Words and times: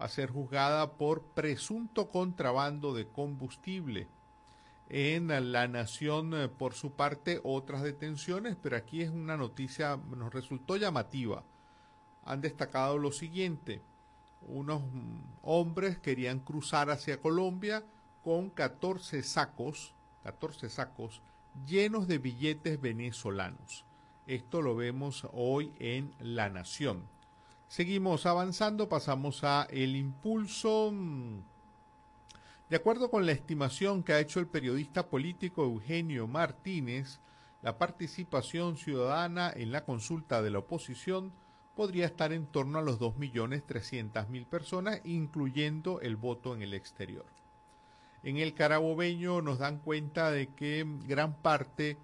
va 0.00 0.06
a 0.06 0.08
ser 0.08 0.30
juzgada 0.30 0.92
por 0.92 1.22
presunto 1.22 2.08
contrabando 2.08 2.94
de 2.94 3.06
combustible. 3.06 4.08
En 4.88 5.28
La 5.52 5.66
Nación, 5.66 6.32
eh, 6.34 6.48
por 6.48 6.74
su 6.74 6.92
parte, 6.92 7.40
otras 7.42 7.82
detenciones, 7.82 8.56
pero 8.62 8.76
aquí 8.76 9.02
es 9.02 9.10
una 9.10 9.36
noticia, 9.36 9.98
nos 10.16 10.32
resultó 10.32 10.76
llamativa. 10.76 11.42
Han 12.24 12.40
destacado 12.40 12.98
lo 12.98 13.10
siguiente, 13.10 13.80
unos 14.48 14.82
mm, 14.82 15.20
hombres 15.42 15.98
querían 15.98 16.38
cruzar 16.40 16.90
hacia 16.90 17.20
Colombia 17.20 17.82
con 18.22 18.50
14 18.50 19.22
sacos, 19.22 19.92
14 20.22 20.68
sacos 20.68 21.20
llenos 21.64 22.06
de 22.06 22.18
billetes 22.18 22.80
venezolanos. 22.80 23.84
Esto 24.26 24.60
lo 24.60 24.76
vemos 24.76 25.26
hoy 25.32 25.72
en 25.78 26.12
La 26.18 26.50
Nación. 26.50 27.02
Seguimos 27.68 28.26
avanzando, 28.26 28.88
pasamos 28.88 29.42
a 29.42 29.66
El 29.70 29.96
Impulso. 29.96 30.92
De 32.70 32.76
acuerdo 32.76 33.10
con 33.10 33.26
la 33.26 33.32
estimación 33.32 34.04
que 34.04 34.12
ha 34.12 34.20
hecho 34.20 34.38
el 34.38 34.46
periodista 34.46 35.08
político 35.08 35.64
Eugenio 35.64 36.28
Martínez, 36.28 37.18
la 37.62 37.76
participación 37.76 38.76
ciudadana 38.76 39.52
en 39.54 39.72
la 39.72 39.84
consulta 39.84 40.42
de 40.42 40.50
la 40.50 40.60
oposición 40.60 41.32
podría 41.74 42.06
estar 42.06 42.32
en 42.32 42.46
torno 42.46 42.78
a 42.78 42.82
los 42.82 43.00
2.300.000 43.00 44.46
personas, 44.46 45.00
incluyendo 45.04 46.00
el 46.00 46.14
voto 46.14 46.54
en 46.54 46.62
el 46.62 46.72
exterior. 46.72 47.26
En 48.22 48.36
el 48.36 48.54
carabobeño 48.54 49.42
nos 49.42 49.58
dan 49.58 49.80
cuenta 49.80 50.30
de 50.30 50.46
que 50.54 50.86
gran 51.06 51.34
parte 51.34 51.98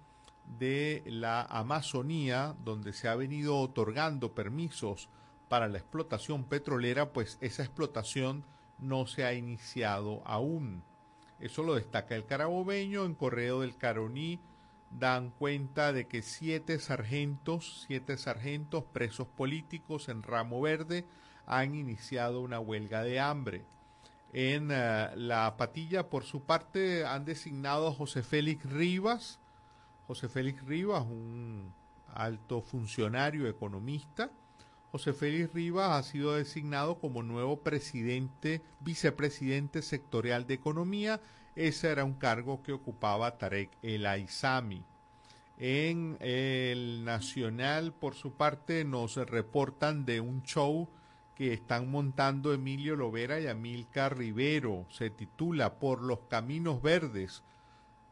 de 0.59 1.03
la 1.05 1.41
Amazonía, 1.41 2.53
donde 2.65 2.91
se 2.91 3.07
ha 3.07 3.15
venido 3.15 3.57
otorgando 3.57 4.33
permisos 4.33 5.07
para 5.47 5.67
la 5.67 5.77
explotación 5.77 6.43
petrolera, 6.43 7.13
pues 7.13 7.37
esa 7.41 7.63
explotación 7.63 8.43
no 8.79 9.05
se 9.07 9.25
ha 9.25 9.33
iniciado 9.33 10.21
aún. 10.25 10.83
Eso 11.39 11.63
lo 11.63 11.75
destaca 11.75 12.15
el 12.15 12.25
carabobeño. 12.25 13.05
En 13.05 13.15
Correo 13.15 13.61
del 13.61 13.77
Caroní 13.77 14.39
dan 14.91 15.31
cuenta 15.31 15.91
de 15.93 16.07
que 16.07 16.21
siete 16.21 16.79
sargentos, 16.79 17.85
siete 17.87 18.17
sargentos 18.17 18.83
presos 18.85 19.27
políticos 19.27 20.09
en 20.09 20.23
Ramo 20.23 20.61
Verde 20.61 21.05
han 21.45 21.75
iniciado 21.75 22.41
una 22.41 22.59
huelga 22.59 23.03
de 23.03 23.19
hambre. 23.19 23.65
En 24.31 24.69
eh, 24.71 25.09
la 25.15 25.55
patilla, 25.57 26.09
por 26.09 26.23
su 26.23 26.41
parte, 26.41 27.05
han 27.05 27.25
designado 27.25 27.87
a 27.87 27.93
José 27.93 28.23
Félix 28.23 28.65
Rivas. 28.65 29.39
José 30.07 30.27
Félix 30.27 30.63
Rivas, 30.65 31.03
un 31.03 31.73
alto 32.13 32.61
funcionario 32.61 33.47
economista, 33.47 34.31
José 34.93 35.11
Félix 35.11 35.51
Rivas 35.55 35.89
ha 35.89 36.03
sido 36.03 36.35
designado 36.35 36.99
como 36.99 37.23
nuevo 37.23 37.61
presidente, 37.61 38.61
vicepresidente 38.79 39.81
sectorial 39.81 40.45
de 40.45 40.53
economía. 40.53 41.19
Ese 41.55 41.87
era 41.87 42.03
un 42.03 42.13
cargo 42.13 42.61
que 42.61 42.73
ocupaba 42.73 43.39
Tarek 43.39 43.71
El 43.81 44.05
Aizami. 44.05 44.83
En 45.57 46.17
el 46.19 47.03
Nacional, 47.05 47.91
por 47.91 48.13
su 48.13 48.33
parte, 48.33 48.85
nos 48.85 49.15
reportan 49.15 50.05
de 50.05 50.21
un 50.21 50.43
show 50.43 50.87
que 51.33 51.53
están 51.53 51.89
montando 51.89 52.53
Emilio 52.53 52.95
Lovera 52.95 53.39
y 53.39 53.47
Amilcar 53.47 54.15
Rivero. 54.15 54.85
Se 54.91 55.09
titula 55.09 55.79
Por 55.79 56.03
los 56.03 56.19
Caminos 56.29 56.83
Verdes. 56.83 57.41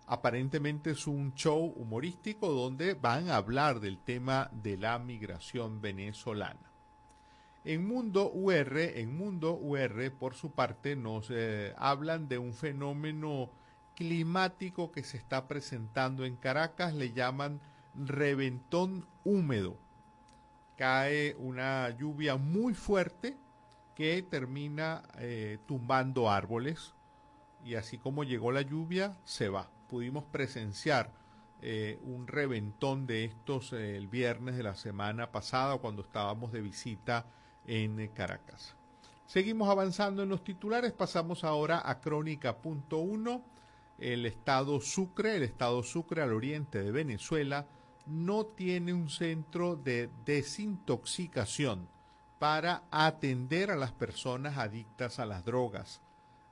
Aparentemente 0.07 0.89
es 0.89 1.05
un 1.05 1.35
show 1.35 1.63
humorístico 1.77 2.52
donde 2.52 2.95
van 2.95 3.29
a 3.29 3.35
hablar 3.35 3.81
del 3.81 3.99
tema 3.99 4.49
de 4.52 4.77
la 4.77 4.97
migración 4.97 5.79
venezolana. 5.79 6.70
En 7.64 7.88
Mundo 7.88 8.31
UR, 8.34 8.80
en 8.80 9.16
Mundo 9.16 9.54
UR, 9.54 10.12
por 10.17 10.34
su 10.34 10.52
parte, 10.52 10.95
nos 10.95 11.28
eh, 11.30 11.76
hablan 11.78 12.28
de 12.28 12.40
un 12.40 12.54
fenómeno 12.54 13.52
climático 13.95 14.92
que 14.92 15.04
se 15.04 15.17
está 15.17 15.48
presentando 15.48 16.26
en 16.26 16.38
Caracas, 16.38 16.95
le 16.95 17.14
llaman 17.14 17.61
reventón 17.94 19.05
húmedo. 19.23 19.77
Cae 20.76 21.36
una 21.38 21.92
lluvia 21.92 22.36
muy 22.38 22.73
fuerte 22.73 23.38
que 23.94 24.23
termina 24.23 25.04
eh, 25.20 25.60
tumbando 25.67 26.32
árboles 26.32 26.95
y 27.64 27.76
así 27.76 28.00
como 28.00 28.23
llegó 28.23 28.52
la 28.52 28.64
lluvia, 28.64 29.16
se 29.23 29.50
va. 29.50 29.70
Pudimos 29.88 30.23
presenciar 30.23 31.11
eh, 31.61 32.00
un 32.05 32.26
reventón 32.26 33.05
de 33.05 33.26
estos 33.26 33.71
el 33.73 34.08
viernes 34.08 34.58
de 34.58 34.64
la 34.64 34.73
semana 34.73 35.32
pasada 35.32 35.77
cuando 35.77 36.02
estábamos 36.02 36.52
de 36.52 36.61
visita 36.61 37.27
en 37.67 38.08
Caracas. 38.10 38.76
Seguimos 39.26 39.70
avanzando 39.70 40.23
en 40.23 40.30
los 40.30 40.44
titulares, 40.44 40.92
pasamos 40.92 41.44
ahora 41.44 41.82
a 41.86 42.02
Crónica.1. 42.02 43.42
El 43.98 44.26
estado 44.26 44.82
Sucre, 44.82 45.38
el 45.38 45.44
estado 45.44 45.83
Sucre 45.83 46.21
al 46.21 46.33
oriente 46.33 46.83
de 46.83 46.92
Venezuela, 46.92 47.66
no 48.08 48.45
tiene 48.45 48.94
un 48.94 49.10
centro 49.10 49.76
de 49.76 50.10
desintoxicación 50.26 51.88
para 52.39 52.83
atender 52.92 53.71
a 53.71 53.76
las 53.76 53.92
personas 53.92 54.58
adictas 54.58 55.20
a 55.20 55.26
las 55.26 55.45
drogas. 55.45 56.02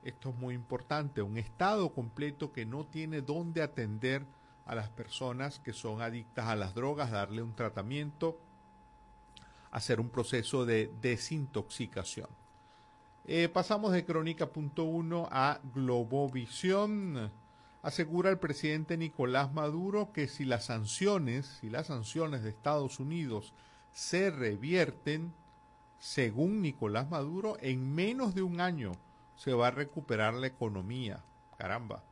Esto 0.02 0.30
es 0.30 0.36
muy 0.36 0.54
importante, 0.54 1.20
un 1.20 1.36
estado 1.36 1.92
completo 1.92 2.52
que 2.52 2.64
no 2.64 2.86
tiene 2.86 3.20
dónde 3.20 3.60
atender 3.60 4.24
a 4.64 4.74
las 4.74 4.88
personas 4.88 5.58
que 5.58 5.72
son 5.72 6.00
adictas 6.00 6.46
a 6.46 6.56
las 6.56 6.74
drogas, 6.74 7.10
darle 7.10 7.42
un 7.42 7.54
tratamiento 7.54 8.38
hacer 9.70 10.00
un 10.00 10.08
proceso 10.08 10.64
de 10.64 10.90
desintoxicación. 11.00 12.28
Eh, 13.26 13.48
pasamos 13.48 13.92
de 13.92 14.04
Crónica.1 14.04 15.28
a 15.30 15.60
Globovisión. 15.74 17.30
Asegura 17.82 18.30
el 18.30 18.38
presidente 18.38 18.96
Nicolás 18.96 19.52
Maduro 19.52 20.12
que 20.12 20.28
si 20.28 20.44
las 20.44 20.64
sanciones, 20.66 21.46
si 21.60 21.70
las 21.70 21.86
sanciones 21.86 22.42
de 22.42 22.50
Estados 22.50 22.98
Unidos 22.98 23.52
se 23.92 24.30
revierten, 24.30 25.32
según 25.98 26.62
Nicolás 26.62 27.08
Maduro, 27.10 27.56
en 27.60 27.94
menos 27.94 28.34
de 28.34 28.42
un 28.42 28.60
año 28.60 28.92
se 29.36 29.52
va 29.52 29.68
a 29.68 29.70
recuperar 29.72 30.34
la 30.34 30.46
economía. 30.46 31.22
Caramba. 31.56 32.02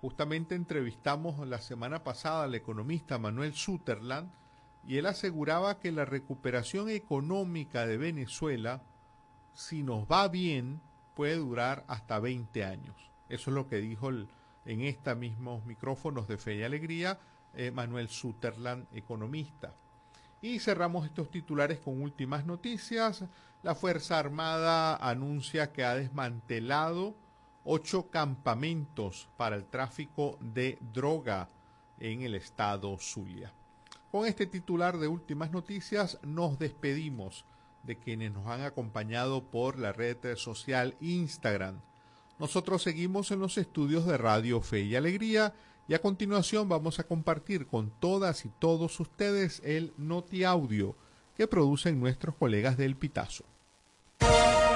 Justamente 0.00 0.54
entrevistamos 0.54 1.46
la 1.46 1.58
semana 1.58 2.04
pasada 2.04 2.44
al 2.44 2.54
economista 2.54 3.18
Manuel 3.18 3.52
Sutherland, 3.54 4.30
y 4.86 4.96
él 4.96 5.06
aseguraba 5.06 5.78
que 5.78 5.92
la 5.92 6.04
recuperación 6.04 6.88
económica 6.88 7.86
de 7.86 7.96
Venezuela, 7.96 8.82
si 9.54 9.82
nos 9.82 10.06
va 10.06 10.28
bien, 10.28 10.80
puede 11.14 11.36
durar 11.36 11.84
hasta 11.88 12.18
20 12.18 12.64
años. 12.64 12.96
Eso 13.28 13.50
es 13.50 13.54
lo 13.54 13.68
que 13.68 13.76
dijo 13.76 14.10
en 14.10 14.80
estos 14.82 15.16
mismos 15.16 15.64
micrófonos 15.66 16.28
de 16.28 16.38
Fe 16.38 16.56
y 16.56 16.62
Alegría 16.62 17.18
eh, 17.54 17.70
Manuel 17.70 18.08
Sutherland, 18.08 18.86
economista. 18.94 19.72
Y 20.40 20.60
cerramos 20.60 21.04
estos 21.06 21.30
titulares 21.30 21.80
con 21.80 22.00
últimas 22.00 22.46
noticias. 22.46 23.24
La 23.62 23.74
Fuerza 23.74 24.18
Armada 24.18 24.96
anuncia 24.96 25.72
que 25.72 25.84
ha 25.84 25.94
desmantelado 25.94 27.14
ocho 27.64 28.08
campamentos 28.10 29.28
para 29.36 29.56
el 29.56 29.64
tráfico 29.64 30.38
de 30.40 30.78
droga 30.92 31.48
en 31.98 32.22
el 32.22 32.36
estado 32.36 32.96
Zulia. 32.98 33.52
Con 34.10 34.24
este 34.24 34.46
titular 34.46 34.98
de 34.98 35.06
últimas 35.06 35.50
noticias 35.50 36.18
nos 36.22 36.58
despedimos 36.58 37.44
de 37.82 37.96
quienes 37.98 38.32
nos 38.32 38.46
han 38.46 38.62
acompañado 38.62 39.44
por 39.50 39.78
la 39.78 39.92
red 39.92 40.16
social 40.36 40.96
Instagram. 41.00 41.80
Nosotros 42.38 42.82
seguimos 42.82 43.30
en 43.32 43.40
los 43.40 43.58
estudios 43.58 44.06
de 44.06 44.16
Radio 44.16 44.62
Fe 44.62 44.80
y 44.80 44.96
Alegría 44.96 45.52
y 45.88 45.94
a 45.94 46.00
continuación 46.00 46.68
vamos 46.68 46.98
a 46.98 47.04
compartir 47.04 47.66
con 47.66 47.90
todas 47.90 48.46
y 48.46 48.50
todos 48.58 48.98
ustedes 48.98 49.60
el 49.64 49.92
Noti 49.98 50.44
Audio 50.44 50.96
que 51.36 51.46
producen 51.46 52.00
nuestros 52.00 52.34
colegas 52.34 52.78
del 52.78 52.96
Pitazo. 52.96 53.44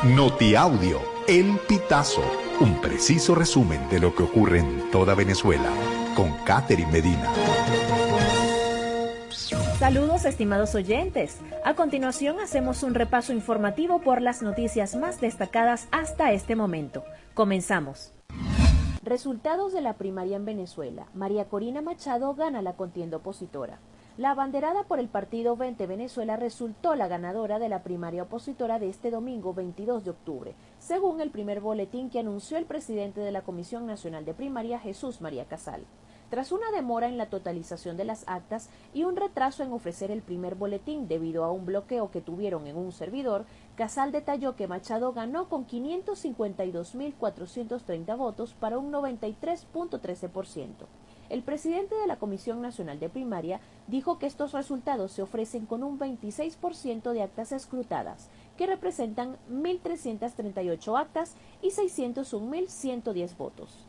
Noti 0.04 0.56
Audio, 0.56 1.00
El 1.26 1.58
Pitazo, 1.68 2.24
un 2.60 2.80
preciso 2.80 3.34
resumen 3.34 3.88
de 3.88 4.00
lo 4.00 4.14
que 4.14 4.24
ocurre 4.24 4.58
en 4.58 4.90
toda 4.90 5.14
Venezuela 5.14 5.72
con 6.16 6.32
Catherine 6.44 6.90
Medina. 6.90 8.01
Saludos 9.82 10.26
estimados 10.26 10.76
oyentes. 10.76 11.40
A 11.64 11.74
continuación 11.74 12.38
hacemos 12.38 12.84
un 12.84 12.94
repaso 12.94 13.32
informativo 13.32 14.00
por 14.00 14.22
las 14.22 14.40
noticias 14.40 14.94
más 14.94 15.20
destacadas 15.20 15.88
hasta 15.90 16.30
este 16.30 16.54
momento. 16.54 17.02
Comenzamos. 17.34 18.12
Resultados 19.02 19.72
de 19.72 19.80
la 19.80 19.94
primaria 19.94 20.36
en 20.36 20.44
Venezuela. 20.44 21.08
María 21.14 21.48
Corina 21.48 21.82
Machado 21.82 22.32
gana 22.34 22.62
la 22.62 22.74
contienda 22.74 23.16
opositora. 23.16 23.80
La 24.16 24.30
abanderada 24.30 24.84
por 24.84 25.00
el 25.00 25.08
partido 25.08 25.56
20 25.56 25.84
Venezuela 25.88 26.36
resultó 26.36 26.94
la 26.94 27.08
ganadora 27.08 27.58
de 27.58 27.68
la 27.68 27.82
primaria 27.82 28.22
opositora 28.22 28.78
de 28.78 28.88
este 28.88 29.10
domingo 29.10 29.52
22 29.52 30.04
de 30.04 30.10
octubre, 30.10 30.54
según 30.78 31.20
el 31.20 31.30
primer 31.30 31.60
boletín 31.60 32.08
que 32.08 32.20
anunció 32.20 32.56
el 32.56 32.66
presidente 32.66 33.20
de 33.20 33.32
la 33.32 33.42
Comisión 33.42 33.88
Nacional 33.88 34.24
de 34.24 34.34
Primaria, 34.34 34.78
Jesús 34.78 35.20
María 35.20 35.46
Casal 35.46 35.82
tras 36.32 36.50
una 36.50 36.70
demora 36.70 37.08
en 37.08 37.18
la 37.18 37.26
totalización 37.26 37.98
de 37.98 38.06
las 38.06 38.24
actas 38.26 38.70
y 38.94 39.04
un 39.04 39.16
retraso 39.16 39.64
en 39.64 39.70
ofrecer 39.70 40.10
el 40.10 40.22
primer 40.22 40.54
boletín 40.54 41.06
debido 41.06 41.44
a 41.44 41.52
un 41.52 41.66
bloqueo 41.66 42.10
que 42.10 42.22
tuvieron 42.22 42.66
en 42.66 42.78
un 42.78 42.90
servidor, 42.90 43.44
Casal 43.76 44.12
detalló 44.12 44.56
que 44.56 44.66
Machado 44.66 45.12
ganó 45.12 45.50
con 45.50 45.66
552.430 45.66 48.16
votos 48.16 48.54
para 48.54 48.78
un 48.78 48.90
93.13%. 48.90 50.86
El 51.28 51.42
presidente 51.42 51.96
de 51.96 52.06
la 52.06 52.16
Comisión 52.16 52.62
Nacional 52.62 52.98
de 52.98 53.10
Primaria 53.10 53.60
dijo 53.86 54.18
que 54.18 54.24
estos 54.24 54.52
resultados 54.52 55.12
se 55.12 55.20
ofrecen 55.20 55.66
con 55.66 55.82
un 55.82 55.98
26% 55.98 57.12
de 57.12 57.20
actas 57.20 57.52
escrutadas, 57.52 58.30
que 58.56 58.66
representan 58.66 59.36
1.338 59.50 60.98
actas 60.98 61.34
y 61.60 61.72
601.110 61.72 63.36
votos. 63.36 63.86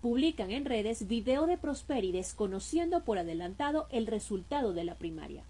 Publican 0.00 0.50
en 0.50 0.64
redes 0.64 1.06
video 1.08 1.46
de 1.46 1.58
Prosperi 1.58 2.10
desconociendo 2.10 3.04
por 3.04 3.18
adelantado 3.18 3.86
el 3.90 4.06
resultado 4.06 4.72
de 4.72 4.84
la 4.84 4.94
primaria. 4.94 5.44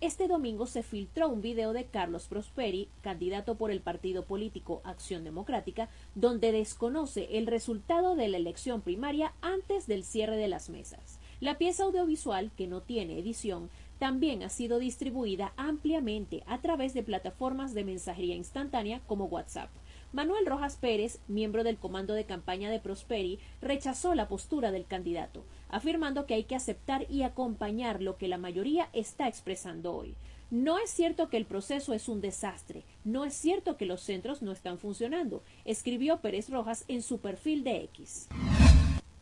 Este 0.00 0.26
domingo 0.26 0.66
se 0.66 0.82
filtró 0.82 1.28
un 1.28 1.40
video 1.40 1.72
de 1.72 1.84
Carlos 1.84 2.26
Prosperi, 2.26 2.88
candidato 3.00 3.54
por 3.54 3.70
el 3.70 3.80
partido 3.80 4.24
político 4.24 4.80
Acción 4.82 5.22
Democrática, 5.22 5.88
donde 6.16 6.50
desconoce 6.50 7.38
el 7.38 7.46
resultado 7.46 8.16
de 8.16 8.26
la 8.26 8.38
elección 8.38 8.80
primaria 8.80 9.34
antes 9.40 9.86
del 9.86 10.02
cierre 10.02 10.36
de 10.36 10.48
las 10.48 10.68
mesas. 10.68 11.20
La 11.38 11.56
pieza 11.56 11.84
audiovisual, 11.84 12.50
que 12.56 12.66
no 12.66 12.80
tiene 12.80 13.20
edición, 13.20 13.70
también 14.00 14.42
ha 14.42 14.48
sido 14.48 14.80
distribuida 14.80 15.52
ampliamente 15.56 16.42
a 16.48 16.60
través 16.60 16.92
de 16.92 17.04
plataformas 17.04 17.72
de 17.72 17.84
mensajería 17.84 18.34
instantánea 18.34 19.00
como 19.06 19.26
WhatsApp. 19.26 19.70
Manuel 20.12 20.44
Rojas 20.44 20.76
Pérez, 20.76 21.20
miembro 21.26 21.64
del 21.64 21.78
comando 21.78 22.12
de 22.12 22.26
campaña 22.26 22.70
de 22.70 22.80
Prosperi, 22.80 23.38
rechazó 23.62 24.14
la 24.14 24.28
postura 24.28 24.70
del 24.70 24.84
candidato, 24.84 25.42
afirmando 25.70 26.26
que 26.26 26.34
hay 26.34 26.44
que 26.44 26.54
aceptar 26.54 27.06
y 27.10 27.22
acompañar 27.22 28.02
lo 28.02 28.18
que 28.18 28.28
la 28.28 28.36
mayoría 28.36 28.90
está 28.92 29.26
expresando 29.26 29.94
hoy. 29.94 30.14
No 30.50 30.78
es 30.78 30.90
cierto 30.90 31.30
que 31.30 31.38
el 31.38 31.46
proceso 31.46 31.94
es 31.94 32.10
un 32.10 32.20
desastre, 32.20 32.84
no 33.04 33.24
es 33.24 33.32
cierto 33.32 33.78
que 33.78 33.86
los 33.86 34.02
centros 34.02 34.42
no 34.42 34.52
están 34.52 34.78
funcionando, 34.78 35.42
escribió 35.64 36.18
Pérez 36.20 36.50
Rojas 36.50 36.84
en 36.88 37.00
su 37.00 37.20
perfil 37.20 37.64
de 37.64 37.84
X. 37.84 38.28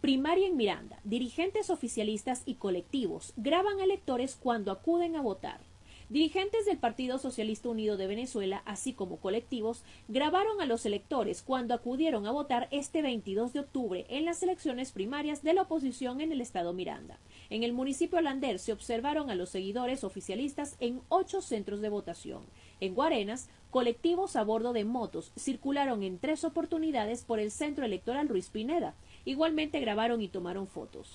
Primaria 0.00 0.48
en 0.48 0.56
Miranda. 0.56 0.98
Dirigentes 1.04 1.70
oficialistas 1.70 2.42
y 2.46 2.54
colectivos 2.54 3.32
graban 3.36 3.78
a 3.78 3.84
electores 3.84 4.34
cuando 4.34 4.72
acuden 4.72 5.14
a 5.14 5.20
votar. 5.20 5.60
Dirigentes 6.10 6.66
del 6.66 6.76
Partido 6.76 7.18
Socialista 7.18 7.68
Unido 7.68 7.96
de 7.96 8.08
Venezuela, 8.08 8.64
así 8.66 8.94
como 8.94 9.18
colectivos, 9.18 9.84
grabaron 10.08 10.60
a 10.60 10.66
los 10.66 10.84
electores 10.84 11.40
cuando 11.40 11.72
acudieron 11.72 12.26
a 12.26 12.32
votar 12.32 12.66
este 12.72 13.00
22 13.00 13.52
de 13.52 13.60
octubre 13.60 14.06
en 14.08 14.24
las 14.24 14.42
elecciones 14.42 14.90
primarias 14.90 15.44
de 15.44 15.54
la 15.54 15.62
oposición 15.62 16.20
en 16.20 16.32
el 16.32 16.40
estado 16.40 16.72
Miranda. 16.72 17.20
En 17.48 17.62
el 17.62 17.72
municipio 17.72 18.20
Lander 18.20 18.58
se 18.58 18.72
observaron 18.72 19.30
a 19.30 19.36
los 19.36 19.50
seguidores 19.50 20.02
oficialistas 20.02 20.74
en 20.80 21.00
ocho 21.10 21.40
centros 21.40 21.80
de 21.80 21.90
votación. 21.90 22.42
En 22.80 22.96
Guarenas, 22.96 23.48
colectivos 23.70 24.34
a 24.34 24.42
bordo 24.42 24.72
de 24.72 24.84
motos 24.84 25.30
circularon 25.38 26.02
en 26.02 26.18
tres 26.18 26.42
oportunidades 26.42 27.22
por 27.22 27.38
el 27.38 27.52
centro 27.52 27.84
electoral 27.84 28.28
Ruiz 28.28 28.50
Pineda. 28.50 28.96
Igualmente 29.24 29.78
grabaron 29.78 30.20
y 30.22 30.26
tomaron 30.28 30.66
fotos. 30.66 31.14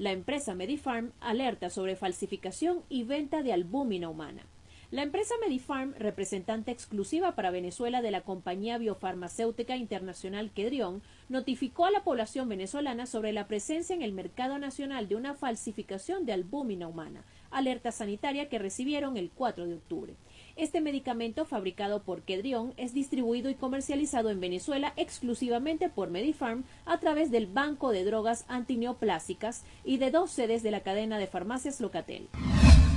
La 0.00 0.12
empresa 0.12 0.54
Medifarm 0.54 1.12
alerta 1.20 1.68
sobre 1.68 1.94
falsificación 1.94 2.80
y 2.88 3.02
venta 3.02 3.42
de 3.42 3.52
albúmina 3.52 4.08
humana. 4.08 4.46
La 4.90 5.02
empresa 5.02 5.34
Medifarm, 5.42 5.92
representante 5.98 6.70
exclusiva 6.70 7.34
para 7.34 7.50
Venezuela 7.50 8.00
de 8.00 8.10
la 8.10 8.22
compañía 8.22 8.78
biofarmacéutica 8.78 9.76
internacional 9.76 10.52
Kedrion, 10.52 11.02
notificó 11.28 11.84
a 11.84 11.90
la 11.90 12.02
población 12.02 12.48
venezolana 12.48 13.04
sobre 13.04 13.34
la 13.34 13.46
presencia 13.46 13.94
en 13.94 14.00
el 14.00 14.12
mercado 14.12 14.58
nacional 14.58 15.06
de 15.06 15.16
una 15.16 15.34
falsificación 15.34 16.24
de 16.24 16.32
albúmina 16.32 16.88
humana, 16.88 17.22
alerta 17.50 17.92
sanitaria 17.92 18.48
que 18.48 18.58
recibieron 18.58 19.18
el 19.18 19.28
4 19.30 19.66
de 19.66 19.74
octubre. 19.74 20.14
Este 20.60 20.82
medicamento 20.82 21.46
fabricado 21.46 22.02
por 22.02 22.20
Kedrion 22.20 22.74
es 22.76 22.92
distribuido 22.92 23.48
y 23.48 23.54
comercializado 23.54 24.28
en 24.28 24.40
Venezuela 24.40 24.92
exclusivamente 24.98 25.88
por 25.88 26.10
Medifarm 26.10 26.64
a 26.84 27.00
través 27.00 27.30
del 27.30 27.46
Banco 27.46 27.92
de 27.92 28.04
Drogas 28.04 28.44
Antineoplásicas 28.46 29.64
y 29.86 29.96
de 29.96 30.10
dos 30.10 30.30
sedes 30.30 30.62
de 30.62 30.70
la 30.70 30.80
cadena 30.80 31.18
de 31.18 31.26
farmacias 31.26 31.80
Locatel. 31.80 32.28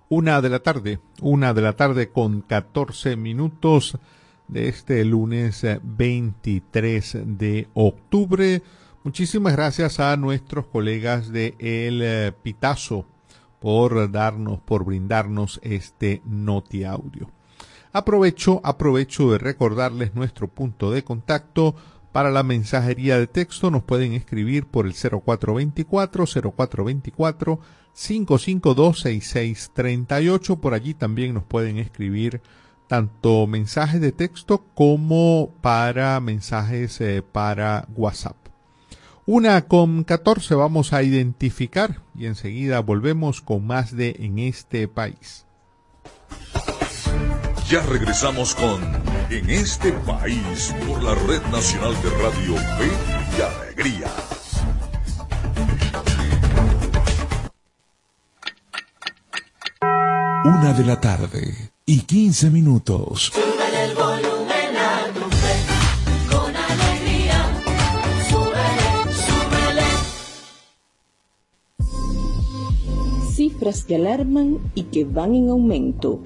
Una 0.10 0.42
de 0.42 0.50
la 0.50 0.60
tarde, 0.60 1.00
una 1.22 1.54
de 1.54 1.62
la 1.62 1.72
tarde 1.74 2.10
con 2.10 2.42
14 2.42 3.16
minutos 3.16 3.98
de 4.50 4.68
este 4.68 5.06
lunes 5.06 5.66
23 5.82 7.20
de 7.24 7.70
octubre. 7.74 8.62
Muchísimas 9.06 9.54
gracias 9.54 10.00
a 10.00 10.18
nuestros 10.18 10.66
colegas 10.66 11.32
de 11.32 11.54
El 11.60 12.02
eh, 12.02 12.32
Pitazo 12.42 13.06
por 13.60 14.12
darnos, 14.12 14.60
por 14.62 14.84
brindarnos 14.84 15.60
este 15.62 16.24
noti 16.26 16.86
audio. 16.86 17.30
Aprovecho, 17.94 18.62
aprovecho 18.64 19.32
de 19.32 19.38
recordarles 19.38 20.16
nuestro 20.16 20.48
punto 20.48 20.90
de 20.90 21.04
contacto 21.04 21.76
para 22.12 22.32
la 22.32 22.42
mensajería 22.42 23.20
de 23.20 23.28
texto. 23.28 23.70
Nos 23.70 23.84
pueden 23.84 24.14
escribir 24.14 24.66
por 24.66 24.88
el 24.88 24.96
0424 24.96 26.26
0424 26.26 27.60
552 27.94 29.02
6638. 29.02 30.56
Por 30.56 30.74
allí 30.74 30.96
también 30.96 31.36
nos 31.36 31.44
pueden 31.44 31.78
escribir 31.78 32.42
tanto 32.88 33.46
mensajes 33.46 34.02
de 34.02 34.12
texto 34.12 34.66
como 34.74 35.52
para 35.62 36.20
mensajes 36.22 37.00
eh, 37.02 37.22
para 37.22 37.88
WhatsApp. 37.96 38.45
Una 39.28 39.64
con 39.64 40.04
14 40.04 40.54
vamos 40.54 40.94
a 40.94 41.02
identificar 41.02 42.04
y 42.16 42.28
enseguida 42.28 42.80
volvemos 42.82 43.42
con 43.42 43.66
más 43.66 43.96
de 43.98 44.16
En 44.20 44.38
este 44.38 44.88
país. 44.88 45.48
Ya 47.68 47.82
regresamos 47.82 48.54
con 48.54 48.84
En 49.32 49.50
este 49.50 49.94
país 49.94 50.72
por 50.88 51.02
la 51.02 51.16
Red 51.16 51.42
Nacional 51.52 51.96
de 52.04 52.10
Radio 52.22 52.56
Fe 52.78 52.92
y 53.36 53.42
Alegría. 53.42 54.12
Una 60.44 60.74
de 60.74 60.86
la 60.86 61.02
tarde 61.02 61.72
y 61.88 62.02
15 62.02 62.52
minutos. 62.52 63.32
Cifras 73.56 73.86
que 73.86 73.96
alarman 73.96 74.60
y 74.76 74.84
que 74.84 75.06
van 75.06 75.34
en 75.34 75.50
aumento. 75.50 76.22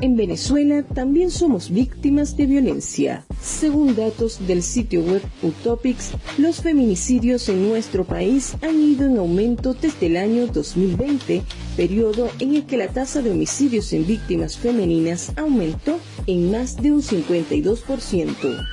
En 0.00 0.16
Venezuela 0.16 0.82
también 0.82 1.30
somos 1.30 1.70
víctimas 1.70 2.36
de 2.36 2.46
violencia. 2.46 3.24
Según 3.40 3.94
datos 3.94 4.46
del 4.46 4.62
sitio 4.62 5.00
web 5.02 5.22
Utopics, 5.42 6.12
los 6.36 6.60
feminicidios 6.60 7.48
en 7.48 7.68
nuestro 7.68 8.04
país 8.04 8.56
han 8.60 8.78
ido 8.78 9.06
en 9.06 9.18
aumento 9.18 9.72
desde 9.72 10.06
el 10.06 10.16
año 10.18 10.48
2020, 10.48 11.42
periodo 11.76 12.28
en 12.40 12.56
el 12.56 12.66
que 12.66 12.76
la 12.76 12.88
tasa 12.88 13.22
de 13.22 13.30
homicidios 13.30 13.92
en 13.94 14.06
víctimas 14.06 14.58
femeninas 14.58 15.32
aumentó 15.36 15.98
en 16.26 16.50
más 16.50 16.76
de 16.76 16.92
un 16.92 17.02
52%. 17.02 18.66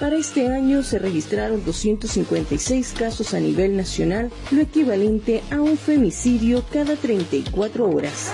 Para 0.00 0.16
este 0.16 0.48
año 0.48 0.82
se 0.82 0.98
registraron 0.98 1.64
256 1.64 2.94
casos 2.98 3.34
a 3.34 3.40
nivel 3.40 3.76
nacional, 3.76 4.30
lo 4.50 4.60
equivalente 4.60 5.42
a 5.50 5.60
un 5.60 5.76
femicidio 5.76 6.64
cada 6.70 6.96
34 6.96 7.88
horas. 7.88 8.32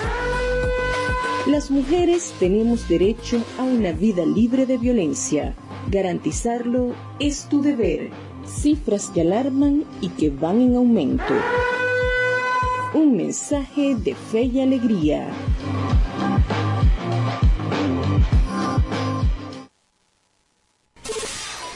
Las 1.47 1.71
mujeres 1.71 2.33
tenemos 2.39 2.87
derecho 2.87 3.43
a 3.57 3.63
una 3.63 3.91
vida 3.93 4.25
libre 4.25 4.65
de 4.65 4.77
violencia. 4.77 5.55
Garantizarlo 5.89 6.93
es 7.19 7.49
tu 7.49 7.61
deber. 7.61 8.11
Cifras 8.45 9.09
que 9.09 9.21
alarman 9.21 9.83
y 10.01 10.09
que 10.09 10.29
van 10.29 10.61
en 10.61 10.75
aumento. 10.75 11.33
Un 12.93 13.17
mensaje 13.17 13.95
de 13.95 14.13
fe 14.13 14.43
y 14.43 14.61
alegría. 14.61 15.29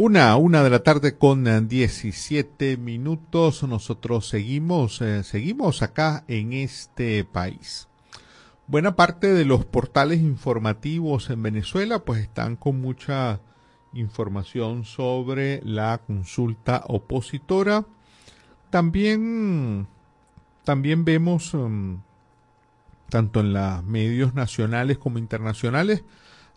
Una, 0.00 0.36
una 0.36 0.62
de 0.62 0.70
la 0.70 0.84
tarde 0.84 1.18
con 1.18 1.66
17 1.66 2.76
minutos. 2.76 3.64
Nosotros 3.64 4.28
seguimos, 4.28 5.00
eh, 5.00 5.24
seguimos 5.24 5.82
acá 5.82 6.22
en 6.28 6.52
este 6.52 7.24
país. 7.24 7.88
Buena 8.68 8.94
parte 8.94 9.34
de 9.34 9.44
los 9.44 9.64
portales 9.64 10.20
informativos 10.20 11.30
en 11.30 11.42
Venezuela 11.42 11.98
pues 12.04 12.20
están 12.22 12.54
con 12.54 12.80
mucha 12.80 13.40
información 13.92 14.84
sobre 14.84 15.60
la 15.64 15.98
consulta 15.98 16.84
opositora. 16.86 17.84
También, 18.70 19.88
también 20.62 21.04
vemos, 21.04 21.54
um, 21.54 22.02
tanto 23.08 23.40
en 23.40 23.52
los 23.52 23.82
medios 23.82 24.32
nacionales 24.32 24.96
como 24.96 25.18
internacionales, 25.18 26.04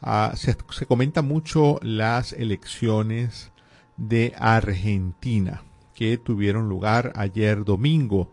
Ah, 0.02 0.34
se, 0.36 0.58
se, 0.72 0.86
comenta 0.86 1.22
mucho 1.22 1.80
las 1.82 2.34
elecciones 2.34 3.52
de 3.98 4.34
Argentina 4.38 5.62
que 5.94 6.18
tuvieron 6.18 6.68
lugar 6.68 7.14
ayer 7.16 7.64
domingo, 7.64 8.32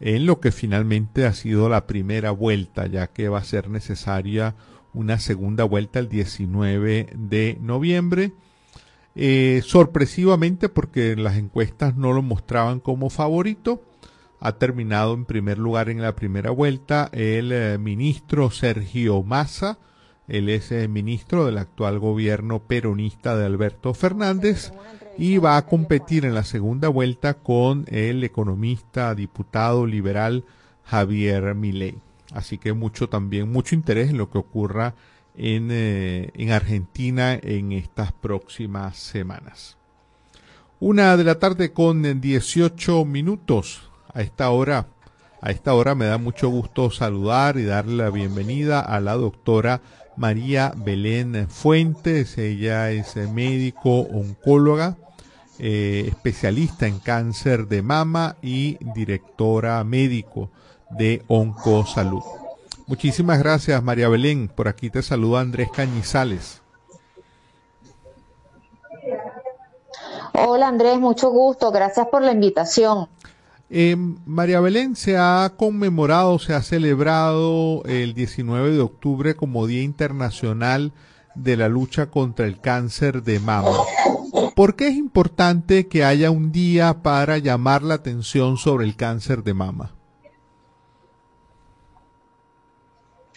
en 0.00 0.26
lo 0.26 0.40
que 0.40 0.50
finalmente 0.50 1.26
ha 1.26 1.34
sido 1.34 1.68
la 1.68 1.86
primera 1.86 2.30
vuelta, 2.30 2.86
ya 2.86 3.08
que 3.08 3.28
va 3.28 3.38
a 3.38 3.44
ser 3.44 3.68
necesaria 3.68 4.54
una 4.94 5.18
segunda 5.18 5.64
vuelta 5.64 5.98
el 5.98 6.08
19 6.08 7.10
de 7.14 7.58
noviembre. 7.60 8.32
Eh, 9.14 9.60
sorpresivamente, 9.64 10.68
porque 10.68 11.16
las 11.16 11.36
encuestas 11.36 11.96
no 11.96 12.12
lo 12.12 12.22
mostraban 12.22 12.80
como 12.80 13.10
favorito, 13.10 13.82
ha 14.40 14.52
terminado 14.52 15.14
en 15.14 15.24
primer 15.24 15.58
lugar 15.58 15.88
en 15.88 16.00
la 16.00 16.16
primera 16.16 16.50
vuelta 16.50 17.10
el 17.12 17.52
eh, 17.52 17.78
ministro 17.78 18.50
Sergio 18.50 19.22
Massa, 19.22 19.78
él 20.28 20.48
es 20.48 20.70
eh, 20.72 20.88
ministro 20.88 21.46
del 21.46 21.58
actual 21.58 21.98
gobierno 21.98 22.60
peronista 22.60 23.36
de 23.36 23.44
Alberto 23.44 23.92
Fernández 23.94 24.72
y 25.18 25.38
va 25.38 25.56
a 25.56 25.66
competir 25.66 26.24
en 26.24 26.34
la 26.34 26.44
segunda 26.44 26.88
vuelta 26.88 27.34
con 27.34 27.84
el 27.88 28.24
economista, 28.24 29.14
diputado 29.14 29.86
liberal 29.86 30.44
Javier 30.84 31.54
Milei. 31.54 31.96
Así 32.32 32.56
que 32.58 32.72
mucho 32.72 33.08
también, 33.08 33.50
mucho 33.50 33.74
interés 33.74 34.10
en 34.10 34.18
lo 34.18 34.30
que 34.30 34.38
ocurra 34.38 34.94
en, 35.36 35.68
eh, 35.70 36.30
en 36.34 36.50
Argentina 36.52 37.34
en 37.34 37.72
estas 37.72 38.12
próximas 38.12 38.96
semanas. 38.96 39.76
Una 40.80 41.16
de 41.16 41.24
la 41.24 41.38
tarde 41.38 41.72
con 41.72 42.20
18 42.20 43.04
minutos. 43.04 43.88
A 44.14 44.20
esta 44.20 44.50
hora, 44.50 44.88
a 45.40 45.50
esta 45.50 45.74
hora 45.74 45.94
me 45.94 46.06
da 46.06 46.18
mucho 46.18 46.48
gusto 46.48 46.90
saludar 46.90 47.56
y 47.56 47.64
darle 47.64 48.02
la 48.02 48.10
bienvenida 48.10 48.80
a 48.80 49.00
la 49.00 49.14
doctora 49.14 49.80
María 50.16 50.72
Belén 50.76 51.48
Fuentes. 51.48 52.38
Ella 52.38 52.90
es 52.90 53.16
médico 53.16 54.00
oncóloga, 54.00 54.96
eh, 55.58 56.04
especialista 56.08 56.86
en 56.86 56.98
cáncer 56.98 57.68
de 57.68 57.82
mama 57.82 58.36
y 58.42 58.78
directora 58.94 59.82
médico 59.84 60.50
de 60.90 61.22
Oncosalud. 61.28 62.22
Muchísimas 62.86 63.38
gracias 63.38 63.82
María 63.82 64.08
Belén. 64.08 64.48
Por 64.48 64.68
aquí 64.68 64.90
te 64.90 65.02
saluda 65.02 65.40
Andrés 65.40 65.70
Cañizales. 65.74 66.60
Hola 70.34 70.68
Andrés, 70.68 70.98
mucho 70.98 71.30
gusto. 71.30 71.70
Gracias 71.70 72.06
por 72.08 72.22
la 72.22 72.32
invitación. 72.32 73.08
Eh, 73.74 73.96
María 73.96 74.60
Belén 74.60 74.96
se 74.96 75.16
ha 75.16 75.54
conmemorado, 75.56 76.38
se 76.38 76.52
ha 76.52 76.60
celebrado 76.60 77.82
el 77.86 78.12
19 78.12 78.72
de 78.72 78.80
octubre 78.80 79.34
como 79.34 79.66
Día 79.66 79.82
Internacional 79.82 80.92
de 81.34 81.56
la 81.56 81.70
Lucha 81.70 82.10
contra 82.10 82.44
el 82.44 82.60
Cáncer 82.60 83.22
de 83.22 83.40
Mama. 83.40 83.70
¿Por 84.54 84.76
qué 84.76 84.88
es 84.88 84.94
importante 84.94 85.88
que 85.88 86.04
haya 86.04 86.30
un 86.30 86.52
día 86.52 87.02
para 87.02 87.38
llamar 87.38 87.82
la 87.82 87.94
atención 87.94 88.58
sobre 88.58 88.84
el 88.84 88.94
cáncer 88.94 89.42
de 89.42 89.54
mama? 89.54 89.94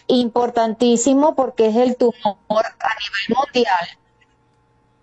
Importantísimo 0.06 1.34
porque 1.34 1.68
es 1.68 1.76
el 1.76 1.96
tumor 1.96 2.14
a 2.50 2.60
nivel 2.60 3.38
mundial 3.38 3.88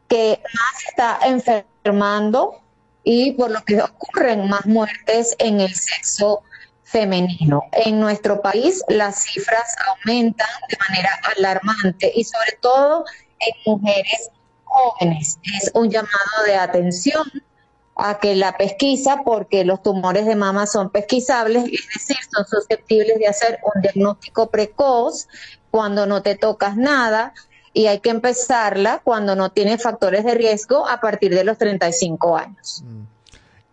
que 0.08 0.40
más 0.44 0.84
está 0.88 1.20
enfermando 1.26 2.63
y 3.04 3.32
por 3.34 3.52
lo 3.52 3.64
que 3.64 3.82
ocurren 3.82 4.48
más 4.48 4.66
muertes 4.66 5.36
en 5.40 5.60
el 5.60 5.74
sexo 5.74 6.44
femenino. 6.84 7.64
En 7.72 8.00
nuestro 8.00 8.42
país 8.42 8.84
las 8.88 9.24
cifras 9.24 9.76
aumentan 9.88 10.48
de 10.70 10.78
manera 10.90 11.10
alarmante 11.36 12.12
y 12.16 12.24
sobre 12.24 12.58
todo 12.62 13.06
en 13.40 13.54
mujeres 13.66 14.30
jóvenes. 14.64 15.40
Es 15.56 15.72
un 15.74 15.90
llamado 15.90 16.44
de 16.46 16.56
atención 16.56 17.24
a 17.96 18.20
que 18.20 18.36
la 18.36 18.58
pesquisa, 18.58 19.22
porque 19.24 19.66
los 19.66 19.84
tumores 19.84 20.26
de 20.26 20.36
mama 20.36 20.66
son 20.66 20.90
pesquisables, 20.90 21.66
es 21.66 21.88
decir, 21.94 22.18
son 22.34 22.46
susceptibles 22.48 23.20
de 23.20 23.28
hacer 23.28 23.60
un 23.64 23.82
diagnóstico 23.82 24.50
precoz 24.50 25.28
cuando 25.70 26.06
no 26.06 26.22
te 26.22 26.36
tocas 26.36 26.76
nada 26.76 27.34
y 27.74 27.88
hay 27.88 28.00
que 28.00 28.12
empezarla 28.12 29.02
cuando 29.04 29.36
no 29.36 29.52
tiene 29.52 29.78
factores 29.78 30.24
de 30.24 30.36
riesgo 30.36 30.88
a 30.88 31.02
partir 31.02 31.34
de 31.34 31.44
los 31.44 31.58
35 31.58 32.38
años. 32.38 32.84
Mm. 32.86 33.14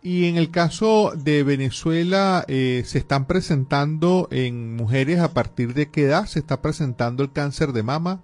Y 0.03 0.27
en 0.27 0.37
el 0.37 0.49
caso 0.49 1.11
de 1.15 1.43
Venezuela, 1.43 2.43
eh, 2.47 2.81
¿se 2.87 2.97
están 2.97 3.25
presentando 3.25 4.27
en 4.31 4.75
mujeres 4.75 5.19
a 5.19 5.29
partir 5.29 5.75
de 5.75 5.91
qué 5.91 6.05
edad 6.05 6.25
se 6.25 6.39
está 6.39 6.59
presentando 6.59 7.21
el 7.21 7.31
cáncer 7.31 7.71
de 7.71 7.83
mama? 7.83 8.19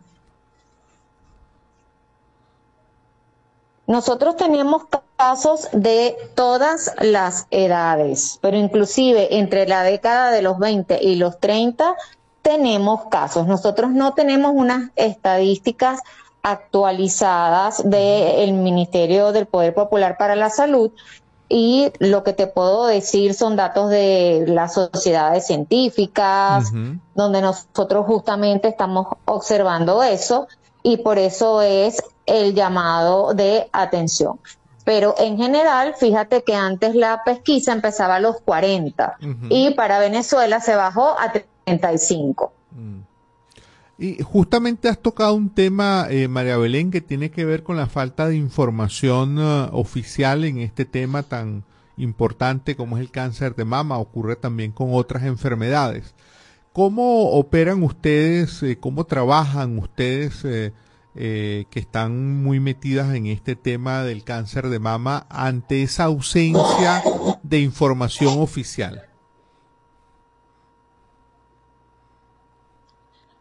Nosotros 3.86 4.36
tenemos 4.36 4.84
casos 5.18 5.70
de 5.72 6.18
todas 6.36 6.92
las 7.00 7.46
edades, 7.52 8.40
pero 8.42 8.58
inclusive 8.58 9.38
entre 9.38 9.68
la 9.68 9.84
década 9.84 10.32
de 10.32 10.42
los 10.42 10.58
20 10.58 11.00
y 11.02 11.16
los 11.16 11.40
30 11.40 11.96
tenemos 12.48 13.08
casos. 13.08 13.46
Nosotros 13.46 13.92
no 13.92 14.14
tenemos 14.14 14.54
unas 14.56 14.92
estadísticas 14.96 16.00
actualizadas 16.42 17.82
del 17.84 18.54
Ministerio 18.54 19.34
del 19.34 19.48
Poder 19.48 19.74
Popular 19.74 20.16
para 20.18 20.34
la 20.38 20.50
Salud, 20.50 20.92
y 21.50 21.92
lo 22.00 22.24
que 22.24 22.32
te 22.32 22.48
puedo 22.48 22.86
decir 22.86 23.34
son 23.34 23.58
datos 23.58 23.90
de 23.90 24.46
las 24.48 24.76
sociedades 24.76 25.46
científicas, 25.46 26.72
donde 27.16 27.42
nosotros 27.42 28.06
justamente 28.06 28.70
estamos 28.70 29.08
observando 29.26 30.02
eso 30.02 30.48
y 30.84 30.98
por 30.98 31.18
eso 31.18 31.62
es 31.62 32.02
el 32.26 32.54
llamado 32.54 33.34
de 33.34 33.70
atención. 33.74 34.40
Pero 34.86 35.16
en 35.18 35.38
general, 35.38 35.96
fíjate 35.98 36.44
que 36.44 36.56
antes 36.56 36.96
la 36.96 37.24
pesquisa 37.26 37.74
empezaba 37.74 38.16
a 38.16 38.20
los 38.22 38.40
40 38.40 39.18
y 39.50 39.72
para 39.72 40.00
Venezuela 40.00 40.62
se 40.62 40.76
bajó 40.76 41.18
a 41.20 41.34
35. 41.68 42.54
Mm. 42.72 43.00
Y 44.00 44.24
justamente 44.24 44.90
has 44.90 45.00
tocado 45.00 45.34
un 45.34 45.50
tema, 45.50 46.08
eh, 46.10 46.28
María 46.28 46.58
Belén, 46.58 46.92
que 46.92 47.02
tiene 47.02 47.32
que 47.32 47.46
ver 47.46 47.64
con 47.64 47.78
la 47.78 47.88
falta 47.88 48.28
de 48.28 48.36
información 48.36 49.40
uh, 49.40 49.70
oficial 49.72 50.44
en 50.46 50.60
este 50.60 50.86
tema 50.86 51.24
tan 51.24 51.64
importante 51.98 52.76
como 52.76 52.98
es 52.98 53.02
el 53.02 53.12
cáncer 53.12 53.56
de 53.56 53.66
mama. 53.66 53.98
Ocurre 53.98 54.36
también 54.36 54.72
con 54.72 54.90
otras 54.94 55.24
enfermedades. 55.24 56.14
¿Cómo 56.74 57.32
operan 57.32 57.82
ustedes, 57.82 58.62
eh, 58.62 58.78
cómo 58.80 59.06
trabajan 59.06 59.80
ustedes 59.80 60.46
eh, 60.46 60.74
eh, 61.16 61.66
que 61.72 61.80
están 61.80 62.44
muy 62.44 62.60
metidas 62.60 63.16
en 63.16 63.26
este 63.26 63.56
tema 63.56 64.04
del 64.04 64.24
cáncer 64.24 64.70
de 64.70 64.78
mama 64.78 65.26
ante 65.30 65.82
esa 65.82 66.04
ausencia 66.04 67.02
de 67.42 67.62
información 67.62 68.38
oficial? 68.38 69.07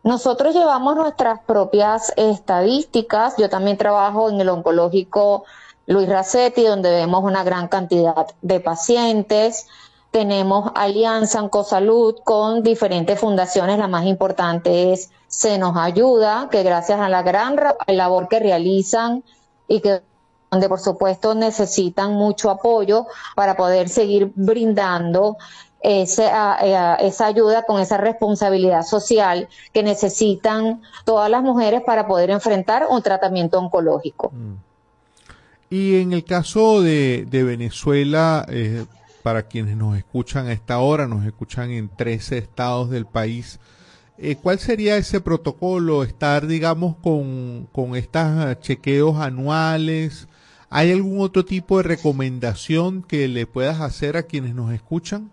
Nosotros 0.06 0.54
llevamos 0.54 0.94
nuestras 0.94 1.40
propias 1.40 2.12
estadísticas. 2.14 3.34
Yo 3.38 3.48
también 3.48 3.76
trabajo 3.76 4.30
en 4.30 4.40
el 4.40 4.48
oncológico 4.48 5.44
Luis 5.86 6.08
Racetti, 6.08 6.62
donde 6.62 6.90
vemos 6.90 7.24
una 7.24 7.42
gran 7.42 7.66
cantidad 7.66 8.28
de 8.40 8.60
pacientes. 8.60 9.66
Tenemos 10.12 10.70
alianza 10.76 11.40
en 11.40 11.48
Cosalud 11.48 12.14
con 12.22 12.62
diferentes 12.62 13.18
fundaciones. 13.18 13.80
La 13.80 13.88
más 13.88 14.04
importante 14.06 14.92
es 14.92 15.10
Se 15.26 15.58
nos 15.58 15.76
ayuda, 15.76 16.50
que 16.52 16.62
gracias 16.62 17.00
a 17.00 17.08
la 17.08 17.22
gran 17.22 17.56
labor 17.88 18.28
que 18.28 18.38
realizan 18.38 19.24
y 19.66 19.80
que 19.80 20.02
donde 20.52 20.68
por 20.68 20.78
supuesto 20.78 21.34
necesitan 21.34 22.12
mucho 22.14 22.50
apoyo 22.50 23.06
para 23.34 23.56
poder 23.56 23.88
seguir 23.88 24.30
brindando 24.36 25.36
esa, 25.86 26.56
eh, 27.00 27.06
esa 27.06 27.26
ayuda 27.26 27.62
con 27.62 27.80
esa 27.80 27.96
responsabilidad 27.96 28.82
social 28.82 29.48
que 29.72 29.84
necesitan 29.84 30.82
todas 31.04 31.30
las 31.30 31.44
mujeres 31.44 31.82
para 31.86 32.08
poder 32.08 32.30
enfrentar 32.30 32.86
un 32.90 33.00
tratamiento 33.02 33.60
oncológico. 33.60 34.32
Mm. 34.32 34.54
Y 35.70 36.00
en 36.00 36.12
el 36.12 36.24
caso 36.24 36.82
de, 36.82 37.24
Venezuela, 37.30 38.44
eh, 38.48 38.84
para 39.22 39.44
quienes 39.44 39.76
nos 39.76 39.96
escuchan 39.96 40.48
a 40.48 40.52
esta 40.52 40.80
hora, 40.80 41.06
nos 41.06 41.24
escuchan 41.24 41.70
en 41.70 41.88
13 41.88 42.38
estados 42.38 42.90
del 42.90 43.06
país. 43.06 43.60
Eh, 44.18 44.34
¿Cuál 44.42 44.58
sería 44.58 44.96
ese 44.96 45.20
protocolo? 45.20 46.02
Estar, 46.02 46.48
digamos, 46.48 46.96
con, 46.96 47.68
con 47.70 47.94
estos 47.94 48.58
chequeos 48.60 49.18
anuales. 49.18 50.26
¿Hay 50.68 50.90
algún 50.90 51.20
otro 51.20 51.44
tipo 51.44 51.76
de 51.76 51.84
recomendación 51.84 53.02
que 53.02 53.28
le 53.28 53.46
puedas 53.46 53.80
hacer 53.80 54.16
a 54.16 54.24
quienes 54.24 54.54
nos 54.54 54.72
escuchan? 54.72 55.30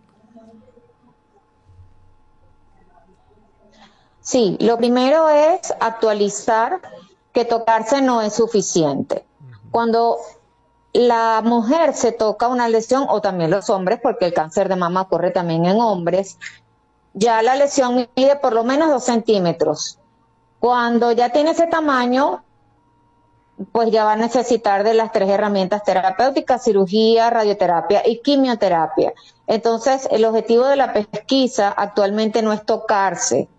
Sí, 4.23 4.55
lo 4.61 4.77
primero 4.77 5.27
es 5.29 5.73
actualizar 5.81 6.79
que 7.33 7.43
tocarse 7.43 8.01
no 8.01 8.21
es 8.21 8.33
suficiente. 8.33 9.25
Cuando 9.69 10.17
la 10.93 11.41
mujer 11.43 11.93
se 11.93 12.13
toca 12.13 12.47
una 12.47 12.69
lesión, 12.69 13.05
o 13.09 13.19
también 13.19 13.51
los 13.51 13.69
hombres, 13.69 13.99
porque 14.01 14.25
el 14.25 14.33
cáncer 14.33 14.69
de 14.69 14.77
mama 14.77 15.01
ocurre 15.01 15.31
también 15.31 15.65
en 15.65 15.81
hombres, 15.81 16.37
ya 17.13 17.41
la 17.41 17.55
lesión 17.55 18.07
mide 18.15 18.37
por 18.37 18.53
lo 18.53 18.63
menos 18.63 18.89
dos 18.89 19.03
centímetros. 19.03 19.99
Cuando 20.59 21.11
ya 21.11 21.29
tiene 21.29 21.51
ese 21.51 21.67
tamaño, 21.67 22.43
pues 23.73 23.91
ya 23.91 24.05
va 24.05 24.13
a 24.13 24.17
necesitar 24.17 24.85
de 24.85 24.93
las 24.93 25.11
tres 25.11 25.29
herramientas 25.29 25.83
terapéuticas, 25.83 26.63
cirugía, 26.63 27.29
radioterapia 27.29 28.07
y 28.07 28.21
quimioterapia. 28.21 29.13
Entonces, 29.47 30.07
el 30.11 30.23
objetivo 30.23 30.65
de 30.65 30.77
la 30.77 30.93
pesquisa 30.93 31.69
actualmente 31.69 32.41
no 32.41 32.53
es 32.53 32.65
tocarse, 32.65 33.49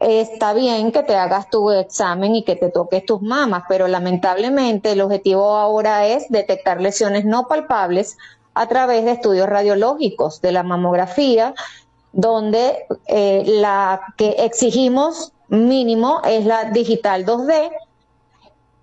está 0.00 0.54
bien 0.54 0.92
que 0.92 1.02
te 1.02 1.14
hagas 1.14 1.50
tu 1.50 1.70
examen 1.70 2.34
y 2.34 2.42
que 2.42 2.56
te 2.56 2.70
toques 2.70 3.04
tus 3.04 3.20
mamas, 3.20 3.64
pero 3.68 3.86
lamentablemente 3.86 4.92
el 4.92 5.02
objetivo 5.02 5.56
ahora 5.56 6.06
es 6.06 6.28
detectar 6.30 6.80
lesiones 6.80 7.26
no 7.26 7.46
palpables 7.46 8.16
a 8.54 8.66
través 8.66 9.04
de 9.04 9.12
estudios 9.12 9.48
radiológicos 9.48 10.40
de 10.40 10.52
la 10.52 10.62
mamografía, 10.62 11.54
donde 12.12 12.86
eh, 13.06 13.44
la 13.46 14.00
que 14.16 14.30
exigimos 14.38 15.32
mínimo 15.48 16.22
es 16.24 16.46
la 16.46 16.70
digital 16.70 17.26
2D 17.26 17.70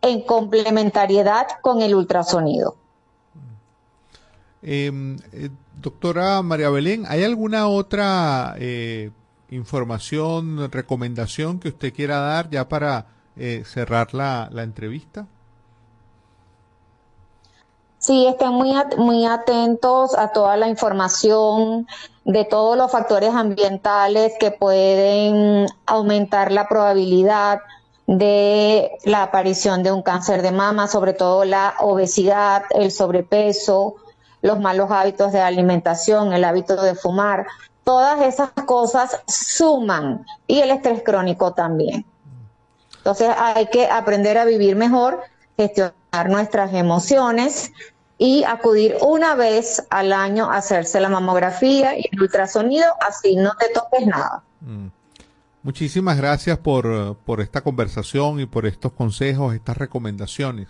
en 0.03 0.21
complementariedad 0.21 1.47
con 1.61 1.81
el 1.81 1.95
ultrasonido. 1.95 2.75
Em, 4.61 5.17
eh, 5.33 5.49
doctora 5.81 6.41
María 6.43 6.69
Belén, 6.69 7.05
¿hay 7.07 7.23
alguna 7.23 7.67
otra 7.67 8.55
eh, 8.59 9.11
información, 9.49 10.71
recomendación 10.71 11.59
que 11.59 11.69
usted 11.69 11.93
quiera 11.93 12.19
dar 12.19 12.49
ya 12.49 12.67
para 12.67 13.05
eh, 13.35 13.63
cerrar 13.65 14.13
la, 14.13 14.49
la, 14.51 14.63
entrevista? 14.63 15.25
Sí, 17.99 18.27
estén 18.27 18.51
muy, 18.51 18.73
muy 18.97 19.25
atentos 19.25 20.17
a 20.17 20.29
toda 20.29 20.57
la 20.57 20.67
información 20.67 21.87
de 22.25 22.45
todos 22.45 22.77
los 22.77 22.91
factores 22.91 23.33
ambientales 23.33 24.33
que 24.39 24.51
pueden 24.51 25.67
aumentar 25.85 26.51
la 26.51 26.67
probabilidad 26.67 27.61
de 28.05 28.91
la 29.03 29.23
aparición 29.23 29.83
de 29.83 29.91
un 29.91 30.01
cáncer 30.01 30.41
de 30.41 30.51
mama, 30.51 30.87
sobre 30.87 31.13
todo 31.13 31.43
la 31.43 31.75
obesidad, 31.79 32.63
el 32.71 32.91
sobrepeso, 32.91 33.95
los 34.41 34.59
malos 34.59 34.91
hábitos 34.91 35.31
de 35.31 35.41
alimentación, 35.41 36.33
el 36.33 36.43
hábito 36.43 36.81
de 36.81 36.95
fumar 36.95 37.47
todas 37.87 38.21
esas 38.21 38.51
cosas 38.65 39.21
suman 39.29 40.25
y 40.45 40.59
el 40.59 40.71
estrés 40.71 41.03
crónico 41.05 41.53
también. 41.53 42.03
Entonces 42.97 43.29
hay 43.37 43.67
que 43.67 43.87
aprender 43.87 44.37
a 44.37 44.43
vivir 44.43 44.75
mejor, 44.75 45.21
gestionar 45.55 46.29
nuestras 46.29 46.73
emociones 46.73 47.71
y 48.17 48.43
acudir 48.43 48.97
una 48.99 49.35
vez 49.35 49.87
al 49.89 50.11
año 50.11 50.51
a 50.51 50.57
hacerse 50.57 50.99
la 50.99 51.07
mamografía 51.07 51.97
y 51.97 52.09
el 52.11 52.23
ultrasonido, 52.23 52.87
así 52.99 53.37
no 53.37 53.53
te 53.57 53.69
toques 53.69 54.05
nada. 54.05 54.43
Mm. 54.59 54.87
Muchísimas 55.63 56.17
gracias 56.17 56.57
por, 56.57 57.15
por 57.15 57.39
esta 57.39 57.61
conversación 57.61 58.41
y 58.41 58.45
por 58.45 58.65
estos 58.65 58.91
consejos, 58.91 59.55
estas 59.55 59.77
recomendaciones. 59.77 60.67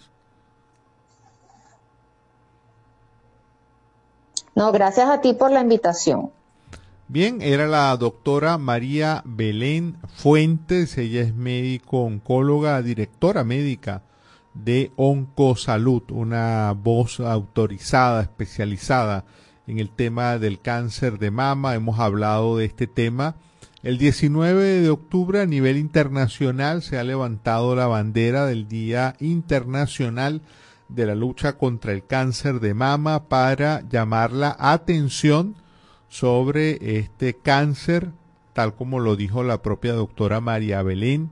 No, 4.53 4.71
gracias 4.71 5.09
a 5.09 5.19
ti 5.19 5.33
por 5.33 5.49
la 5.49 5.61
invitación. 5.61 6.36
Bien, 7.09 7.41
era 7.41 7.67
la 7.67 7.95
doctora 7.95 8.57
María 8.57 9.23
Belén 9.25 9.95
Fuentes, 10.13 10.97
ella 10.97 11.21
es 11.21 11.33
médico 11.33 12.01
oncóloga, 12.01 12.81
directora 12.81 13.45
médica 13.45 14.03
de 14.53 14.91
Oncosalud, 14.97 16.03
una 16.11 16.73
voz 16.73 17.21
autorizada, 17.21 18.23
especializada 18.23 19.23
en 19.67 19.79
el 19.79 19.89
tema 19.89 20.37
del 20.37 20.59
cáncer 20.59 21.17
de 21.17 21.31
mama. 21.31 21.75
Hemos 21.75 21.97
hablado 21.97 22.57
de 22.57 22.65
este 22.65 22.87
tema. 22.87 23.35
El 23.83 23.97
19 23.97 24.81
de 24.81 24.89
octubre 24.89 25.39
a 25.39 25.45
nivel 25.45 25.77
internacional 25.77 26.81
se 26.81 26.97
ha 26.97 27.05
levantado 27.05 27.73
la 27.73 27.87
bandera 27.87 28.45
del 28.45 28.67
Día 28.67 29.15
Internacional 29.21 30.41
de 30.89 31.05
la 31.05 31.15
lucha 31.15 31.57
contra 31.57 31.93
el 31.93 32.05
cáncer 32.05 32.59
de 32.59 32.73
mama 32.73 33.29
para 33.29 33.87
llamar 33.87 34.33
la 34.33 34.57
atención 34.59 35.55
sobre 36.09 36.99
este 36.99 37.35
cáncer, 37.35 38.11
tal 38.53 38.75
como 38.75 38.99
lo 38.99 39.15
dijo 39.15 39.43
la 39.43 39.61
propia 39.61 39.93
doctora 39.93 40.41
María 40.41 40.81
Belén, 40.81 41.31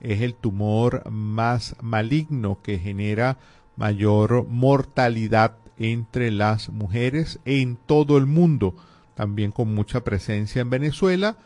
es 0.00 0.20
el 0.20 0.34
tumor 0.34 1.08
más 1.10 1.76
maligno 1.80 2.58
que 2.62 2.78
genera 2.78 3.38
mayor 3.76 4.46
mortalidad 4.48 5.56
entre 5.78 6.30
las 6.30 6.70
mujeres 6.70 7.38
en 7.44 7.76
todo 7.76 8.16
el 8.18 8.26
mundo, 8.26 8.74
también 9.14 9.52
con 9.52 9.74
mucha 9.74 10.02
presencia 10.04 10.62
en 10.62 10.70
Venezuela. 10.70 11.36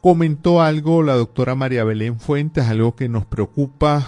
Comentó 0.00 0.62
algo 0.62 1.02
la 1.02 1.14
doctora 1.14 1.54
María 1.54 1.84
Belén 1.84 2.20
Fuentes, 2.20 2.66
algo 2.66 2.96
que 2.96 3.08
nos 3.08 3.26
preocupa 3.26 4.06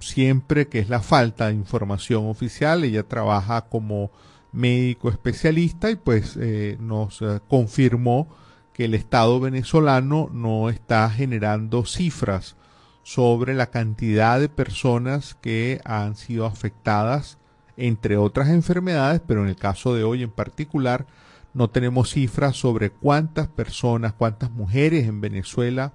siempre, 0.00 0.68
que 0.68 0.78
es 0.78 0.88
la 0.88 1.00
falta 1.00 1.48
de 1.48 1.54
información 1.54 2.26
oficial. 2.26 2.84
Ella 2.84 3.04
trabaja 3.04 3.62
como 3.62 4.10
médico 4.52 5.08
especialista 5.08 5.90
y 5.90 5.96
pues 5.96 6.36
eh, 6.40 6.76
nos 6.80 7.22
eh, 7.22 7.40
confirmó 7.48 8.28
que 8.72 8.86
el 8.86 8.94
Estado 8.94 9.40
venezolano 9.40 10.28
no 10.32 10.68
está 10.70 11.08
generando 11.10 11.84
cifras 11.84 12.56
sobre 13.02 13.54
la 13.54 13.66
cantidad 13.66 14.40
de 14.40 14.48
personas 14.48 15.34
que 15.40 15.80
han 15.84 16.16
sido 16.16 16.46
afectadas 16.46 17.38
entre 17.76 18.16
otras 18.16 18.48
enfermedades, 18.48 19.20
pero 19.26 19.42
en 19.42 19.48
el 19.48 19.56
caso 19.56 19.94
de 19.94 20.04
hoy 20.04 20.22
en 20.22 20.30
particular 20.30 21.06
no 21.54 21.68
tenemos 21.68 22.10
cifras 22.10 22.56
sobre 22.56 22.90
cuántas 22.90 23.48
personas, 23.48 24.12
cuántas 24.12 24.50
mujeres 24.50 25.06
en 25.06 25.20
Venezuela 25.20 25.92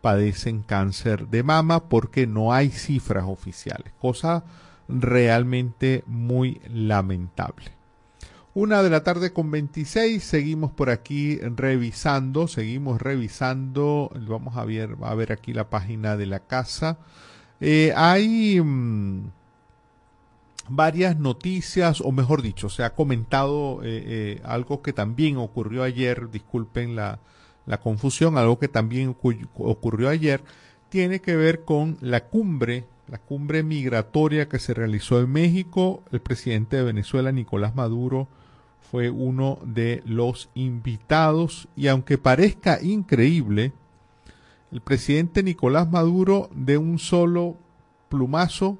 padecen 0.00 0.62
cáncer 0.62 1.28
de 1.28 1.42
mama 1.42 1.88
porque 1.88 2.26
no 2.26 2.52
hay 2.52 2.70
cifras 2.70 3.24
oficiales, 3.26 3.92
cosa 4.00 4.44
realmente 4.88 6.04
muy 6.06 6.60
lamentable. 6.68 7.77
Una 8.60 8.82
de 8.82 8.90
la 8.90 9.04
tarde 9.04 9.32
con 9.32 9.52
26, 9.52 10.20
seguimos 10.20 10.72
por 10.72 10.90
aquí 10.90 11.36
revisando, 11.36 12.48
seguimos 12.48 13.00
revisando, 13.00 14.10
vamos 14.28 14.56
a 14.56 14.64
ver, 14.64 14.96
a 15.00 15.14
ver 15.14 15.30
aquí 15.30 15.52
la 15.52 15.70
página 15.70 16.16
de 16.16 16.26
la 16.26 16.40
casa. 16.40 16.98
Eh, 17.60 17.92
hay 17.94 18.60
mm, 18.60 19.30
varias 20.70 21.16
noticias, 21.20 22.00
o 22.00 22.10
mejor 22.10 22.42
dicho, 22.42 22.68
se 22.68 22.82
ha 22.82 22.96
comentado 22.96 23.84
eh, 23.84 24.02
eh, 24.04 24.42
algo 24.42 24.82
que 24.82 24.92
también 24.92 25.36
ocurrió 25.36 25.84
ayer, 25.84 26.28
disculpen 26.28 26.96
la, 26.96 27.20
la 27.64 27.78
confusión, 27.78 28.36
algo 28.38 28.58
que 28.58 28.66
también 28.66 29.14
ocurrió 29.54 30.08
ayer, 30.08 30.42
tiene 30.88 31.20
que 31.20 31.36
ver 31.36 31.64
con 31.64 31.96
la 32.00 32.24
cumbre, 32.24 32.86
la 33.06 33.18
cumbre 33.18 33.62
migratoria 33.62 34.48
que 34.48 34.58
se 34.58 34.74
realizó 34.74 35.20
en 35.20 35.30
México. 35.30 36.02
El 36.10 36.20
presidente 36.20 36.76
de 36.76 36.82
Venezuela, 36.82 37.30
Nicolás 37.30 37.76
Maduro, 37.76 38.26
fue 38.90 39.10
uno 39.10 39.58
de 39.64 40.02
los 40.06 40.48
invitados 40.54 41.68
y 41.76 41.88
aunque 41.88 42.16
parezca 42.16 42.80
increíble, 42.82 43.72
el 44.72 44.80
presidente 44.80 45.42
Nicolás 45.42 45.90
Maduro 45.90 46.48
de 46.54 46.78
un 46.78 46.98
solo 46.98 47.56
plumazo 48.08 48.78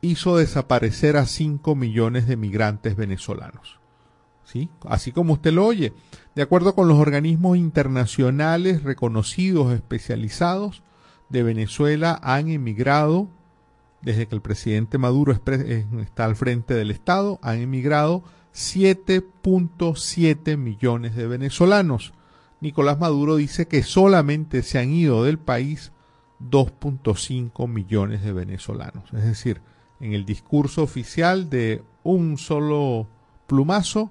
hizo 0.00 0.36
desaparecer 0.36 1.16
a 1.16 1.26
5 1.26 1.74
millones 1.74 2.26
de 2.26 2.36
migrantes 2.36 2.96
venezolanos. 2.96 3.80
¿Sí? 4.44 4.68
Así 4.84 5.12
como 5.12 5.34
usted 5.34 5.52
lo 5.52 5.66
oye. 5.66 5.92
De 6.34 6.42
acuerdo 6.42 6.74
con 6.74 6.88
los 6.88 6.98
organismos 6.98 7.56
internacionales 7.56 8.82
reconocidos, 8.82 9.72
especializados 9.72 10.82
de 11.28 11.42
Venezuela, 11.42 12.20
han 12.22 12.50
emigrado, 12.50 13.28
desde 14.02 14.26
que 14.26 14.34
el 14.34 14.42
presidente 14.42 14.98
Maduro 14.98 15.32
está 15.32 16.24
al 16.24 16.36
frente 16.36 16.74
del 16.74 16.90
Estado, 16.90 17.38
han 17.42 17.58
emigrado 17.60 18.22
7.7 18.54 20.56
millones 20.56 21.16
de 21.16 21.26
venezolanos. 21.26 22.12
Nicolás 22.60 22.98
Maduro 22.98 23.36
dice 23.36 23.66
que 23.66 23.82
solamente 23.82 24.62
se 24.62 24.78
han 24.78 24.92
ido 24.92 25.24
del 25.24 25.38
país 25.38 25.92
2.5 26.40 27.68
millones 27.68 28.22
de 28.22 28.32
venezolanos. 28.32 29.12
Es 29.12 29.24
decir, 29.24 29.60
en 30.00 30.12
el 30.12 30.24
discurso 30.24 30.82
oficial 30.82 31.50
de 31.50 31.82
un 32.02 32.38
solo 32.38 33.06
plumazo 33.46 34.10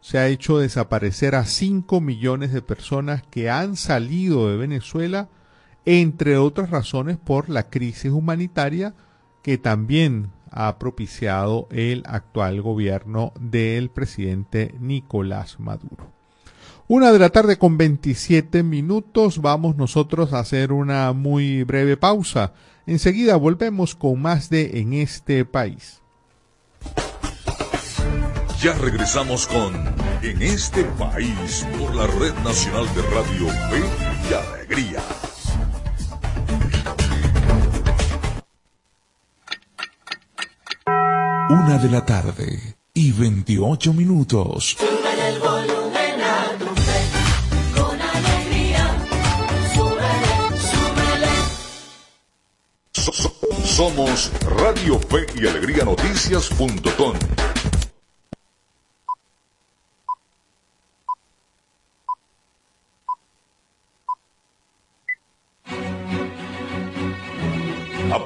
se 0.00 0.18
ha 0.18 0.28
hecho 0.28 0.58
desaparecer 0.58 1.34
a 1.34 1.44
5 1.44 2.00
millones 2.00 2.52
de 2.52 2.62
personas 2.62 3.22
que 3.30 3.50
han 3.50 3.76
salido 3.76 4.48
de 4.48 4.56
Venezuela, 4.56 5.28
entre 5.84 6.38
otras 6.38 6.70
razones 6.70 7.18
por 7.18 7.50
la 7.50 7.68
crisis 7.68 8.10
humanitaria 8.10 8.94
que 9.42 9.58
también 9.58 10.30
ha 10.50 10.78
propiciado 10.78 11.68
el 11.70 12.02
actual 12.06 12.60
gobierno 12.62 13.32
del 13.38 13.90
presidente 13.90 14.74
Nicolás 14.80 15.60
Maduro. 15.60 16.12
Una 16.88 17.12
de 17.12 17.20
la 17.20 17.28
tarde 17.28 17.56
con 17.56 17.78
27 17.78 18.64
minutos, 18.64 19.40
vamos 19.40 19.76
nosotros 19.76 20.32
a 20.32 20.40
hacer 20.40 20.72
una 20.72 21.12
muy 21.12 21.62
breve 21.62 21.96
pausa. 21.96 22.52
Enseguida 22.84 23.36
volvemos 23.36 23.94
con 23.94 24.20
más 24.20 24.50
de 24.50 24.80
En 24.80 24.94
este 24.94 25.44
país. 25.44 26.00
Ya 28.60 28.74
regresamos 28.74 29.46
con 29.46 29.72
En 30.22 30.42
este 30.42 30.82
país 30.84 31.64
por 31.78 31.94
la 31.94 32.06
Red 32.08 32.34
Nacional 32.42 32.86
de 32.94 33.02
Radio 33.02 33.46
y 34.28 34.34
Alegría. 34.34 35.00
Una 41.50 41.78
de 41.78 41.90
la 41.90 42.06
tarde 42.06 42.76
y 42.94 43.10
28 43.10 43.92
minutos. 43.92 44.76
el 44.78 45.40
volumen 45.40 46.20
a 46.22 46.56
tu 46.56 46.66
fe, 46.80 47.00
con 47.74 48.00
alegría. 48.00 48.96
Súbele, 49.74 50.36
súbele. 50.70 51.34
Somos 53.64 54.30
Radio 54.42 55.00
Fe 55.00 55.26
y 55.34 55.48
Alegría 55.48 55.84
Noticias.com. 55.84 57.14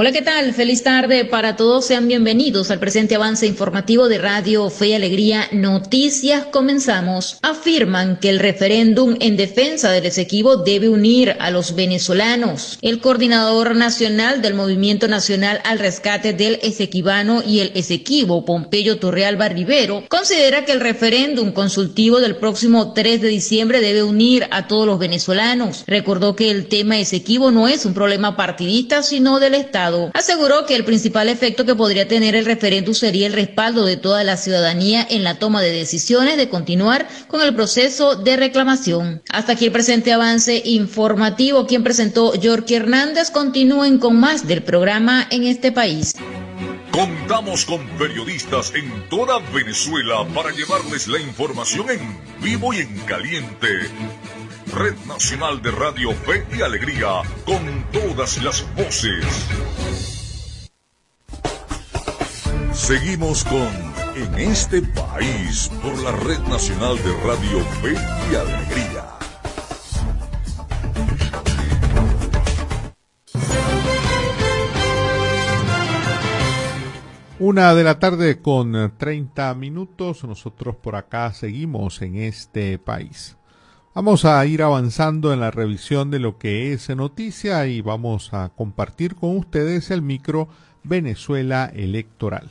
Hola, 0.00 0.12
¿qué 0.12 0.22
tal? 0.22 0.54
Feliz 0.54 0.84
tarde 0.84 1.24
para 1.24 1.56
todos. 1.56 1.86
Sean 1.86 2.06
bienvenidos 2.06 2.70
al 2.70 2.78
presente 2.78 3.16
avance 3.16 3.48
informativo 3.48 4.06
de 4.06 4.18
Radio 4.18 4.70
Fe 4.70 4.90
y 4.90 4.94
Alegría 4.94 5.48
Noticias. 5.50 6.44
Comenzamos. 6.52 7.38
Afirman 7.42 8.16
que 8.20 8.28
el 8.28 8.38
referéndum 8.38 9.16
en 9.18 9.36
defensa 9.36 9.90
del 9.90 10.06
Esequibo 10.06 10.58
debe 10.58 10.88
unir 10.88 11.34
a 11.40 11.50
los 11.50 11.74
venezolanos. 11.74 12.78
El 12.80 13.00
coordinador 13.00 13.74
nacional 13.74 14.40
del 14.40 14.54
Movimiento 14.54 15.08
Nacional 15.08 15.60
al 15.64 15.80
Rescate 15.80 16.32
del 16.32 16.60
Esequibano 16.62 17.42
y 17.44 17.58
el 17.58 17.72
Esequibo, 17.74 18.44
Pompeyo 18.44 19.00
Torrealba 19.00 19.48
Rivero, 19.48 20.04
considera 20.08 20.64
que 20.64 20.70
el 20.70 20.80
referéndum 20.80 21.50
consultivo 21.50 22.20
del 22.20 22.36
próximo 22.36 22.92
3 22.92 23.20
de 23.20 23.28
diciembre 23.30 23.80
debe 23.80 24.04
unir 24.04 24.46
a 24.52 24.68
todos 24.68 24.86
los 24.86 25.00
venezolanos. 25.00 25.82
Recordó 25.88 26.36
que 26.36 26.52
el 26.52 26.68
tema 26.68 27.00
Esequibo 27.00 27.50
no 27.50 27.66
es 27.66 27.84
un 27.84 27.94
problema 27.94 28.36
partidista, 28.36 29.02
sino 29.02 29.40
del 29.40 29.56
Estado 29.56 29.87
aseguró 30.14 30.66
que 30.66 30.74
el 30.74 30.84
principal 30.84 31.28
efecto 31.28 31.64
que 31.64 31.74
podría 31.74 32.08
tener 32.08 32.34
el 32.34 32.44
referéndum 32.44 32.94
sería 32.94 33.26
el 33.26 33.32
respaldo 33.32 33.84
de 33.84 33.96
toda 33.96 34.24
la 34.24 34.36
ciudadanía 34.36 35.06
en 35.08 35.24
la 35.24 35.38
toma 35.38 35.62
de 35.62 35.72
decisiones 35.72 36.36
de 36.36 36.48
continuar 36.48 37.08
con 37.28 37.40
el 37.42 37.54
proceso 37.54 38.16
de 38.16 38.36
reclamación. 38.36 39.22
Hasta 39.30 39.52
aquí 39.52 39.66
el 39.66 39.72
presente 39.72 40.12
avance 40.12 40.62
informativo. 40.64 41.66
Quien 41.66 41.82
presentó 41.82 42.34
Yorky 42.34 42.74
Hernández. 42.74 43.30
Continúen 43.30 43.98
con 43.98 44.18
más 44.18 44.46
del 44.46 44.62
programa 44.62 45.26
en 45.30 45.44
este 45.44 45.72
país. 45.72 46.14
Contamos 46.90 47.64
con 47.64 47.86
periodistas 47.98 48.72
en 48.74 49.08
toda 49.08 49.38
Venezuela 49.52 50.26
para 50.34 50.50
llevarles 50.50 51.06
la 51.06 51.20
información 51.20 51.86
en 51.90 52.00
vivo 52.42 52.72
y 52.72 52.78
en 52.78 52.98
caliente. 53.00 53.68
Red 54.72 54.96
Nacional 55.06 55.62
de 55.62 55.70
Radio 55.70 56.12
Fe 56.12 56.46
y 56.56 56.62
Alegría, 56.62 57.22
con 57.44 57.84
todas 57.90 58.42
las 58.42 58.66
voces. 58.74 59.24
Seguimos 62.72 63.44
con 63.44 63.68
En 64.14 64.34
este 64.38 64.82
país 64.82 65.70
por 65.82 65.96
la 66.02 66.12
Red 66.12 66.40
Nacional 66.48 66.96
de 66.96 67.12
Radio 67.24 67.60
Fe 67.80 67.94
y 68.30 68.34
Alegría. 68.34 69.04
Una 77.38 77.74
de 77.74 77.84
la 77.84 77.98
tarde 77.98 78.42
con 78.42 78.92
30 78.98 79.54
minutos, 79.54 80.24
nosotros 80.24 80.76
por 80.76 80.96
acá 80.96 81.32
seguimos 81.32 82.02
en 82.02 82.16
este 82.16 82.78
país. 82.78 83.38
Vamos 83.98 84.24
a 84.24 84.46
ir 84.46 84.62
avanzando 84.62 85.32
en 85.32 85.40
la 85.40 85.50
revisión 85.50 86.12
de 86.12 86.20
lo 86.20 86.38
que 86.38 86.72
es 86.72 86.88
noticia 86.90 87.66
y 87.66 87.80
vamos 87.80 88.32
a 88.32 88.48
compartir 88.50 89.16
con 89.16 89.36
ustedes 89.36 89.90
el 89.90 90.02
micro 90.02 90.46
Venezuela 90.84 91.68
Electoral. 91.74 92.48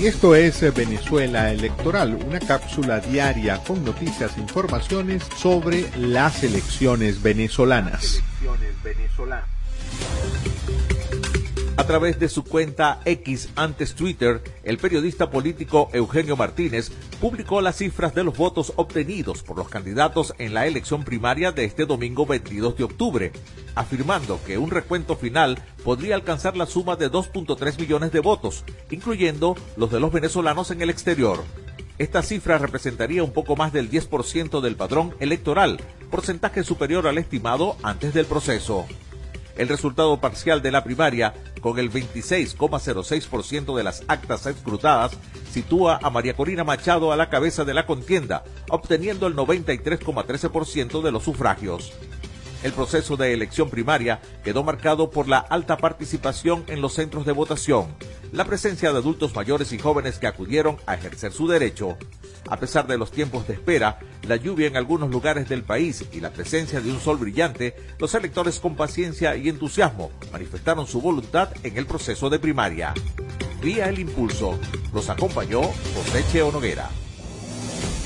Y 0.00 0.06
esto 0.06 0.36
es 0.36 0.72
Venezuela 0.72 1.50
Electoral, 1.50 2.16
una 2.28 2.38
cápsula 2.38 3.00
diaria 3.00 3.58
con 3.64 3.84
noticias 3.84 4.36
e 4.36 4.40
informaciones 4.40 5.24
sobre 5.34 5.90
las 5.98 6.44
elecciones 6.44 7.20
venezolanas. 7.20 8.22
A 11.80 11.86
través 11.86 12.20
de 12.20 12.28
su 12.28 12.44
cuenta 12.44 13.00
X 13.06 13.48
antes 13.56 13.94
Twitter, 13.94 14.42
el 14.64 14.76
periodista 14.76 15.30
político 15.30 15.88
Eugenio 15.94 16.36
Martínez 16.36 16.90
publicó 17.22 17.62
las 17.62 17.76
cifras 17.76 18.14
de 18.14 18.22
los 18.22 18.36
votos 18.36 18.74
obtenidos 18.76 19.42
por 19.42 19.56
los 19.56 19.70
candidatos 19.70 20.34
en 20.36 20.52
la 20.52 20.66
elección 20.66 21.04
primaria 21.04 21.52
de 21.52 21.64
este 21.64 21.86
domingo 21.86 22.26
22 22.26 22.76
de 22.76 22.84
octubre, 22.84 23.32
afirmando 23.74 24.38
que 24.44 24.58
un 24.58 24.70
recuento 24.70 25.16
final 25.16 25.58
podría 25.82 26.16
alcanzar 26.16 26.54
la 26.54 26.66
suma 26.66 26.96
de 26.96 27.10
2.3 27.10 27.80
millones 27.80 28.12
de 28.12 28.20
votos, 28.20 28.62
incluyendo 28.90 29.56
los 29.78 29.90
de 29.90 30.00
los 30.00 30.12
venezolanos 30.12 30.70
en 30.70 30.82
el 30.82 30.90
exterior. 30.90 31.42
Esta 31.96 32.22
cifra 32.22 32.58
representaría 32.58 33.24
un 33.24 33.32
poco 33.32 33.56
más 33.56 33.72
del 33.72 33.90
10% 33.90 34.60
del 34.60 34.76
padrón 34.76 35.14
electoral, 35.18 35.80
porcentaje 36.10 36.62
superior 36.62 37.06
al 37.06 37.16
estimado 37.16 37.78
antes 37.82 38.12
del 38.12 38.26
proceso. 38.26 38.84
El 39.56 39.68
resultado 39.68 40.20
parcial 40.20 40.62
de 40.62 40.70
la 40.70 40.84
primaria, 40.84 41.34
con 41.60 41.78
el 41.78 41.90
26,06% 41.90 43.76
de 43.76 43.84
las 43.84 44.02
actas 44.08 44.46
escrutadas, 44.46 45.12
sitúa 45.50 45.98
a 46.02 46.10
María 46.10 46.34
Corina 46.34 46.64
Machado 46.64 47.12
a 47.12 47.16
la 47.16 47.28
cabeza 47.28 47.64
de 47.64 47.74
la 47.74 47.86
contienda, 47.86 48.44
obteniendo 48.68 49.26
el 49.26 49.36
93,13% 49.36 51.02
de 51.02 51.12
los 51.12 51.24
sufragios. 51.24 51.92
El 52.62 52.72
proceso 52.72 53.16
de 53.16 53.32
elección 53.32 53.70
primaria 53.70 54.20
quedó 54.44 54.62
marcado 54.62 55.10
por 55.10 55.28
la 55.28 55.38
alta 55.38 55.78
participación 55.78 56.64
en 56.66 56.82
los 56.82 56.92
centros 56.92 57.24
de 57.24 57.32
votación, 57.32 57.94
la 58.32 58.44
presencia 58.44 58.92
de 58.92 58.98
adultos 58.98 59.34
mayores 59.34 59.72
y 59.72 59.78
jóvenes 59.78 60.18
que 60.18 60.26
acudieron 60.26 60.76
a 60.86 60.94
ejercer 60.94 61.32
su 61.32 61.48
derecho. 61.48 61.96
A 62.48 62.58
pesar 62.58 62.86
de 62.86 62.98
los 62.98 63.10
tiempos 63.10 63.46
de 63.48 63.54
espera, 63.54 63.98
la 64.26 64.36
lluvia 64.36 64.66
en 64.66 64.76
algunos 64.76 65.10
lugares 65.10 65.48
del 65.48 65.62
país 65.62 66.04
y 66.12 66.20
la 66.20 66.30
presencia 66.30 66.80
de 66.80 66.90
un 66.90 67.00
sol 67.00 67.16
brillante, 67.16 67.74
los 67.98 68.14
electores 68.14 68.60
con 68.60 68.76
paciencia 68.76 69.36
y 69.36 69.48
entusiasmo 69.48 70.10
manifestaron 70.30 70.86
su 70.86 71.00
voluntad 71.00 71.50
en 71.62 71.78
el 71.78 71.86
proceso 71.86 72.28
de 72.28 72.38
primaria. 72.38 72.92
Vía 73.62 73.88
el 73.88 73.98
impulso, 73.98 74.58
los 74.92 75.08
acompañó 75.08 75.62
José 75.62 76.24
Cheo 76.30 76.52
Noguera. 76.52 76.90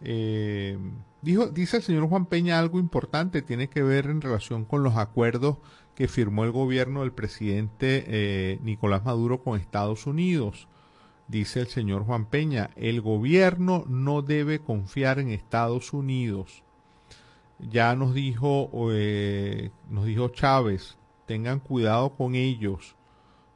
Eh, 0.00 0.78
dijo, 1.22 1.46
dice 1.46 1.76
el 1.78 1.82
señor 1.82 2.08
Juan 2.08 2.26
Peña 2.26 2.58
algo 2.58 2.78
importante, 2.78 3.42
tiene 3.42 3.68
que 3.68 3.82
ver 3.82 4.06
en 4.06 4.20
relación 4.20 4.64
con 4.64 4.82
los 4.82 4.96
acuerdos 4.96 5.58
que 5.94 6.08
firmó 6.08 6.44
el 6.44 6.50
gobierno 6.50 7.02
del 7.02 7.12
presidente 7.12 8.04
eh, 8.06 8.58
Nicolás 8.62 9.04
Maduro 9.04 9.42
con 9.42 9.58
Estados 9.58 10.06
Unidos. 10.06 10.68
Dice 11.28 11.60
el 11.60 11.68
señor 11.68 12.04
Juan 12.04 12.26
Peña, 12.26 12.70
el 12.76 13.00
gobierno 13.00 13.84
no 13.88 14.22
debe 14.22 14.58
confiar 14.58 15.18
en 15.18 15.30
Estados 15.30 15.92
Unidos 15.92 16.64
ya 17.58 17.94
nos 17.94 18.14
dijo, 18.14 18.70
eh, 18.92 19.70
nos 19.88 20.04
dijo 20.06 20.28
Chávez, 20.28 20.96
tengan 21.26 21.60
cuidado 21.60 22.10
con 22.10 22.34
ellos, 22.34 22.96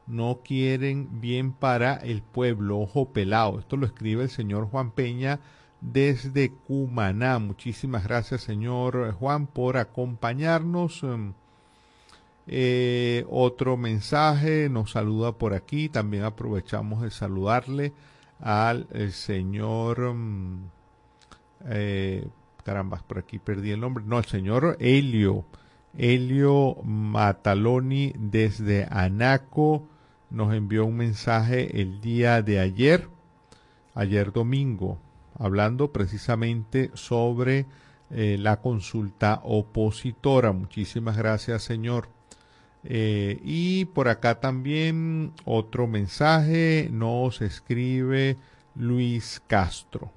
no 0.07 0.39
quieren 0.43 1.21
bien 1.21 1.51
para 1.53 1.95
el 1.95 2.21
pueblo, 2.21 2.79
ojo 2.79 3.09
pelado. 3.09 3.59
Esto 3.59 3.77
lo 3.77 3.85
escribe 3.85 4.23
el 4.23 4.29
señor 4.29 4.65
Juan 4.69 4.91
Peña 4.91 5.39
desde 5.81 6.51
Cumaná. 6.51 7.39
Muchísimas 7.39 8.03
gracias, 8.03 8.41
señor 8.41 9.13
Juan, 9.13 9.47
por 9.47 9.77
acompañarnos. 9.77 11.05
Eh, 12.51 13.25
otro 13.29 13.77
mensaje 13.77 14.69
nos 14.69 14.91
saluda 14.91 15.33
por 15.33 15.53
aquí. 15.53 15.87
También 15.87 16.23
aprovechamos 16.23 17.03
de 17.03 17.11
saludarle 17.11 17.93
al 18.39 18.87
señor 19.11 19.99
em, 19.99 20.61
eh, 21.65 22.27
caramba, 22.63 23.03
por 23.05 23.19
aquí 23.19 23.39
perdí 23.39 23.71
el 23.71 23.81
nombre, 23.81 24.03
no, 24.05 24.17
el 24.19 24.25
señor 24.25 24.77
Helio, 24.79 25.45
Helio 25.97 26.77
Mataloni 26.83 28.13
desde 28.17 28.87
Anaco 28.89 29.87
nos 30.29 30.53
envió 30.53 30.85
un 30.85 30.97
mensaje 30.97 31.81
el 31.81 32.01
día 32.01 32.41
de 32.41 32.59
ayer, 32.59 33.09
ayer 33.95 34.31
domingo, 34.31 34.99
hablando 35.37 35.91
precisamente 35.91 36.91
sobre 36.93 37.65
eh, 38.11 38.37
la 38.39 38.61
consulta 38.61 39.41
opositora. 39.43 40.51
Muchísimas 40.51 41.17
gracias, 41.17 41.63
señor. 41.63 42.18
Eh, 42.83 43.39
y 43.43 43.85
por 43.85 44.07
acá 44.07 44.39
también 44.39 45.33
otro 45.45 45.87
mensaje 45.87 46.89
nos 46.91 47.41
escribe 47.41 48.37
Luis 48.75 49.41
Castro. 49.47 50.11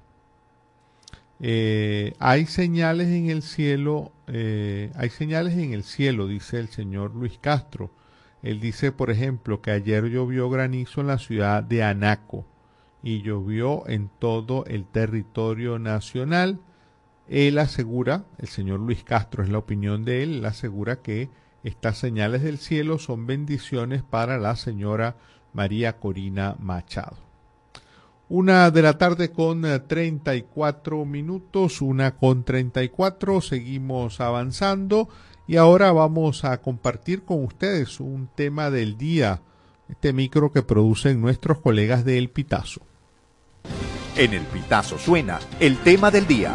Eh, 1.45 2.13
hay 2.19 2.45
señales 2.45 3.09
en 3.09 3.29
el 3.29 3.41
cielo, 3.41 4.13
eh, 4.27 4.91
hay 4.95 5.09
señales 5.09 5.55
en 5.57 5.73
el 5.73 5.83
cielo, 5.83 6.27
dice 6.27 6.59
el 6.59 6.69
señor 6.69 7.13
Luis 7.15 7.37
Castro. 7.39 7.91
Él 8.41 8.59
dice, 8.59 8.91
por 8.91 9.09
ejemplo, 9.09 9.61
que 9.61 9.71
ayer 9.71 10.05
llovió 10.05 10.49
granizo 10.49 11.01
en 11.01 11.07
la 11.07 11.17
ciudad 11.17 11.63
de 11.63 11.83
Anaco 11.83 12.45
y 13.01 13.21
llovió 13.21 13.87
en 13.87 14.09
todo 14.19 14.65
el 14.67 14.85
territorio 14.85 15.79
nacional. 15.79 16.59
Él 17.27 17.57
asegura, 17.57 18.25
el 18.37 18.47
señor 18.47 18.79
Luis 18.79 19.03
Castro 19.03 19.43
es 19.43 19.49
la 19.49 19.57
opinión 19.57 20.05
de 20.05 20.23
él, 20.23 20.35
él 20.35 20.45
asegura 20.45 21.01
que 21.01 21.29
estas 21.63 21.97
señales 21.97 22.43
del 22.43 22.57
cielo 22.57 22.99
son 22.99 23.25
bendiciones 23.25 24.03
para 24.03 24.37
la 24.37 24.55
señora 24.55 25.15
María 25.53 25.97
Corina 25.99 26.55
Machado. 26.59 27.17
Una 28.29 28.71
de 28.71 28.81
la 28.81 28.97
tarde 28.97 29.31
con 29.31 29.61
34 29.61 31.01
eh, 31.01 31.05
minutos, 31.05 31.81
una 31.81 32.15
con 32.15 32.43
34, 32.43 33.41
seguimos 33.41 34.19
avanzando 34.19 35.09
y 35.45 35.57
ahora 35.57 35.91
vamos 35.91 36.43
a 36.45 36.59
compartir 36.61 37.23
con 37.23 37.43
ustedes 37.43 37.99
un 37.99 38.27
tema 38.33 38.71
del 38.71 38.97
día, 38.97 39.41
este 39.89 40.13
micro 40.13 40.51
que 40.51 40.63
producen 40.63 41.21
nuestros 41.21 41.59
colegas 41.59 42.05
de 42.05 42.17
El 42.17 42.29
Pitazo. 42.29 42.81
En 44.15 44.33
El 44.33 44.43
Pitazo 44.43 44.97
suena 44.97 45.39
el 45.59 45.77
tema 45.77 46.11
del 46.11 46.27
día 46.27 46.53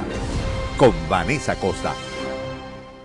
con 0.76 0.92
Vanessa 1.08 1.54
Costa. 1.56 1.94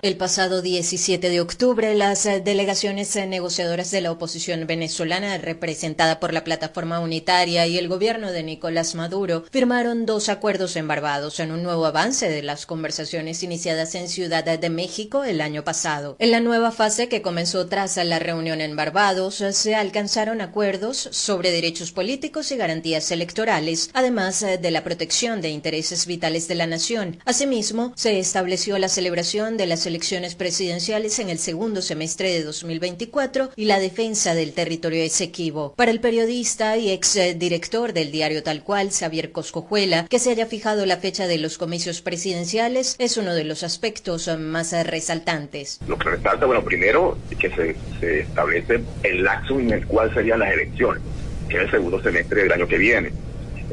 El 0.04 0.18
pasado 0.18 0.62
17 0.62 1.30
de 1.30 1.40
octubre, 1.40 1.96
las 1.96 2.26
eh, 2.26 2.42
delegaciones 2.42 3.16
eh, 3.16 3.26
negociadoras 3.26 3.90
de 3.90 4.02
la 4.02 4.12
oposición 4.12 4.68
venezolana, 4.68 5.38
representada 5.38 6.20
por 6.20 6.34
la 6.34 6.44
Plataforma 6.44 7.00
Unitaria 7.00 7.66
y 7.68 7.78
el 7.78 7.88
gobierno 7.88 8.34
de 8.34 8.44
Nicolás 8.44 8.96
Maduro, 8.96 9.46
firmaron 9.50 10.06
dos 10.06 10.28
acuerdos 10.28 10.76
en 10.76 10.90
Barbados 10.90 11.40
en 11.40 11.54
un 11.54 11.64
nuevo 11.64 11.86
avance 11.86 12.28
de 12.28 12.44
las 12.44 12.66
conversaciones 12.66 13.44
iniciadas 13.44 13.96
en 13.96 14.10
Ciudad 14.10 14.44
de 14.44 14.70
México 14.70 15.24
el 15.24 15.40
año 15.40 15.64
pasado. 15.64 16.18
En 16.20 16.32
la 16.32 16.42
nueva 16.42 16.72
fase 16.72 17.08
que 17.08 17.22
comenzó 17.22 17.68
tras 17.68 17.96
la 17.96 18.20
reunión 18.20 18.60
en 18.60 18.76
Barbados, 18.76 19.40
eh, 19.40 19.54
se 19.54 19.74
alcanzaron 19.74 20.42
acuerdos 20.42 20.98
sobre 21.14 21.52
derechos 21.52 21.94
políticos 21.94 22.52
y 22.52 22.58
garantías 22.58 23.10
electorales, 23.12 23.90
además 23.94 24.42
de 24.42 24.72
la 24.72 24.84
protección 24.84 25.40
de 25.40 25.52
intereses 25.52 26.08
vitales 26.08 26.50
de 26.50 26.56
la 26.56 26.68
nación. 26.68 27.20
Asimismo, 27.24 27.94
se 27.96 28.20
estableció 28.20 28.78
la 28.78 28.90
celebración 28.90 29.56
de 29.56 29.68
las 29.68 29.93
elecciones 29.94 30.34
presidenciales 30.34 31.20
en 31.20 31.30
el 31.30 31.38
segundo 31.38 31.84
semestre 31.84 32.32
de 32.32 32.44
2024 32.44 33.52
y 33.56 33.66
la 33.66 33.78
defensa 33.78 34.34
del 34.34 34.54
territorio 34.54 35.04
Esequibo. 35.04 35.76
Para 35.76 35.92
el 35.92 36.00
periodista 36.00 36.78
y 36.78 36.90
ex 36.90 37.20
director 37.38 37.94
del 37.94 38.12
diario 38.12 38.42
Tal 38.42 38.64
Cual, 38.64 38.90
Xavier 38.90 39.32
Coscojuela, 39.32 40.08
que 40.08 40.18
se 40.18 40.32
haya 40.32 40.48
fijado 40.48 40.88
la 40.88 40.98
fecha 40.98 41.28
de 41.28 41.38
los 41.38 41.60
comicios 41.60 42.02
presidenciales 42.02 42.96
es 42.98 43.18
uno 43.18 43.36
de 43.36 43.44
los 43.44 43.62
aspectos 43.62 44.28
más 44.40 44.74
resaltantes. 44.88 45.80
Lo 45.88 46.00
que 46.00 46.10
resalta, 46.10 46.48
bueno, 46.48 46.64
primero 46.64 47.16
que 47.38 47.52
se, 47.52 47.76
se 48.00 48.22
establece 48.22 48.82
el 49.04 49.24
laxo 49.24 49.60
en 49.60 49.74
el 49.74 49.86
cual 49.86 50.12
serían 50.12 50.40
las 50.40 50.54
elecciones, 50.54 51.04
que 51.50 51.58
es 51.58 51.64
el 51.66 51.70
segundo 51.70 52.02
semestre 52.02 52.42
del 52.42 52.52
año 52.52 52.68
que 52.68 52.80
viene. 52.80 53.12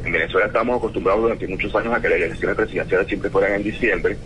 En 0.05 0.11
Venezuela 0.11 0.45
estamos 0.45 0.77
acostumbrados 0.77 1.23
durante 1.23 1.47
muchos 1.47 1.73
años 1.75 1.95
a 1.95 1.99
que 1.99 2.09
las 2.09 2.19
elecciones 2.19 2.55
presidenciales 2.55 3.07
siempre 3.07 3.31
fueran 3.31 3.53
en 3.53 3.63
diciembre. 3.63 4.17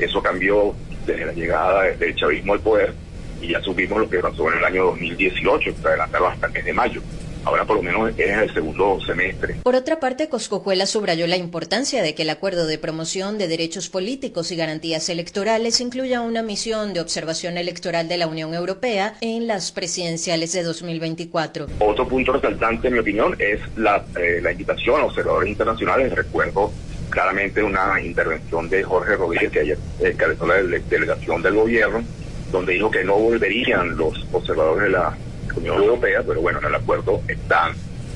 Eso 0.00 0.22
cambió 0.22 0.74
desde 1.06 1.26
la 1.26 1.32
llegada 1.32 1.82
del 1.82 2.14
chavismo 2.14 2.54
al 2.54 2.60
poder 2.60 2.94
y 3.40 3.48
ya 3.48 3.62
subimos 3.62 3.98
lo 3.98 4.08
que 4.08 4.18
pasó 4.18 4.50
en 4.52 4.58
el 4.58 4.64
año 4.64 4.84
2018, 4.86 5.74
que 5.80 5.88
adelantaron 5.88 6.32
hasta 6.32 6.46
el 6.46 6.52
mes 6.52 6.64
de 6.64 6.72
mayo. 6.72 7.02
Ahora 7.42 7.64
por 7.64 7.76
lo 7.76 7.82
menos 7.82 8.10
es 8.18 8.36
el 8.36 8.52
segundo 8.52 8.98
semestre. 9.00 9.56
Por 9.62 9.74
otra 9.74 9.98
parte, 9.98 10.28
Coscojuela 10.28 10.84
subrayó 10.84 11.26
la 11.26 11.38
importancia 11.38 12.02
de 12.02 12.14
que 12.14 12.22
el 12.22 12.30
acuerdo 12.30 12.66
de 12.66 12.76
promoción 12.76 13.38
de 13.38 13.48
derechos 13.48 13.88
políticos 13.88 14.52
y 14.52 14.56
garantías 14.56 15.08
electorales 15.08 15.80
incluya 15.80 16.20
una 16.20 16.42
misión 16.42 16.92
de 16.92 17.00
observación 17.00 17.56
electoral 17.56 18.08
de 18.08 18.18
la 18.18 18.26
Unión 18.26 18.52
Europea 18.52 19.14
en 19.22 19.46
las 19.46 19.72
presidenciales 19.72 20.52
de 20.52 20.62
2024. 20.62 21.66
Otro 21.78 22.06
punto 22.06 22.32
resaltante, 22.34 22.88
en 22.88 22.94
mi 22.94 23.00
opinión, 23.00 23.34
es 23.38 23.60
la, 23.76 24.04
eh, 24.20 24.40
la 24.42 24.52
invitación 24.52 25.00
a 25.00 25.04
observadores 25.06 25.48
internacionales. 25.48 26.12
Recuerdo 26.14 26.70
claramente 27.10 27.62
una 27.62 28.00
intervención 28.00 28.68
de 28.68 28.82
Jorge 28.82 29.16
Rodríguez, 29.16 29.50
que 29.50 29.60
ayer 29.60 29.78
encabezó 29.98 30.46
la 30.46 30.54
delegación 30.54 31.42
del 31.42 31.54
gobierno, 31.54 32.02
donde 32.50 32.74
dijo 32.74 32.90
que 32.90 33.04
no 33.04 33.16
volverían 33.16 33.96
los 33.96 34.26
observadores 34.32 34.84
de 34.84 34.90
la 34.90 35.16
Unión 35.56 35.82
Europea, 35.82 36.22
pero 36.26 36.40
bueno, 36.40 36.60
en 36.60 36.66
el 36.66 36.74
acuerdo 36.74 37.20
está 37.28 37.72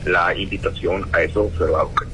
la 0.06 0.34
invitación 0.34 1.06
a 1.12 1.22
esos 1.22 1.52
observadores. 1.52 2.08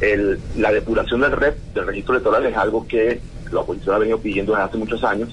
El, 0.00 0.38
la 0.56 0.70
depuración 0.70 1.20
del 1.22 1.32
red, 1.32 1.54
del 1.74 1.86
registro 1.86 2.14
electoral, 2.14 2.46
es 2.46 2.56
algo 2.56 2.86
que 2.86 3.20
la 3.50 3.60
oposición 3.60 3.96
ha 3.96 3.98
venido 3.98 4.18
pidiendo 4.18 4.52
desde 4.52 4.64
hace 4.64 4.76
muchos 4.76 5.02
años 5.02 5.30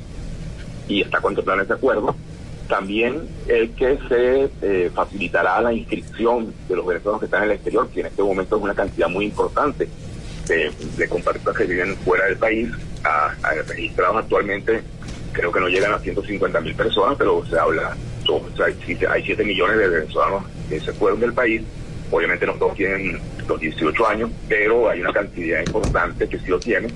y 0.88 1.02
está 1.02 1.20
contemplado 1.22 1.60
en 1.60 1.64
este 1.64 1.74
acuerdo. 1.74 2.16
También 2.68 3.28
el 3.48 3.72
que 3.72 4.00
se 4.10 4.50
eh, 4.62 4.92
facilitará 4.94 5.62
la 5.62 5.72
inscripción 5.72 6.52
de 6.68 6.76
los 6.76 6.86
venezolanos 6.86 7.20
que 7.20 7.26
están 7.26 7.44
en 7.44 7.50
el 7.50 7.56
exterior, 7.58 7.88
que 7.90 8.00
en 8.00 8.08
este 8.08 8.24
momento 8.24 8.56
es 8.56 8.64
una 8.64 8.74
cantidad 8.74 9.08
muy 9.08 9.26
importante 9.26 9.88
de, 10.48 10.72
de 10.98 11.08
compatriotas 11.08 11.56
que 11.56 11.66
viven 11.66 11.96
fuera 11.98 12.26
del 12.26 12.38
país, 12.38 12.70
a, 13.04 13.34
registrados 13.68 14.18
actualmente 14.18 14.82
creo 15.32 15.52
que 15.52 15.60
no 15.60 15.68
llegan 15.68 15.94
a 15.94 16.00
150 16.00 16.62
mil 16.62 16.76
personas, 16.76 17.16
pero 17.18 17.46
se 17.46 17.60
habla, 17.60 17.96
hay 19.10 19.24
7 19.24 19.44
millones 19.44 19.78
de 19.78 19.88
venezolanos 19.90 20.44
que 20.70 20.80
se 20.80 20.94
fueron 20.94 21.20
del 21.20 21.34
país. 21.34 21.62
Obviamente 22.10 22.46
no 22.46 22.54
todos 22.54 22.76
tienen 22.76 23.20
los 23.46 23.60
18 23.60 24.08
años, 24.08 24.32
pero 24.48 24.90
hay 24.90 25.02
una 25.02 25.12
cantidad 25.12 25.60
importante 25.60 26.30
que 26.30 26.40
sí 26.40 26.48
lo 26.48 26.60
tienen 26.60 26.92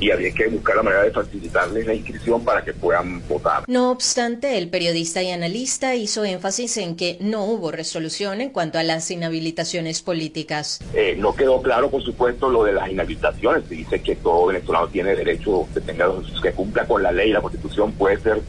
y 0.00 0.10
había 0.10 0.32
que 0.32 0.48
buscar 0.48 0.76
la 0.76 0.82
manera 0.82 1.02
de 1.02 1.10
facilitarles 1.10 1.86
la 1.86 1.94
inscripción 1.94 2.44
para 2.44 2.64
que 2.64 2.72
puedan 2.72 3.26
votar. 3.28 3.64
No 3.66 3.90
obstante, 3.90 4.58
el 4.58 4.68
periodista 4.68 5.22
y 5.22 5.30
analista 5.30 5.94
hizo 5.94 6.24
énfasis 6.24 6.76
en 6.76 6.96
que 6.96 7.18
no 7.20 7.44
hubo 7.44 7.70
resolución 7.70 8.40
en 8.40 8.50
cuanto 8.50 8.78
a 8.78 8.84
las 8.84 9.10
inhabilitaciones 9.10 10.02
políticas. 10.02 10.80
Eh, 10.94 11.16
no 11.18 11.34
quedó 11.34 11.60
claro, 11.62 11.90
por 11.90 12.02
supuesto, 12.02 12.48
lo 12.48 12.64
de 12.64 12.72
las 12.72 12.88
inhabilitaciones. 12.88 13.64
Se 13.68 13.74
dice 13.74 14.00
que 14.00 14.16
todo 14.16 14.46
venezolano 14.46 14.88
tiene 14.88 15.16
derecho, 15.16 15.66
que, 15.74 15.80
tenga, 15.80 16.08
que 16.42 16.52
cumpla 16.52 16.86
con 16.86 17.02
la 17.02 17.12
ley, 17.12 17.32
la 17.32 17.40
constitución, 17.40 17.92
puede 17.92 18.20
ser 18.20 18.40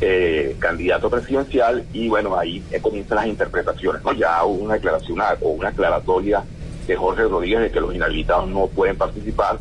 eh, 0.00 0.56
candidato 0.58 1.08
presidencial 1.08 1.84
y 1.92 2.08
bueno, 2.08 2.36
ahí 2.36 2.62
comienzan 2.82 3.16
las 3.16 3.26
interpretaciones. 3.26 4.02
¿no? 4.02 4.12
Ya 4.12 4.44
hubo 4.44 4.64
una 4.64 4.74
declaración 4.74 5.20
o 5.40 5.48
una 5.50 5.68
aclaratoria 5.68 6.42
de 6.86 6.96
Jorge 6.96 7.22
Rodríguez 7.22 7.60
de 7.60 7.70
que 7.70 7.80
los 7.80 7.94
inhabilitados 7.94 8.48
no 8.48 8.66
pueden 8.66 8.96
participar 8.96 9.58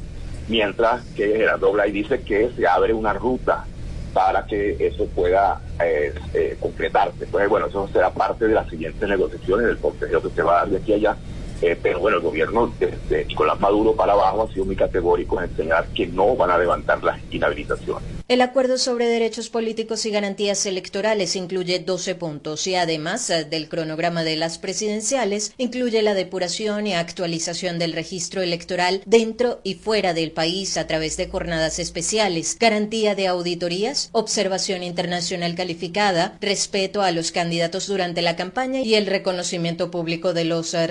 mientras 0.51 1.01
que 1.15 1.27
Gerardo 1.27 1.71
Blay 1.71 1.91
dice 1.93 2.21
que 2.21 2.51
se 2.55 2.67
abre 2.67 2.93
una 2.93 3.13
ruta 3.13 3.65
para 4.13 4.45
que 4.45 4.75
eso 4.85 5.07
pueda 5.07 5.61
eh, 5.81 6.13
eh, 6.33 6.57
concretarse. 6.59 7.25
Pues 7.27 7.47
bueno, 7.47 7.67
eso 7.67 7.87
será 7.87 8.09
parte 8.09 8.49
de 8.49 8.53
las 8.53 8.69
siguientes 8.69 9.07
negociaciones 9.07 9.67
del 9.67 9.77
consejo 9.77 10.21
que 10.21 10.29
se 10.29 10.43
va 10.43 10.51
a 10.51 10.55
dar 10.57 10.69
de 10.69 10.77
aquí 10.77 10.91
a 10.91 10.95
allá. 10.97 11.17
Eh, 11.62 11.78
pero 11.82 12.00
bueno, 12.00 12.17
el 12.17 12.24
gobierno 12.24 12.74
desde 12.80 13.26
Nicolás 13.26 13.60
Maduro 13.60 13.95
para 13.95 14.13
abajo 14.13 14.43
ha 14.43 14.54
sido 14.54 14.65
muy 14.65 14.76
categórico 14.76 15.39
en 15.39 15.50
enseñar 15.50 15.88
que 15.89 16.08
no 16.08 16.36
van 16.36 16.50
a 16.50 16.58
levantar 16.58 17.04
las 17.04 17.19
inhabilitaciones. 17.32 18.21
El 18.28 18.39
acuerdo 18.41 18.78
sobre 18.78 19.08
derechos 19.08 19.50
políticos 19.50 20.06
y 20.06 20.10
garantías 20.10 20.65
electorales 20.65 21.36
incluye 21.36 21.80
12 21.80 22.15
puntos 22.15 22.65
y 22.65 22.76
además 22.76 23.30
eh, 23.30 23.43
del 23.43 23.67
cronograma 23.67 24.24
de 24.24 24.38
las 24.38 24.58
presidenciales 24.58 25.54
incluye 25.58 26.02
la 26.02 26.13
depuración 26.13 26.88
y 26.88 26.93
actualización 26.93 27.78
del 27.78 27.93
registro 27.93 28.41
electoral 28.41 29.02
dentro 29.06 29.60
y 29.63 29.76
fuera 29.76 30.13
del 30.13 30.32
país 30.32 30.78
a 30.78 30.88
través 30.88 31.17
de 31.17 31.28
jornadas 31.28 31.78
especiales, 31.78 32.58
garantía 32.58 33.15
de 33.15 33.28
auditorías, 33.28 34.10
observación 34.13 34.82
internacional 34.82 35.54
calificada, 35.56 36.38
respeto 36.39 37.02
a 37.02 37.12
los 37.12 37.32
candidatos 37.32 37.88
durante 37.88 38.21
la 38.21 38.36
campaña 38.36 38.80
y 38.80 38.95
el 38.95 39.08
reconocimiento 39.08 39.91
público 39.91 40.34
de 40.34 40.45
los 40.45 40.74
eh, 40.74 40.88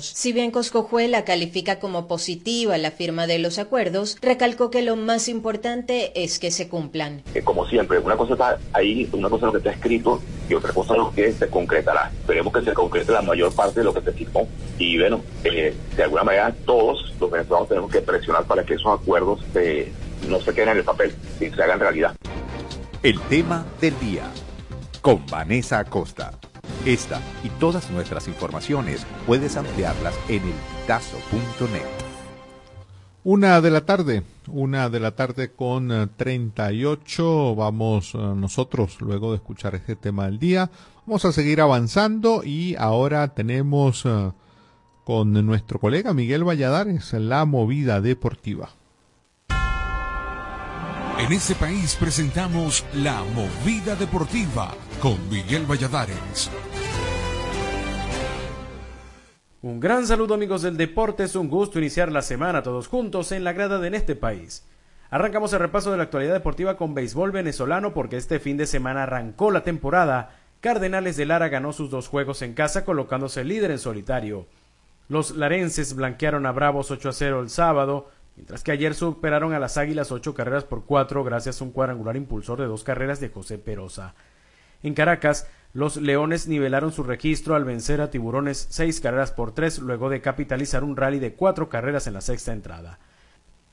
Si 0.00 0.32
bien 0.32 0.50
Coscojuela 0.50 1.24
califica 1.24 1.78
como 1.78 2.08
positiva 2.08 2.76
la 2.78 2.90
firma 2.90 3.26
de 3.26 3.38
los 3.38 3.58
acuerdos, 3.58 4.16
recalcó 4.20 4.70
que 4.70 4.82
lo 4.82 4.96
más 4.96 5.28
importante 5.28 6.12
es 6.22 6.38
que 6.38 6.50
se 6.50 6.68
cumplan. 6.68 7.22
Eh, 7.34 7.42
como 7.42 7.66
siempre, 7.66 7.98
una 7.98 8.16
cosa 8.16 8.32
está 8.32 8.58
ahí, 8.72 9.08
una 9.12 9.28
cosa 9.28 9.46
es 9.46 9.46
lo 9.46 9.52
que 9.52 9.58
está 9.58 9.70
escrito 9.70 10.20
y 10.48 10.54
otra 10.54 10.72
cosa 10.72 10.94
es 10.94 10.98
lo 10.98 11.12
que 11.12 11.32
se 11.32 11.48
concretará. 11.48 12.10
Esperemos 12.20 12.52
que 12.52 12.62
se 12.62 12.72
concrete 12.72 13.12
la 13.12 13.22
mayor 13.22 13.54
parte 13.54 13.80
de 13.80 13.84
lo 13.84 13.94
que 13.94 14.00
se 14.00 14.12
firmó 14.12 14.48
y 14.78 14.98
bueno, 14.98 15.20
eh, 15.44 15.74
de 15.96 16.02
alguna 16.02 16.24
manera 16.24 16.54
todos 16.64 17.14
los 17.20 17.30
venezolanos 17.30 17.68
tenemos 17.68 17.90
que 17.90 18.00
presionar 18.00 18.44
para 18.44 18.64
que 18.64 18.74
esos 18.74 19.00
acuerdos 19.00 19.40
eh, 19.54 19.92
no 20.28 20.40
se 20.40 20.52
queden 20.52 20.70
en 20.70 20.78
el 20.78 20.84
papel, 20.84 21.14
y 21.40 21.48
se 21.48 21.62
hagan 21.62 21.78
realidad. 21.78 22.16
El 23.02 23.20
tema 23.22 23.64
del 23.80 23.98
día 24.00 24.24
con 25.00 25.24
Vanessa 25.26 25.78
Acosta. 25.78 26.32
Esta 26.84 27.20
y 27.42 27.48
todas 27.60 27.90
nuestras 27.90 28.28
informaciones 28.28 29.06
puedes 29.26 29.56
ampliarlas 29.56 30.14
en 30.28 30.42
elpitazo.net. 30.42 31.82
Una 33.24 33.60
de 33.60 33.70
la 33.70 33.84
tarde, 33.84 34.22
una 34.46 34.88
de 34.88 35.00
la 35.00 35.16
tarde 35.16 35.50
con 35.50 36.12
38. 36.16 37.56
Vamos 37.56 38.14
nosotros, 38.14 39.00
luego 39.00 39.30
de 39.30 39.36
escuchar 39.36 39.74
este 39.74 39.96
tema 39.96 40.26
del 40.26 40.38
día, 40.38 40.70
vamos 41.06 41.24
a 41.24 41.32
seguir 41.32 41.60
avanzando 41.60 42.42
y 42.44 42.76
ahora 42.76 43.34
tenemos 43.34 44.04
con 45.04 45.32
nuestro 45.46 45.80
colega 45.80 46.14
Miguel 46.14 46.44
Valladares 46.44 47.12
la 47.14 47.44
movida 47.44 48.00
deportiva. 48.00 48.70
En 51.18 51.32
este 51.32 51.54
país 51.54 51.96
presentamos 51.98 52.84
La 52.92 53.24
Movida 53.34 53.96
Deportiva 53.96 54.74
con 55.00 55.16
Miguel 55.30 55.64
Valladares. 55.64 56.50
Un 59.66 59.80
gran 59.80 60.06
saludo 60.06 60.34
amigos 60.34 60.62
del 60.62 60.76
deporte, 60.76 61.24
es 61.24 61.34
un 61.34 61.48
gusto 61.48 61.80
iniciar 61.80 62.12
la 62.12 62.22
semana 62.22 62.62
todos 62.62 62.86
juntos 62.86 63.32
en 63.32 63.42
la 63.42 63.52
grada 63.52 63.80
de 63.80 63.96
este 63.96 64.14
país. 64.14 64.64
Arrancamos 65.10 65.52
el 65.52 65.58
repaso 65.58 65.90
de 65.90 65.96
la 65.96 66.04
actualidad 66.04 66.34
deportiva 66.34 66.76
con 66.76 66.94
béisbol 66.94 67.32
venezolano 67.32 67.92
porque 67.92 68.16
este 68.16 68.38
fin 68.38 68.56
de 68.56 68.66
semana 68.66 69.02
arrancó 69.02 69.50
la 69.50 69.64
temporada. 69.64 70.38
Cardenales 70.60 71.16
de 71.16 71.26
Lara 71.26 71.48
ganó 71.48 71.72
sus 71.72 71.90
dos 71.90 72.06
juegos 72.06 72.42
en 72.42 72.54
casa 72.54 72.84
colocándose 72.84 73.42
líder 73.42 73.72
en 73.72 73.80
solitario. 73.80 74.46
Los 75.08 75.32
larenses 75.32 75.96
blanquearon 75.96 76.46
a 76.46 76.52
Bravos 76.52 76.92
8 76.92 77.08
a 77.08 77.12
0 77.12 77.40
el 77.40 77.50
sábado, 77.50 78.08
mientras 78.36 78.62
que 78.62 78.70
ayer 78.70 78.94
superaron 78.94 79.52
a 79.52 79.58
las 79.58 79.78
Águilas 79.78 80.12
ocho 80.12 80.32
carreras 80.32 80.62
por 80.62 80.84
cuatro 80.84 81.24
gracias 81.24 81.60
a 81.60 81.64
un 81.64 81.72
cuadrangular 81.72 82.14
impulsor 82.16 82.60
de 82.60 82.66
dos 82.66 82.84
carreras 82.84 83.18
de 83.18 83.30
José 83.30 83.58
Perosa. 83.58 84.14
En 84.84 84.94
Caracas, 84.94 85.48
los 85.76 85.98
Leones 85.98 86.48
nivelaron 86.48 86.90
su 86.90 87.02
registro 87.02 87.54
al 87.54 87.66
vencer 87.66 88.00
a 88.00 88.08
Tiburones 88.08 88.66
seis 88.70 88.98
carreras 88.98 89.30
por 89.30 89.52
tres 89.52 89.78
luego 89.78 90.08
de 90.08 90.22
capitalizar 90.22 90.82
un 90.82 90.96
rally 90.96 91.18
de 91.18 91.34
cuatro 91.34 91.68
carreras 91.68 92.06
en 92.06 92.14
la 92.14 92.22
sexta 92.22 92.54
entrada. 92.54 92.98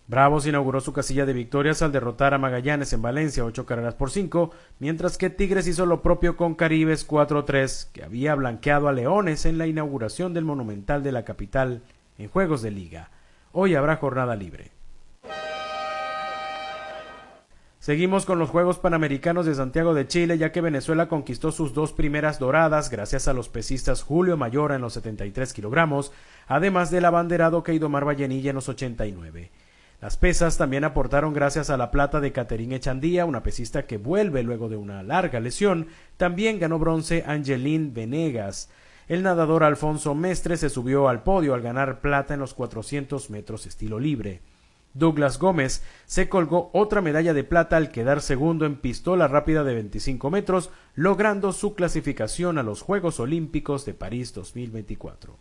Bravos 0.07 0.45
inauguró 0.45 0.81
su 0.81 0.91
casilla 0.91 1.25
de 1.25 1.31
victorias 1.31 1.81
al 1.81 1.93
derrotar 1.93 2.33
a 2.33 2.37
Magallanes 2.37 2.91
en 2.91 3.01
Valencia 3.01 3.45
ocho 3.45 3.65
carreras 3.65 3.95
por 3.95 4.11
cinco, 4.11 4.51
mientras 4.79 5.17
que 5.17 5.29
Tigres 5.29 5.65
hizo 5.65 5.85
lo 5.85 6.01
propio 6.01 6.35
con 6.35 6.55
Caribes 6.55 7.07
4-3, 7.07 7.91
que 7.93 8.03
había 8.03 8.35
blanqueado 8.35 8.89
a 8.89 8.91
Leones 8.91 9.45
en 9.45 9.57
la 9.57 9.67
inauguración 9.67 10.33
del 10.33 10.43
Monumental 10.43 11.03
de 11.03 11.13
la 11.13 11.23
capital 11.23 11.83
en 12.17 12.27
Juegos 12.27 12.61
de 12.61 12.71
Liga. 12.71 13.11
Hoy 13.53 13.75
habrá 13.75 13.95
jornada 13.95 14.35
libre. 14.35 14.71
Seguimos 17.83 18.25
con 18.25 18.39
los 18.39 18.49
Juegos 18.49 18.79
Panamericanos 18.79 19.45
de 19.45 19.55
Santiago 19.55 19.93
de 19.93 20.07
Chile, 20.07 20.37
ya 20.37 20.53
que 20.53 20.61
Venezuela 20.61 21.09
conquistó 21.09 21.51
sus 21.51 21.73
dos 21.73 21.91
primeras 21.91 22.39
doradas 22.39 22.89
gracias 22.89 23.27
a 23.27 23.33
los 23.33 23.49
pesistas 23.49 24.03
Julio 24.03 24.37
Mayora 24.37 24.75
en 24.75 24.81
los 24.81 24.93
73 24.93 25.51
kilogramos, 25.51 26.13
además 26.47 26.91
del 26.91 27.03
abanderado 27.03 27.61
Keidomar 27.61 28.07
Vallenilla 28.07 28.51
en 28.51 28.55
los 28.55 28.69
89. 28.69 29.51
Las 29.99 30.15
pesas 30.15 30.57
también 30.57 30.85
aportaron 30.85 31.33
gracias 31.33 31.69
a 31.69 31.75
la 31.75 31.91
plata 31.91 32.21
de 32.21 32.31
Caterine 32.31 32.77
Echandía, 32.77 33.25
una 33.25 33.43
pesista 33.43 33.85
que 33.85 33.97
vuelve 33.97 34.43
luego 34.43 34.69
de 34.69 34.77
una 34.77 35.03
larga 35.03 35.41
lesión. 35.41 35.87
También 36.15 36.59
ganó 36.59 36.79
bronce 36.79 37.25
Angelín 37.27 37.93
Venegas. 37.93 38.69
El 39.09 39.23
nadador 39.23 39.65
Alfonso 39.65 40.15
Mestre 40.15 40.55
se 40.55 40.69
subió 40.69 41.09
al 41.09 41.23
podio 41.23 41.53
al 41.53 41.61
ganar 41.61 41.99
plata 41.99 42.33
en 42.33 42.39
los 42.39 42.53
400 42.53 43.29
metros 43.29 43.65
estilo 43.65 43.99
libre. 43.99 44.39
Douglas 44.93 45.39
Gómez 45.39 45.83
se 46.05 46.29
colgó 46.29 46.69
otra 46.73 47.01
medalla 47.01 47.33
de 47.33 47.43
plata 47.43 47.77
al 47.77 47.89
quedar 47.89 48.21
segundo 48.21 48.65
en 48.65 48.75
pistola 48.75 49.27
rápida 49.27 49.63
de 49.63 49.73
25 49.73 50.29
metros, 50.29 50.69
logrando 50.95 51.51
su 51.51 51.75
clasificación 51.75 52.57
a 52.57 52.63
los 52.63 52.81
Juegos 52.81 53.19
Olímpicos 53.19 53.85
de 53.85 53.93
París 53.93 54.33
2024. 54.33 55.37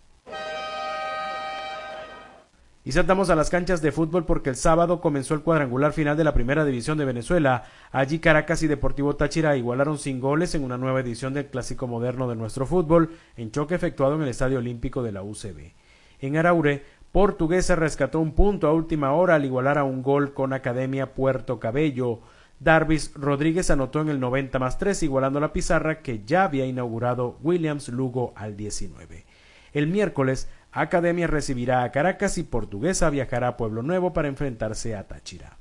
Y 2.84 2.90
saltamos 2.90 3.30
a 3.30 3.36
las 3.36 3.48
canchas 3.48 3.80
de 3.80 3.92
fútbol 3.92 4.24
porque 4.24 4.50
el 4.50 4.56
sábado 4.56 5.00
comenzó 5.00 5.34
el 5.34 5.42
cuadrangular 5.42 5.92
final 5.92 6.16
de 6.16 6.24
la 6.24 6.34
primera 6.34 6.64
división 6.64 6.98
de 6.98 7.04
Venezuela. 7.04 7.62
Allí 7.92 8.18
Caracas 8.18 8.60
y 8.64 8.66
Deportivo 8.66 9.14
Táchira 9.14 9.56
igualaron 9.56 9.98
sin 9.98 10.18
goles 10.18 10.56
en 10.56 10.64
una 10.64 10.78
nueva 10.78 10.98
edición 10.98 11.32
del 11.32 11.46
clásico 11.46 11.86
moderno 11.86 12.28
de 12.28 12.34
nuestro 12.34 12.66
fútbol, 12.66 13.16
en 13.36 13.52
choque 13.52 13.76
efectuado 13.76 14.16
en 14.16 14.22
el 14.22 14.28
Estadio 14.28 14.58
Olímpico 14.58 15.04
de 15.04 15.12
la 15.12 15.22
UCB. 15.22 15.74
En 16.18 16.36
Araure, 16.36 16.84
Portuguesa 17.12 17.76
rescató 17.76 18.20
un 18.20 18.32
punto 18.32 18.66
a 18.66 18.72
última 18.72 19.12
hora 19.12 19.34
al 19.34 19.44
igualar 19.44 19.76
a 19.76 19.84
un 19.84 20.02
gol 20.02 20.32
con 20.32 20.54
Academia 20.54 21.12
Puerto 21.12 21.60
Cabello. 21.60 22.20
Darvis 22.58 23.12
Rodríguez 23.14 23.70
anotó 23.70 24.00
en 24.00 24.08
el 24.08 24.18
90 24.18 24.58
más 24.58 24.78
3, 24.78 25.02
igualando 25.02 25.38
la 25.38 25.52
pizarra 25.52 26.00
que 26.00 26.24
ya 26.24 26.44
había 26.44 26.64
inaugurado 26.64 27.36
Williams 27.42 27.90
Lugo 27.90 28.32
al 28.34 28.56
19. 28.56 29.26
El 29.74 29.88
miércoles, 29.88 30.48
Academia 30.70 31.26
recibirá 31.26 31.82
a 31.82 31.92
Caracas 31.92 32.38
y 32.38 32.44
Portuguesa 32.44 33.10
viajará 33.10 33.48
a 33.48 33.56
Pueblo 33.58 33.82
Nuevo 33.82 34.14
para 34.14 34.28
enfrentarse 34.28 34.96
a 34.96 35.06
Táchira. 35.06 35.58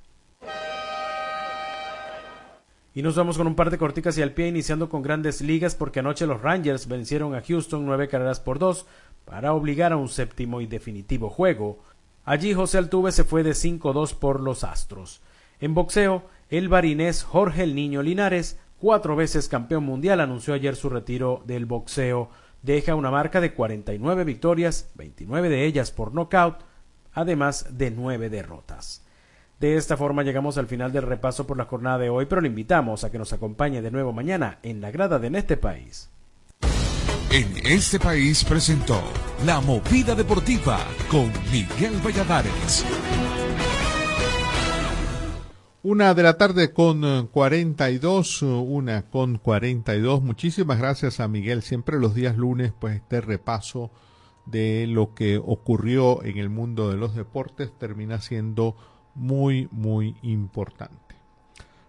Y 2.94 3.02
nos 3.02 3.16
vamos 3.16 3.38
con 3.38 3.48
un 3.48 3.56
par 3.56 3.70
de 3.70 3.78
corticas 3.78 4.18
y 4.18 4.22
al 4.22 4.34
pie, 4.34 4.48
iniciando 4.48 4.90
con 4.90 5.02
grandes 5.02 5.42
ligas, 5.42 5.76
porque 5.76 6.00
anoche 6.00 6.28
los 6.28 6.42
Rangers 6.42 6.88
vencieron 6.88 7.36
a 7.36 7.42
Houston 7.42 7.86
nueve 7.86 8.08
carreras 8.08 8.40
por 8.40 8.60
dos 8.60 8.86
para 9.26 9.54
obligar 9.54 9.94
a 9.94 9.98
un 9.98 10.10
séptimo 10.10 10.62
y 10.62 10.68
definitivo 10.68 11.30
juego. 11.30 11.80
Allí 12.26 12.54
José 12.54 12.78
Altuve 12.78 13.12
se 13.12 13.24
fue 13.24 13.44
de 13.44 13.52
5-2 13.52 14.16
por 14.16 14.42
los 14.42 14.64
Astros. 14.64 15.22
En 15.60 15.74
boxeo, 15.74 16.24
el 16.50 16.70
barinés 16.70 17.24
Jorge 17.24 17.64
el 17.64 17.76
Niño 17.76 18.02
Linares, 18.02 18.60
cuatro 18.80 19.16
veces 19.16 19.48
campeón 19.48 19.86
mundial, 19.86 20.20
anunció 20.20 20.54
ayer 20.54 20.76
su 20.76 20.90
retiro 20.90 21.44
del 21.46 21.66
boxeo 21.66 22.30
deja 22.62 22.96
una 22.96 23.12
marca 23.12 23.42
de 23.42 23.54
49 23.54 24.24
victorias, 24.24 24.90
29 24.96 25.50
de 25.50 25.66
ellas 25.66 25.92
por 25.92 26.14
nocaut, 26.14 26.58
además 27.14 27.78
de 27.78 27.92
9 27.92 28.30
derrotas. 28.30 29.06
De 29.62 29.78
esta 29.78 29.96
forma 29.96 30.24
llegamos 30.24 30.58
al 30.58 30.66
final 30.66 30.92
del 30.92 31.04
repaso 31.04 31.46
por 31.46 31.56
la 31.56 31.66
jornada 31.66 32.00
de 32.00 32.10
hoy, 32.10 32.26
pero 32.26 32.42
le 32.42 32.48
invitamos 32.48 33.04
a 33.04 33.12
que 33.12 33.20
nos 33.20 33.32
acompañe 33.32 33.84
de 33.84 33.92
nuevo 33.92 34.12
mañana 34.12 34.58
en 34.64 34.82
la 34.82 34.90
grada 34.90 35.20
de 35.20 35.28
En 35.28 35.36
este 35.36 35.56
país. 35.56 36.10
En 37.30 37.46
este 37.64 38.00
país 38.00 38.44
presentó 38.44 39.00
La 39.46 39.62
Movida 39.62 40.16
Deportiva 40.16 40.80
con 41.12 41.32
Miguel 41.52 41.94
Valladares. 42.04 42.84
Una 45.84 46.16
de 46.16 46.24
la 46.24 46.38
tarde 46.38 46.74
con 46.74 47.28
42, 47.28 48.42
eh, 48.42 48.46
una 48.46 49.04
con 49.12 49.38
42. 49.38 50.24
Muchísimas 50.24 50.80
gracias 50.80 51.20
a 51.20 51.28
Miguel. 51.28 51.62
Siempre 51.62 52.00
los 52.00 52.16
días 52.16 52.36
lunes, 52.36 52.74
pues 52.80 52.96
este 52.96 53.22
repaso 53.22 53.92
de 54.48 54.88
lo 54.88 55.14
que 55.14 55.38
ocurrió 55.38 56.24
en 56.24 56.40
el 56.40 56.50
mundo 56.50 56.90
de 56.90 56.98
los 56.98 57.14
deportes 57.14 57.72
termina 57.78 58.22
siendo 58.22 58.76
muy, 59.16 59.68
muy 59.72 60.16
importante. 60.22 60.96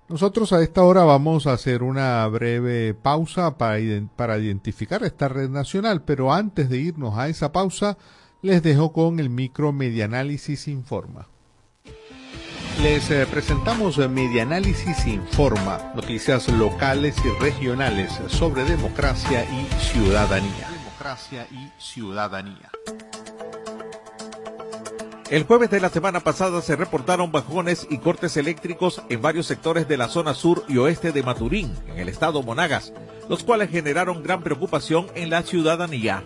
Nosotros 0.08 0.52
a 0.52 0.62
esta 0.62 0.82
hora 0.82 1.04
vamos 1.04 1.46
a 1.46 1.54
hacer 1.54 1.82
una 1.82 2.26
breve 2.26 2.92
pausa 2.92 3.56
para, 3.56 3.78
para 4.14 4.38
identificar 4.38 5.02
esta 5.04 5.28
red 5.28 5.48
nacional, 5.48 6.02
pero 6.02 6.32
antes 6.32 6.68
de 6.68 6.78
irnos 6.78 7.16
a 7.16 7.28
esa 7.28 7.52
pausa, 7.52 7.96
les 8.42 8.62
dejo 8.62 8.92
con 8.92 9.20
el 9.20 9.30
micro 9.30 9.72
Medianálisis 9.72 10.68
Informa. 10.68 11.28
Les 12.80 13.10
eh, 13.10 13.26
presentamos 13.30 13.96
Medianálisis 13.96 15.06
Informa, 15.06 15.92
noticias 15.94 16.48
locales 16.48 17.14
y 17.24 17.28
regionales 17.42 18.12
sobre 18.26 18.64
democracia 18.64 19.44
y 19.44 19.66
ciudadanía. 19.80 20.68
Democracia 20.68 21.46
y 21.52 21.70
ciudadanía. 21.80 22.70
El 25.32 25.44
jueves 25.44 25.70
de 25.70 25.80
la 25.80 25.88
semana 25.88 26.20
pasada 26.20 26.60
se 26.60 26.76
reportaron 26.76 27.32
bajones 27.32 27.86
y 27.88 27.96
cortes 27.96 28.36
eléctricos 28.36 29.00
en 29.08 29.22
varios 29.22 29.46
sectores 29.46 29.88
de 29.88 29.96
la 29.96 30.10
zona 30.10 30.34
sur 30.34 30.62
y 30.68 30.76
oeste 30.76 31.10
de 31.10 31.22
Maturín, 31.22 31.72
en 31.88 31.98
el 31.98 32.10
estado 32.10 32.42
Monagas, 32.42 32.92
los 33.30 33.42
cuales 33.42 33.70
generaron 33.70 34.22
gran 34.22 34.42
preocupación 34.42 35.06
en 35.14 35.30
la 35.30 35.42
ciudadanía. 35.42 36.22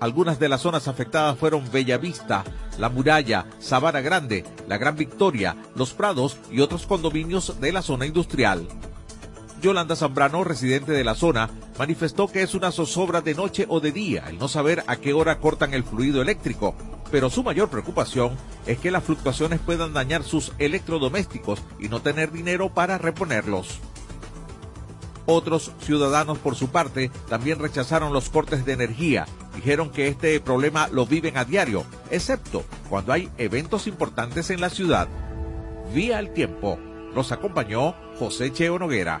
Algunas 0.00 0.38
de 0.38 0.48
las 0.48 0.62
zonas 0.62 0.88
afectadas 0.88 1.36
fueron 1.36 1.70
Bellavista, 1.70 2.44
La 2.78 2.88
Muralla, 2.88 3.44
Sabana 3.58 4.00
Grande, 4.00 4.46
La 4.68 4.78
Gran 4.78 4.96
Victoria, 4.96 5.54
Los 5.76 5.92
Prados 5.92 6.38
y 6.50 6.60
otros 6.60 6.86
condominios 6.86 7.60
de 7.60 7.72
la 7.72 7.82
zona 7.82 8.06
industrial. 8.06 8.68
Yolanda 9.60 9.96
Zambrano, 9.96 10.44
residente 10.44 10.92
de 10.92 11.04
la 11.04 11.14
zona, 11.14 11.50
manifestó 11.78 12.26
que 12.26 12.40
es 12.40 12.54
una 12.54 12.72
zozobra 12.72 13.20
de 13.20 13.34
noche 13.34 13.66
o 13.68 13.80
de 13.80 13.92
día 13.92 14.24
el 14.30 14.38
no 14.38 14.48
saber 14.48 14.82
a 14.86 14.96
qué 14.96 15.12
hora 15.12 15.40
cortan 15.40 15.74
el 15.74 15.84
fluido 15.84 16.22
eléctrico, 16.22 16.74
pero 17.12 17.28
su 17.28 17.44
mayor 17.44 17.68
preocupación 17.68 18.32
es 18.66 18.78
que 18.78 18.90
las 18.90 19.04
fluctuaciones 19.04 19.60
puedan 19.60 19.92
dañar 19.92 20.24
sus 20.24 20.52
electrodomésticos 20.58 21.62
y 21.78 21.88
no 21.88 22.00
tener 22.00 22.32
dinero 22.32 22.70
para 22.72 22.96
reponerlos. 22.96 23.78
Otros 25.26 25.72
ciudadanos, 25.82 26.38
por 26.38 26.56
su 26.56 26.70
parte, 26.70 27.10
también 27.28 27.60
rechazaron 27.60 28.12
los 28.12 28.30
cortes 28.30 28.64
de 28.64 28.72
energía. 28.72 29.26
Dijeron 29.54 29.90
que 29.90 30.08
este 30.08 30.40
problema 30.40 30.88
lo 30.88 31.06
viven 31.06 31.36
a 31.36 31.44
diario, 31.44 31.84
excepto 32.10 32.64
cuando 32.88 33.12
hay 33.12 33.28
eventos 33.38 33.86
importantes 33.86 34.50
en 34.50 34.60
la 34.60 34.70
ciudad. 34.70 35.06
Vía 35.94 36.18
el 36.18 36.32
tiempo. 36.32 36.78
Los 37.14 37.30
acompañó 37.30 37.94
José 38.18 38.52
Cheo 38.52 38.78
Noguera. 38.78 39.20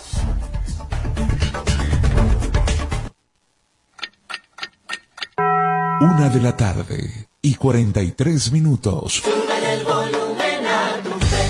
Una 6.01 6.29
de 6.29 6.41
la 6.41 6.57
tarde 6.57 7.27
y 7.43 7.53
43 7.53 8.51
minutos. 8.51 9.21
Sube 9.23 9.73
el 9.73 9.83
volumen 9.83 10.65
a 10.65 10.99
tu 11.03 11.11
fe, 11.11 11.45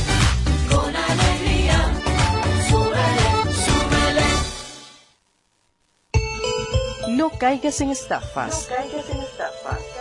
con 0.70 0.94
alegría. 0.94 1.94
Súbele, 2.70 3.30
súbele. 7.00 7.16
No 7.16 7.30
caigas 7.30 7.80
en 7.80 7.92
estafas. 7.92 8.68
No 8.70 8.76
caigas 8.76 9.10
en 9.10 9.22
estafas. 9.22 10.01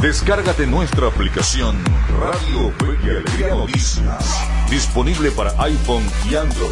Descárgate 0.00 0.66
nuestra 0.66 1.08
aplicación 1.08 1.82
Radio 2.20 2.70
Fe 2.78 3.10
Alegría 3.10 3.54
Noticias, 3.54 4.46
disponible 4.70 5.30
para 5.30 5.50
iPhone 5.62 6.04
y 6.30 6.34
Android. 6.34 6.70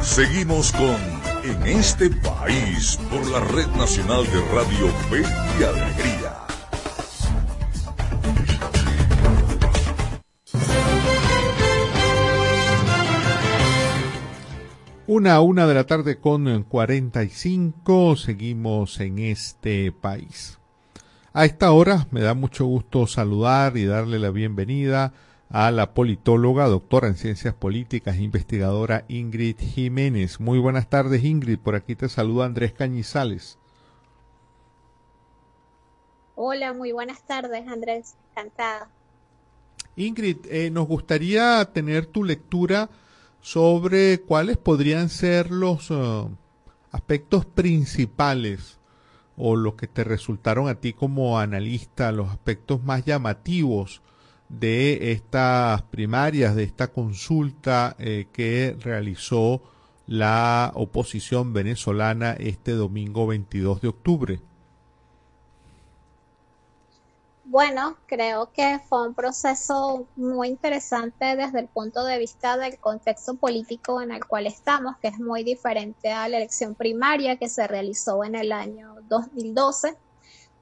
Seguimos 0.00 0.72
con 0.72 0.96
En 1.44 1.66
este 1.66 2.10
país 2.10 2.98
por 3.10 3.26
la 3.28 3.40
Red 3.40 3.68
Nacional 3.76 4.24
de 4.24 4.40
Radio 4.52 4.88
Fe 5.10 5.24
Alegría. 5.64 6.19
Una 15.12 15.34
a 15.34 15.40
una 15.40 15.66
de 15.66 15.74
la 15.74 15.86
tarde 15.86 16.20
con 16.20 16.62
45, 16.62 18.14
seguimos 18.14 19.00
en 19.00 19.18
este 19.18 19.90
país. 19.90 20.60
A 21.32 21.44
esta 21.44 21.72
hora 21.72 22.06
me 22.12 22.20
da 22.20 22.34
mucho 22.34 22.64
gusto 22.66 23.08
saludar 23.08 23.76
y 23.76 23.86
darle 23.86 24.20
la 24.20 24.30
bienvenida 24.30 25.12
a 25.48 25.72
la 25.72 25.94
politóloga, 25.94 26.68
doctora 26.68 27.08
en 27.08 27.16
ciencias 27.16 27.54
políticas, 27.54 28.20
investigadora 28.20 29.04
Ingrid 29.08 29.58
Jiménez. 29.58 30.38
Muy 30.38 30.60
buenas 30.60 30.88
tardes, 30.88 31.24
Ingrid. 31.24 31.58
Por 31.58 31.74
aquí 31.74 31.96
te 31.96 32.08
saluda 32.08 32.46
Andrés 32.46 32.72
Cañizales. 32.72 33.58
Hola, 36.36 36.72
muy 36.72 36.92
buenas 36.92 37.20
tardes, 37.22 37.66
Andrés. 37.66 38.14
Encantada. 38.30 38.88
Ingrid, 39.96 40.46
eh, 40.48 40.70
nos 40.70 40.86
gustaría 40.86 41.68
tener 41.72 42.06
tu 42.06 42.22
lectura 42.22 42.88
sobre 43.40 44.20
cuáles 44.20 44.56
podrían 44.56 45.08
ser 45.08 45.50
los 45.50 45.90
uh, 45.90 46.30
aspectos 46.90 47.46
principales 47.46 48.78
o 49.36 49.56
los 49.56 49.74
que 49.74 49.86
te 49.86 50.04
resultaron 50.04 50.68
a 50.68 50.74
ti 50.74 50.92
como 50.92 51.38
analista, 51.38 52.12
los 52.12 52.28
aspectos 52.28 52.82
más 52.84 53.04
llamativos 53.04 54.02
de 54.50 55.12
estas 55.12 55.82
primarias, 55.82 56.54
de 56.54 56.64
esta 56.64 56.88
consulta 56.88 57.96
eh, 57.98 58.26
que 58.32 58.76
realizó 58.80 59.62
la 60.06 60.72
oposición 60.74 61.52
venezolana 61.52 62.32
este 62.32 62.72
domingo 62.72 63.28
22 63.28 63.80
de 63.80 63.88
octubre. 63.88 64.40
Bueno, 67.50 67.96
creo 68.06 68.52
que 68.52 68.78
fue 68.88 69.08
un 69.08 69.12
proceso 69.12 70.06
muy 70.14 70.46
interesante 70.46 71.34
desde 71.34 71.58
el 71.58 71.66
punto 71.66 72.04
de 72.04 72.16
vista 72.16 72.56
del 72.56 72.78
contexto 72.78 73.34
político 73.34 74.00
en 74.00 74.12
el 74.12 74.24
cual 74.24 74.46
estamos, 74.46 74.96
que 74.98 75.08
es 75.08 75.18
muy 75.18 75.42
diferente 75.42 76.12
a 76.12 76.28
la 76.28 76.36
elección 76.36 76.76
primaria 76.76 77.38
que 77.38 77.48
se 77.48 77.66
realizó 77.66 78.22
en 78.22 78.36
el 78.36 78.52
año 78.52 78.94
2012. 79.08 79.96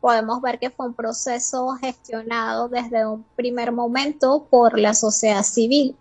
Podemos 0.00 0.40
ver 0.40 0.58
que 0.58 0.70
fue 0.70 0.86
un 0.86 0.94
proceso 0.94 1.76
gestionado 1.78 2.70
desde 2.70 3.06
un 3.06 3.22
primer 3.36 3.70
momento 3.70 4.46
por 4.48 4.78
la 4.78 4.94
sociedad 4.94 5.42
civil, 5.42 5.94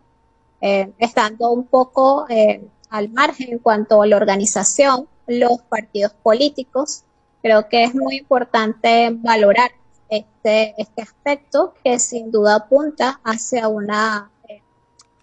eh, 0.61 0.93
estando 0.99 1.49
un 1.49 1.65
poco 1.65 2.27
eh, 2.29 2.65
al 2.89 3.09
margen 3.09 3.51
en 3.51 3.59
cuanto 3.59 4.01
a 4.01 4.07
la 4.07 4.15
organización, 4.15 5.05
los 5.27 5.61
partidos 5.63 6.13
políticos. 6.13 7.03
Creo 7.41 7.67
que 7.67 7.83
es 7.83 7.93
muy 7.93 8.19
importante 8.19 9.09
valorar 9.11 9.71
este, 10.09 10.73
este 10.77 11.01
aspecto 11.01 11.73
que 11.83 11.99
sin 11.99 12.31
duda 12.31 12.55
apunta 12.55 13.19
hacia 13.23 13.67
una 13.67 14.31
eh, 14.47 14.61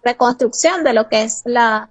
reconstrucción 0.03 0.83
de 0.83 0.93
lo 0.93 1.09
que 1.09 1.23
es 1.23 1.41
la, 1.45 1.89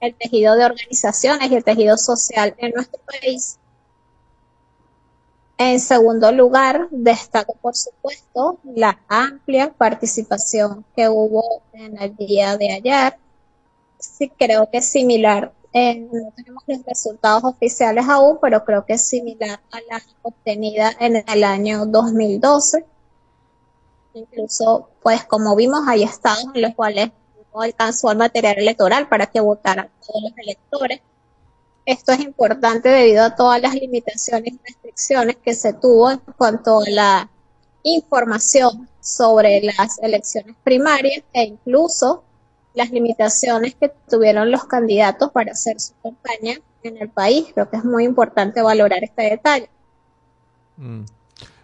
el 0.00 0.14
tejido 0.14 0.54
de 0.56 0.64
organizaciones 0.64 1.50
y 1.50 1.56
el 1.56 1.64
tejido 1.64 1.96
social 1.96 2.54
en 2.58 2.72
nuestro 2.72 3.00
país. 3.04 3.58
En 5.58 5.80
segundo 5.80 6.30
lugar, 6.32 6.88
destaco, 6.90 7.54
por 7.54 7.74
supuesto, 7.74 8.58
la 8.62 8.98
amplia 9.08 9.72
participación 9.72 10.84
que 10.94 11.08
hubo 11.08 11.62
en 11.72 12.00
el 12.00 12.14
día 12.14 12.58
de 12.58 12.72
ayer. 12.72 13.16
Sí, 13.98 14.30
creo 14.36 14.68
que 14.70 14.82
similar 14.82 15.52
eh, 15.78 16.08
no 16.10 16.32
tenemos 16.34 16.62
los 16.66 16.82
resultados 16.86 17.44
oficiales 17.44 18.08
aún, 18.08 18.38
pero 18.40 18.64
creo 18.64 18.86
que 18.86 18.94
es 18.94 19.06
similar 19.06 19.60
a 19.70 19.80
la 19.90 20.02
obtenida 20.22 20.90
en 20.98 21.22
el 21.28 21.44
año 21.44 21.84
2012. 21.84 22.82
Incluso, 24.14 24.88
pues 25.02 25.26
como 25.26 25.54
vimos, 25.54 25.86
hay 25.86 26.02
estados 26.02 26.46
en 26.54 26.62
los 26.62 26.74
cuales 26.74 27.10
no 27.52 27.60
alcanzó 27.60 28.10
el 28.10 28.16
material 28.16 28.56
electoral 28.56 29.06
para 29.06 29.26
que 29.26 29.40
votaran 29.40 29.90
todos 30.00 30.22
los 30.22 30.32
electores. 30.38 31.02
Esto 31.84 32.12
es 32.12 32.20
importante 32.20 32.88
debido 32.88 33.24
a 33.24 33.36
todas 33.36 33.60
las 33.60 33.74
limitaciones 33.74 34.54
y 34.54 34.60
restricciones 34.64 35.36
que 35.36 35.54
se 35.54 35.74
tuvo 35.74 36.10
en 36.10 36.20
cuanto 36.38 36.80
a 36.80 36.88
la 36.88 37.30
información 37.82 38.88
sobre 38.98 39.60
las 39.60 39.98
elecciones 39.98 40.56
primarias 40.64 41.22
e 41.34 41.42
incluso 41.42 42.24
las 42.76 42.90
limitaciones 42.90 43.74
que 43.74 43.90
tuvieron 44.08 44.50
los 44.50 44.64
candidatos 44.64 45.32
para 45.32 45.52
hacer 45.52 45.80
su 45.80 45.94
campaña 46.02 46.60
en 46.82 46.98
el 46.98 47.08
país. 47.08 47.46
Creo 47.52 47.68
que 47.68 47.78
es 47.78 47.84
muy 47.84 48.04
importante 48.04 48.62
valorar 48.62 49.02
este 49.02 49.22
detalle. 49.22 49.68
Mm. 50.76 51.04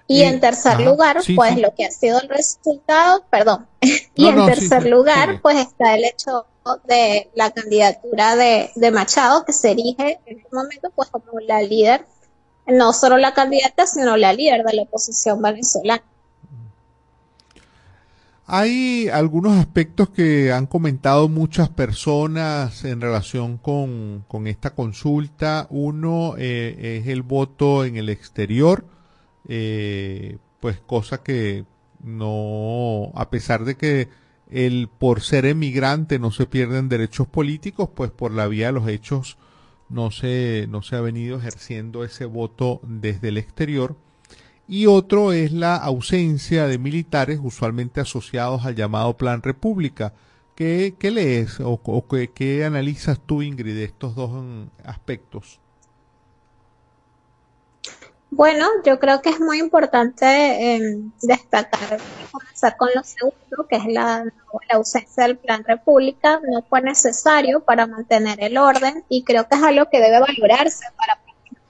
Y, 0.08 0.22
en 0.22 0.40
tercer 0.40 0.80
lugar, 0.80 1.18
pues 1.36 1.58
lo 1.58 1.74
que 1.74 1.86
ha 1.86 1.90
sido 1.90 2.20
el 2.20 2.28
resultado, 2.28 3.24
perdón, 3.30 3.66
y 4.14 4.26
en 4.26 4.44
tercer 4.46 4.86
lugar, 4.86 5.40
pues 5.40 5.56
está 5.56 5.94
el 5.94 6.04
hecho 6.04 6.46
de 6.84 7.30
la 7.34 7.50
candidatura 7.50 8.36
de, 8.36 8.70
de 8.74 8.90
Machado, 8.90 9.44
que 9.44 9.52
se 9.52 9.70
erige 9.70 10.18
en 10.26 10.38
este 10.38 10.54
momento 10.54 10.90
pues 10.94 11.08
como 11.08 11.40
la 11.40 11.62
líder, 11.62 12.04
no 12.66 12.92
solo 12.92 13.16
la 13.16 13.32
candidata, 13.32 13.86
sino 13.86 14.16
la 14.16 14.32
líder 14.32 14.64
de 14.64 14.72
la 14.74 14.82
oposición 14.82 15.40
venezolana. 15.40 16.02
Hay 18.54 19.08
algunos 19.08 19.56
aspectos 19.56 20.10
que 20.10 20.52
han 20.52 20.66
comentado 20.66 21.26
muchas 21.30 21.70
personas 21.70 22.84
en 22.84 23.00
relación 23.00 23.56
con, 23.56 24.26
esta 24.46 24.74
consulta. 24.74 25.66
Uno 25.70 26.34
eh, 26.36 26.98
es 27.00 27.06
el 27.06 27.22
voto 27.22 27.86
en 27.86 27.96
el 27.96 28.10
exterior, 28.10 28.84
eh, 29.48 30.36
pues 30.60 30.78
cosa 30.80 31.22
que 31.22 31.64
no, 32.04 33.10
a 33.14 33.30
pesar 33.30 33.64
de 33.64 33.76
que 33.78 34.10
el 34.50 34.90
por 34.98 35.22
ser 35.22 35.46
emigrante 35.46 36.18
no 36.18 36.30
se 36.30 36.44
pierden 36.44 36.90
derechos 36.90 37.28
políticos, 37.28 37.88
pues 37.94 38.10
por 38.10 38.32
la 38.32 38.48
vía 38.48 38.66
de 38.66 38.72
los 38.72 38.86
hechos 38.86 39.38
no 39.88 40.10
se, 40.10 40.66
no 40.68 40.82
se 40.82 40.96
ha 40.96 41.00
venido 41.00 41.38
ejerciendo 41.38 42.04
ese 42.04 42.26
voto 42.26 42.82
desde 42.82 43.28
el 43.28 43.38
exterior 43.38 43.96
y 44.72 44.86
otro 44.86 45.34
es 45.34 45.52
la 45.52 45.76
ausencia 45.76 46.66
de 46.66 46.78
militares 46.78 47.38
usualmente 47.42 48.00
asociados 48.00 48.64
al 48.64 48.74
llamado 48.74 49.18
Plan 49.18 49.42
República. 49.42 50.14
¿Qué, 50.56 50.94
qué 50.98 51.10
lees 51.10 51.60
o, 51.60 51.78
qué, 52.34 52.64
analizas 52.64 53.20
tú, 53.20 53.42
Ingrid, 53.42 53.74
de 53.74 53.84
estos 53.84 54.14
dos 54.14 54.30
mm, 54.30 54.62
aspectos? 54.86 55.60
Bueno, 58.30 58.66
yo 58.82 58.98
creo 58.98 59.20
que 59.20 59.28
es 59.28 59.40
muy 59.40 59.58
importante 59.58 60.74
em, 60.76 61.12
destacar, 61.20 62.00
comenzar 62.30 62.78
con 62.78 62.88
lo 62.94 63.04
segundo, 63.04 63.66
que 63.68 63.76
es 63.76 63.84
la, 63.84 64.24
la, 64.24 64.76
ausencia 64.76 65.24
del 65.24 65.36
Plan 65.36 65.64
República. 65.68 66.40
No 66.50 66.62
fue 66.62 66.80
necesario 66.80 67.60
para 67.60 67.86
mantener 67.86 68.42
el 68.42 68.56
orden 68.56 69.04
y 69.10 69.22
creo 69.22 69.46
que 69.46 69.56
es 69.56 69.62
algo 69.62 69.90
que 69.90 70.00
debe 70.00 70.18
valorarse 70.18 70.86
para 70.96 71.20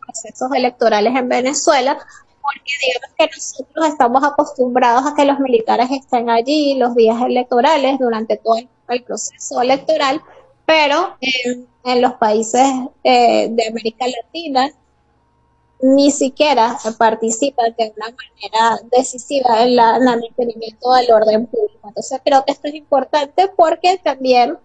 procesos 0.06 0.52
electorales 0.54 1.16
en 1.16 1.28
Venezuela, 1.28 1.98
porque 2.42 2.72
digamos 2.84 3.10
que 3.16 3.26
nosotros 3.26 3.86
estamos 3.86 4.24
acostumbrados 4.24 5.06
a 5.06 5.14
que 5.14 5.24
los 5.24 5.38
militares 5.38 5.88
estén 5.90 6.28
allí 6.28 6.74
los 6.74 6.94
días 6.94 7.20
electorales 7.22 7.98
durante 7.98 8.36
todo 8.36 8.56
el, 8.88 9.02
proceso 9.04 9.62
electoral, 9.62 10.20
pero 10.66 11.16
en, 11.20 12.02
los 12.02 12.12
países 12.14 12.66
eh, 13.04 13.48
de 13.50 13.68
América 13.68 14.04
Latina 14.06 14.70
ni 15.80 16.10
siquiera 16.10 16.78
participan 16.98 17.74
de 17.76 17.92
una 17.96 18.06
manera 18.06 18.80
decisiva 18.96 19.62
en, 19.62 19.72
en 19.72 20.08
el 20.08 20.20
mantenimiento 20.20 20.92
del 20.92 21.10
orden 21.10 21.46
público. 21.46 21.88
Entonces 21.88 22.20
creo 22.24 22.44
que 22.44 22.52
esto 22.52 22.68
es 22.68 22.74
importante 22.74 23.48
porque 23.56 23.98
también 23.98 24.58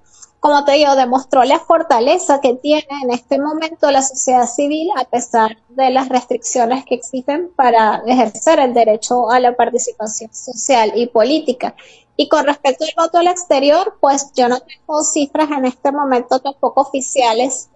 como 0.47 0.63
te 0.63 0.71
digo, 0.71 0.95
demostró 0.95 1.43
la 1.43 1.59
fortaleza 1.59 2.39
que 2.39 2.53
tiene 2.53 2.87
en 3.03 3.11
este 3.11 3.37
momento 3.37 3.91
la 3.91 4.01
sociedad 4.01 4.47
civil 4.47 4.89
a 4.95 5.03
pesar 5.03 5.57
de 5.67 5.89
las 5.89 6.07
restricciones 6.07 6.85
que 6.85 6.95
existen 6.95 7.51
para 7.53 8.01
ejercer 8.07 8.57
el 8.61 8.73
derecho 8.73 9.29
a 9.29 9.41
la 9.41 9.57
participación 9.57 10.33
social 10.33 10.93
y 10.95 11.07
política. 11.07 11.75
Y 12.15 12.29
con 12.29 12.45
respecto 12.45 12.85
al 12.85 12.93
voto 12.95 13.17
al 13.17 13.27
exterior, 13.27 13.97
pues 13.99 14.31
yo 14.37 14.47
no 14.47 14.61
tengo 14.61 15.03
cifras 15.03 15.51
en 15.51 15.65
este 15.65 15.91
momento 15.91 16.39
tampoco 16.39 16.79
oficiales 16.79 17.67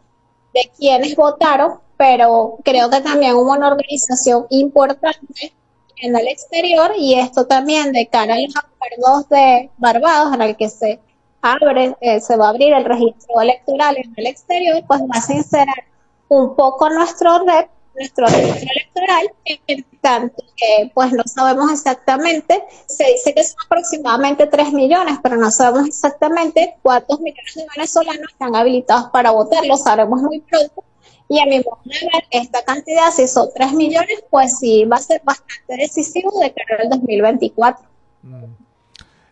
de 0.53 0.71
quienes 0.77 1.17
votaron, 1.17 1.81
pero 1.97 2.57
creo 2.63 2.89
que 2.89 3.01
también 3.01 3.35
hubo 3.35 3.51
una 3.51 3.67
organización 3.67 4.45
importante 4.49 5.53
en 5.97 6.15
el 6.15 6.25
exterior 6.29 6.93
y 6.97 7.15
esto 7.15 7.47
también 7.47 7.91
de 7.91 8.07
cara 8.07 8.35
a 8.35 8.39
los 8.39 8.55
acuerdos 8.55 9.27
de 9.27 9.69
Barbados 9.77 10.33
en 10.33 10.41
el 10.41 10.55
que 10.55 10.69
se 10.69 11.01
abre, 11.41 11.95
eh, 12.01 12.19
se 12.21 12.37
va 12.37 12.47
a 12.47 12.49
abrir 12.49 12.73
el 12.73 12.85
registro 12.85 13.41
electoral 13.41 13.97
en 13.97 14.13
el 14.15 14.27
exterior, 14.27 14.83
pues 14.87 15.01
va 15.01 15.17
a 15.17 15.21
sincerar 15.21 15.83
un 16.27 16.55
poco 16.55 16.89
nuestro 16.89 17.39
red, 17.39 17.65
nuestro 17.95 18.27
registro 18.27 18.69
electoral, 18.71 19.31
en 19.45 19.85
tanto 19.99 20.43
que 20.55 20.91
pues 20.93 21.11
no 21.11 21.23
sabemos 21.25 21.71
exactamente, 21.71 22.63
se 22.87 23.05
dice 23.05 23.33
que 23.33 23.43
son 23.43 23.57
aproximadamente 23.65 24.47
3 24.47 24.71
millones, 24.71 25.17
pero 25.21 25.35
no 25.37 25.51
sabemos 25.51 25.87
exactamente 25.87 26.75
cuántos 26.81 27.19
millones 27.19 27.55
de 27.55 27.65
venezolanos 27.75 28.31
están 28.31 28.55
habilitados 28.55 29.09
para 29.09 29.31
votar, 29.31 29.65
lo 29.65 29.77
sabremos 29.77 30.21
muy 30.21 30.39
pronto. 30.39 30.83
Y 31.27 31.39
a 31.39 31.45
mi 31.45 31.59
modo 31.59 31.79
de 31.85 32.09
ver, 32.13 32.25
esta 32.29 32.61
cantidad, 32.63 33.09
si 33.11 33.25
son 33.25 33.49
3 33.53 33.73
millones, 33.73 34.23
pues 34.29 34.57
sí 34.59 34.83
va 34.83 34.97
a 34.97 34.99
ser 34.99 35.21
bastante 35.23 35.77
decisivo 35.77 36.37
de 36.41 36.53
cara 36.53 36.83
al 36.83 36.89
2024. 36.89 37.85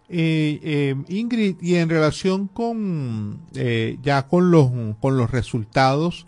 Eh, 0.09 0.59
eh, 0.63 0.95
Ingrid, 1.07 1.57
y 1.61 1.75
en 1.75 1.87
relación 1.89 2.47
con 2.47 3.41
eh, 3.53 3.97
ya 4.01 4.27
con 4.27 4.49
los 4.49 4.71
con 4.99 5.17
los 5.17 5.29
resultados 5.29 6.25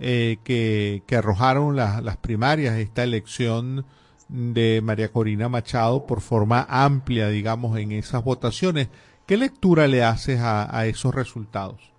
eh, 0.00 0.38
que, 0.42 1.04
que, 1.06 1.16
arrojaron 1.16 1.76
las 1.76 2.16
primarias, 2.16 2.76
esta 2.78 3.04
elección 3.04 3.84
de 4.28 4.80
María 4.82 5.12
Corina 5.12 5.48
Machado 5.48 6.06
por 6.06 6.20
forma 6.20 6.66
amplia, 6.68 7.28
digamos, 7.28 7.78
en 7.78 7.92
esas 7.92 8.24
votaciones, 8.24 8.88
¿Qué 9.30 9.36
lectura 9.36 9.86
le 9.86 10.02
haces 10.02 10.40
a, 10.40 10.76
a 10.76 10.86
esos 10.86 11.14
resultados? 11.14 11.89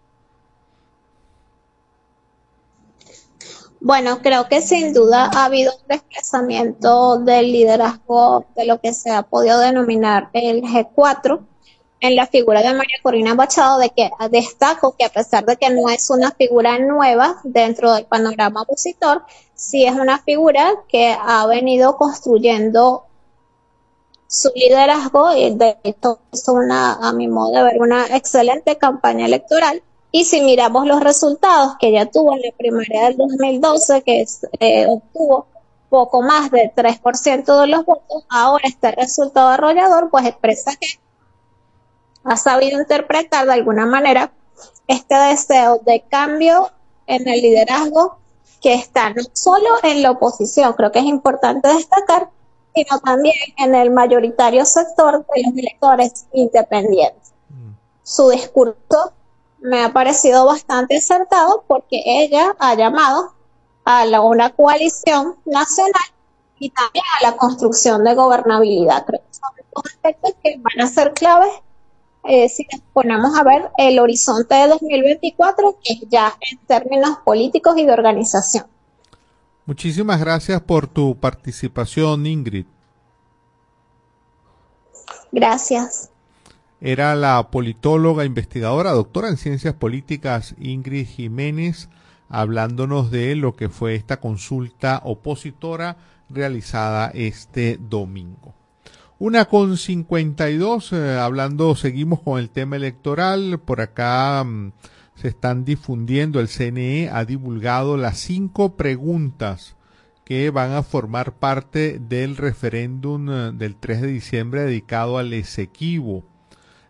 Bueno, 3.84 4.20
creo 4.22 4.48
que 4.48 4.62
sin 4.62 4.94
duda 4.94 5.32
ha 5.34 5.46
habido 5.46 5.74
un 5.74 5.88
desplazamiento 5.88 7.18
del 7.18 7.52
liderazgo 7.52 8.46
de 8.56 8.66
lo 8.66 8.80
que 8.80 8.94
se 8.94 9.10
ha 9.10 9.24
podido 9.24 9.58
denominar 9.58 10.30
el 10.34 10.62
G4 10.62 11.40
en 12.00 12.16
la 12.16 12.28
figura 12.28 12.62
de 12.62 12.76
María 12.76 12.98
Corina 13.02 13.34
Machado, 13.34 13.80
de 13.80 13.90
que 13.90 14.12
destaco 14.30 14.96
que 14.96 15.06
a 15.06 15.10
pesar 15.10 15.46
de 15.46 15.58
que 15.58 15.72
no 15.72 15.90
es 15.90 16.12
una 16.12 16.30
figura 16.30 16.78
nueva 16.78 17.42
dentro 17.44 17.92
del 17.94 18.06
panorama 18.06 18.62
opositor, 18.62 19.24
sí 19.56 19.84
es 19.84 19.94
una 19.94 20.20
figura 20.20 20.84
que 20.88 21.18
ha 21.20 21.48
venido 21.48 21.98
construyendo 21.98 23.06
su 24.28 24.52
liderazgo 24.54 25.36
y 25.36 25.56
de 25.56 25.80
hecho 25.84 26.20
hizo 26.32 26.54
una, 26.54 26.94
a 26.94 27.14
mi 27.14 27.28
modo 27.28 27.52
de 27.54 27.64
ver, 27.64 27.82
una 27.82 28.16
excelente 28.16 28.78
campaña 28.78 29.26
electoral 29.26 29.82
y 30.12 30.26
si 30.26 30.42
miramos 30.42 30.86
los 30.86 31.02
resultados 31.02 31.78
que 31.80 31.88
ella 31.88 32.10
tuvo 32.12 32.36
en 32.36 32.42
la 32.42 32.52
primaria 32.58 33.06
del 33.06 33.18
2012, 33.18 34.02
que 34.04 34.26
eh, 34.60 34.86
obtuvo 34.88 35.48
poco 35.90 36.22
más 36.22 36.52
del 36.52 36.72
3% 36.74 37.62
de 37.62 37.68
los 37.68 37.86
votos, 37.86 38.26
ahora 38.30 38.64
este 38.68 38.92
resultado 38.92 39.48
arrollador 39.48 40.10
pues 40.10 40.26
expresa 40.26 40.72
que 40.80 41.00
ha 42.24 42.36
sabido 42.36 42.80
interpretar 42.80 43.46
de 43.46 43.54
alguna 43.54 43.86
manera 43.86 44.32
este 44.88 45.16
deseo 45.16 45.82
de 45.86 46.04
cambio 46.10 46.72
en 47.08 47.28
el 47.28 47.42
liderazgo 47.42 48.20
que 48.62 48.74
está 48.74 49.10
no 49.10 49.24
solo 49.34 49.70
en 49.84 50.02
la 50.02 50.12
oposición, 50.12 50.74
creo 50.74 50.92
que 50.92 51.00
es 51.00 51.06
importante 51.06 51.68
destacar, 51.70 52.30
sino 52.76 53.00
también 53.00 53.36
en 53.58 53.76
el 53.76 53.92
mayoritario 53.92 54.66
sector 54.66 55.26
de 55.34 55.44
los 55.44 55.58
electores 55.58 56.28
independientes. 56.32 57.34
Mm. 57.50 57.72
Su 58.04 58.30
discurso 58.30 59.14
me 59.62 59.84
ha 59.84 59.94
parecido 59.94 60.46
bastante 60.46 60.98
acertado 60.98 61.64
porque 61.68 62.02
ella 62.06 62.56
ha 62.60 62.76
llamado 62.76 63.34
a 63.86 64.06
la, 64.06 64.22
una 64.22 64.50
coalición 64.50 65.36
nacional 65.46 66.02
y 66.60 66.70
también 66.72 67.06
a 67.20 67.30
la 67.30 67.38
construcción 67.38 68.04
de 68.04 68.16
gobernabilidad. 68.16 69.06
Creo 69.06 69.22
que 69.22 69.34
son 69.34 69.50
dos 69.76 69.86
aspectos 69.86 70.34
que 70.44 70.58
van 70.58 70.86
a 70.86 70.90
ser 70.90 71.14
claves 71.14 71.52
eh, 72.24 72.50
si 72.50 72.68
nos 72.72 72.82
ponemos 72.94 73.38
a 73.38 73.44
ver 73.44 73.72
el 73.78 74.00
horizonte 74.00 74.54
de 74.54 74.68
2024, 74.68 75.78
que 75.84 75.94
es 75.94 76.00
ya 76.10 76.36
en 76.52 76.58
términos 76.66 77.18
políticos 77.24 77.78
y 77.78 77.86
de 77.86 77.94
organización. 77.94 78.66
Muchísimas 79.66 80.20
gracias 80.20 80.62
por 80.62 80.88
tu 80.88 81.16
participación, 81.16 82.26
Ingrid. 82.26 82.66
Gracias 85.32 86.11
era 86.82 87.14
la 87.14 87.52
politóloga 87.52 88.26
investigadora, 88.26 88.92
doctora 88.92 89.30
en 89.30 89.38
ciencias 89.38 89.76
políticas 89.76 90.56
Ingrid 90.60 91.06
Jiménez, 91.06 91.90
hablándonos 92.28 93.12
de 93.12 93.36
lo 93.36 93.56
que 93.56 93.70
fue 93.70 93.94
esta 93.94 94.20
consulta 94.20 95.00
opositora 95.04 95.98
realizada 96.28 97.12
este 97.14 97.78
domingo. 97.80 98.56
Una 99.20 99.46
con 99.46 99.78
52, 99.78 100.94
eh, 100.94 101.20
hablando, 101.20 101.76
seguimos 101.76 102.22
con 102.22 102.40
el 102.40 102.50
tema 102.50 102.78
electoral. 102.78 103.60
Por 103.64 103.80
acá 103.82 104.44
mm, 104.44 104.72
se 105.14 105.28
están 105.28 105.64
difundiendo, 105.64 106.40
el 106.40 106.48
CNE 106.48 107.10
ha 107.12 107.26
divulgado 107.26 107.96
las 107.96 108.18
cinco 108.18 108.76
preguntas 108.76 109.76
que 110.26 110.50
van 110.50 110.72
a 110.72 110.82
formar 110.82 111.34
parte 111.34 112.00
del 112.00 112.38
referéndum 112.38 113.30
eh, 113.30 113.52
del 113.54 113.76
3 113.76 114.02
de 114.02 114.08
diciembre 114.08 114.62
dedicado 114.62 115.20
al 115.20 115.32
Esequibo 115.34 116.24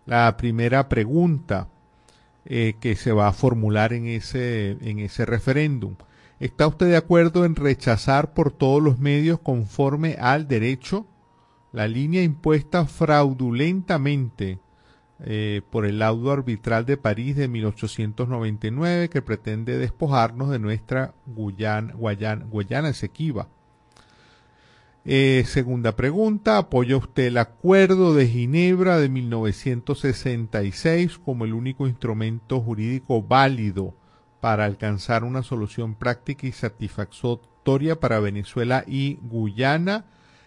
la 0.05 0.35
primera 0.37 0.89
pregunta 0.89 1.67
eh, 2.45 2.75
que 2.79 2.95
se 2.95 3.11
va 3.11 3.27
a 3.27 3.33
formular 3.33 3.93
en 3.93 4.07
ese, 4.07 4.77
en 4.81 4.99
ese 4.99 5.25
referéndum. 5.25 5.95
¿Está 6.39 6.65
usted 6.65 6.87
de 6.87 6.97
acuerdo 6.97 7.45
en 7.45 7.55
rechazar 7.55 8.33
por 8.33 8.51
todos 8.51 8.81
los 8.81 8.97
medios 8.97 9.39
conforme 9.39 10.17
al 10.19 10.47
derecho 10.47 11.05
la 11.71 11.87
línea 11.87 12.23
impuesta 12.23 12.85
fraudulentamente 12.87 14.59
eh, 15.23 15.61
por 15.69 15.85
el 15.85 15.99
laudo 15.99 16.31
arbitral 16.31 16.85
de 16.87 16.97
París 16.97 17.35
de 17.35 17.47
1899 17.47 19.09
que 19.09 19.21
pretende 19.21 19.77
despojarnos 19.77 20.49
de 20.49 20.57
nuestra 20.57 21.13
Guyana, 21.27 21.93
Guayana, 21.93 22.45
Guayana 22.45 22.89
Esequiba? 22.89 23.47
Eh, 25.03 25.45
segunda 25.47 25.95
pregunta, 25.95 26.59
¿apoya 26.59 26.95
usted 26.95 27.23
el 27.23 27.39
Acuerdo 27.39 28.13
de 28.13 28.27
Ginebra 28.27 28.99
de 28.99 29.09
1966 29.09 31.17
como 31.17 31.45
el 31.45 31.55
único 31.55 31.87
instrumento 31.87 32.61
jurídico 32.61 33.23
válido 33.23 33.95
para 34.41 34.65
alcanzar 34.65 35.23
una 35.23 35.41
solución 35.41 35.95
práctica 35.95 36.45
y 36.45 36.51
satisfactoria 36.51 37.99
para 37.99 38.19
Venezuela 38.19 38.83
y 38.85 39.17
Guyana 39.23 40.05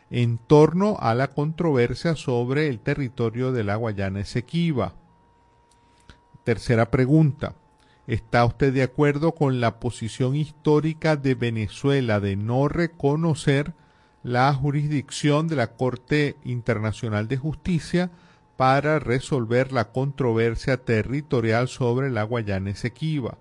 en 0.09 0.39
torno 0.39 0.99
a 1.01 1.17
la 1.17 1.33
controversia 1.33 2.15
sobre 2.15 2.69
el 2.69 2.79
territorio 2.79 3.51
de 3.51 3.65
la 3.65 3.75
Guayana 3.75 4.21
Esequiba? 4.21 4.95
Tercera 6.45 6.93
pregunta, 6.93 7.57
¿está 8.07 8.45
usted 8.45 8.73
de 8.73 8.85
acuerdo 8.85 9.33
con 9.33 9.61
la 9.61 9.81
posición 9.81 10.37
histórica 10.37 11.17
de 11.17 11.35
Venezuela 11.35 12.21
de 12.21 12.37
no 12.37 12.69
reconocer 12.69 13.75
la 14.25 14.53
jurisdicción 14.55 15.49
de 15.49 15.57
la 15.57 15.69
Corte 15.69 16.37
Internacional 16.45 17.29
de 17.29 17.37
Justicia 17.37 18.11
para 18.57 18.99
resolver 18.99 19.71
la 19.71 19.93
controversia 19.93 20.79
territorial 20.79 21.69
sobre 21.69 22.11
la 22.11 22.23
Guayana 22.23 22.71
Esequiba. 22.71 23.37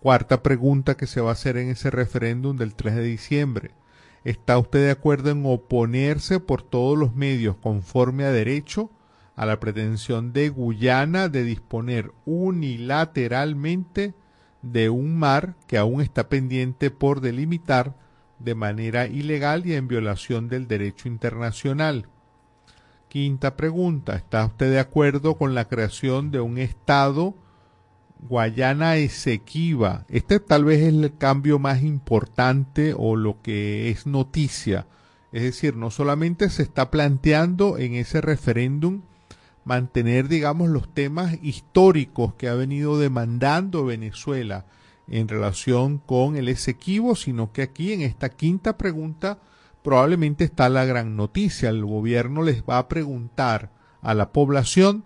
Cuarta 0.00 0.42
pregunta 0.42 0.96
que 0.96 1.06
se 1.06 1.20
va 1.20 1.30
a 1.30 1.34
hacer 1.34 1.56
en 1.56 1.68
ese 1.68 1.90
referéndum 1.90 2.56
del 2.56 2.74
3 2.74 2.96
de 2.96 3.02
diciembre. 3.04 3.70
¿Está 4.24 4.58
usted 4.58 4.80
de 4.80 4.90
acuerdo 4.90 5.30
en 5.30 5.46
oponerse 5.46 6.40
por 6.40 6.62
todos 6.62 6.98
los 6.98 7.14
medios 7.14 7.56
conforme 7.56 8.24
a 8.24 8.32
derecho 8.32 8.90
a 9.36 9.46
la 9.46 9.60
pretensión 9.60 10.32
de 10.32 10.48
Guyana 10.48 11.28
de 11.28 11.44
disponer 11.44 12.10
unilateralmente 12.24 14.14
de 14.62 14.90
un 14.90 15.16
mar 15.16 15.54
que 15.68 15.78
aún 15.78 16.00
está 16.00 16.28
pendiente 16.28 16.90
por 16.90 17.20
delimitar 17.20 17.94
de 18.38 18.54
manera 18.54 19.06
ilegal 19.06 19.66
y 19.66 19.74
en 19.74 19.88
violación 19.88 20.48
del 20.48 20.68
derecho 20.68 21.08
internacional. 21.08 22.06
Quinta 23.08 23.56
pregunta, 23.56 24.16
¿está 24.16 24.44
usted 24.44 24.70
de 24.70 24.80
acuerdo 24.80 25.36
con 25.36 25.54
la 25.54 25.66
creación 25.66 26.30
de 26.30 26.40
un 26.40 26.58
Estado 26.58 27.34
Guayana 28.28 28.96
Esequiba? 28.96 30.04
Este 30.08 30.40
tal 30.40 30.64
vez 30.64 30.80
es 30.80 30.88
el 30.92 31.16
cambio 31.16 31.58
más 31.58 31.82
importante 31.82 32.94
o 32.96 33.16
lo 33.16 33.40
que 33.42 33.90
es 33.90 34.06
noticia. 34.06 34.86
Es 35.32 35.42
decir, 35.42 35.76
no 35.76 35.90
solamente 35.90 36.50
se 36.50 36.62
está 36.62 36.90
planteando 36.90 37.78
en 37.78 37.94
ese 37.94 38.20
referéndum 38.20 39.02
mantener, 39.64 40.28
digamos, 40.28 40.68
los 40.68 40.92
temas 40.92 41.38
históricos 41.42 42.34
que 42.34 42.48
ha 42.48 42.54
venido 42.54 42.98
demandando 42.98 43.84
Venezuela, 43.84 44.64
en 45.08 45.28
relación 45.28 45.98
con 45.98 46.36
el 46.36 46.48
Esequibo, 46.48 47.14
sino 47.14 47.52
que 47.52 47.62
aquí 47.62 47.92
en 47.92 48.02
esta 48.02 48.28
quinta 48.28 48.76
pregunta 48.76 49.38
probablemente 49.82 50.44
está 50.44 50.68
la 50.68 50.84
gran 50.84 51.16
noticia. 51.16 51.68
El 51.68 51.84
gobierno 51.84 52.42
les 52.42 52.64
va 52.64 52.78
a 52.78 52.88
preguntar 52.88 53.70
a 54.02 54.14
la 54.14 54.32
población, 54.32 55.04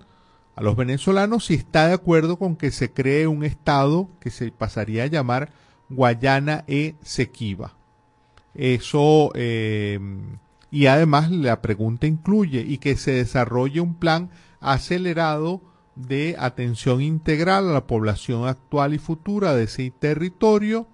a 0.57 0.63
los 0.63 0.77
venezolanos, 0.77 1.47
si 1.47 1.55
está 1.55 1.87
de 1.89 1.95
acuerdo 1.95 2.39
con 2.39 2.57
que 2.57 2.71
se 2.71 2.93
cree 2.93 3.27
un 3.27 3.45
estado 3.45 4.09
que 4.21 4.31
se 4.31 4.51
pasaría 4.51 5.05
a 5.05 5.09
llamar 5.09 5.53
Guayana 5.91 6.65
Esequiba. 6.67 7.75
Eso, 8.55 9.31
eh, 9.35 10.01
y 10.71 10.87
además 10.87 11.31
la 11.31 11.61
pregunta 11.61 12.07
incluye 12.07 12.61
y 12.61 12.79
que 12.79 12.97
se 12.97 13.13
desarrolle 13.13 13.81
un 13.81 13.95
plan 13.95 14.31
acelerado 14.61 15.61
de 15.95 16.37
atención 16.39 17.01
integral 17.01 17.69
a 17.69 17.73
la 17.73 17.87
población 17.87 18.47
actual 18.47 18.95
y 18.95 18.99
futura 18.99 19.55
de 19.55 19.65
ese 19.65 19.91
territorio, 19.91 20.87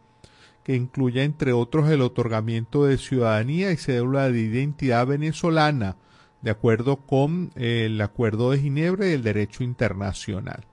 que 0.64 0.74
incluya 0.74 1.22
entre 1.22 1.52
otros 1.52 1.88
el 1.90 2.02
otorgamiento 2.02 2.84
de 2.84 2.98
ciudadanía 2.98 3.70
y 3.70 3.76
cédula 3.76 4.30
de 4.30 4.40
identidad 4.40 5.06
venezolana, 5.06 5.96
de 6.42 6.50
acuerdo 6.50 6.96
con 6.96 7.52
el 7.54 8.00
Acuerdo 8.00 8.50
de 8.50 8.58
Ginebra 8.58 9.08
y 9.08 9.12
el 9.12 9.22
derecho 9.22 9.62
internacional. 9.62 10.64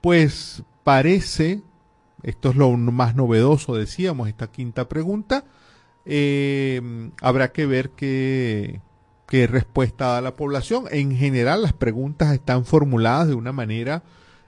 Pues 0.00 0.62
parece, 0.82 1.62
esto 2.22 2.50
es 2.50 2.56
lo 2.56 2.70
más 2.76 3.14
novedoso, 3.14 3.74
decíamos, 3.74 4.28
esta 4.28 4.50
quinta 4.50 4.88
pregunta, 4.88 5.44
eh, 6.06 7.10
habrá 7.20 7.52
que 7.52 7.66
ver 7.66 7.90
qué, 7.90 8.80
qué 9.28 9.46
respuesta 9.46 10.06
da 10.06 10.20
la 10.20 10.34
población. 10.34 10.86
En 10.90 11.14
general, 11.14 11.62
las 11.62 11.74
preguntas 11.74 12.32
están 12.32 12.64
formuladas 12.64 13.28
de 13.28 13.34
una 13.34 13.52
manera 13.52 14.02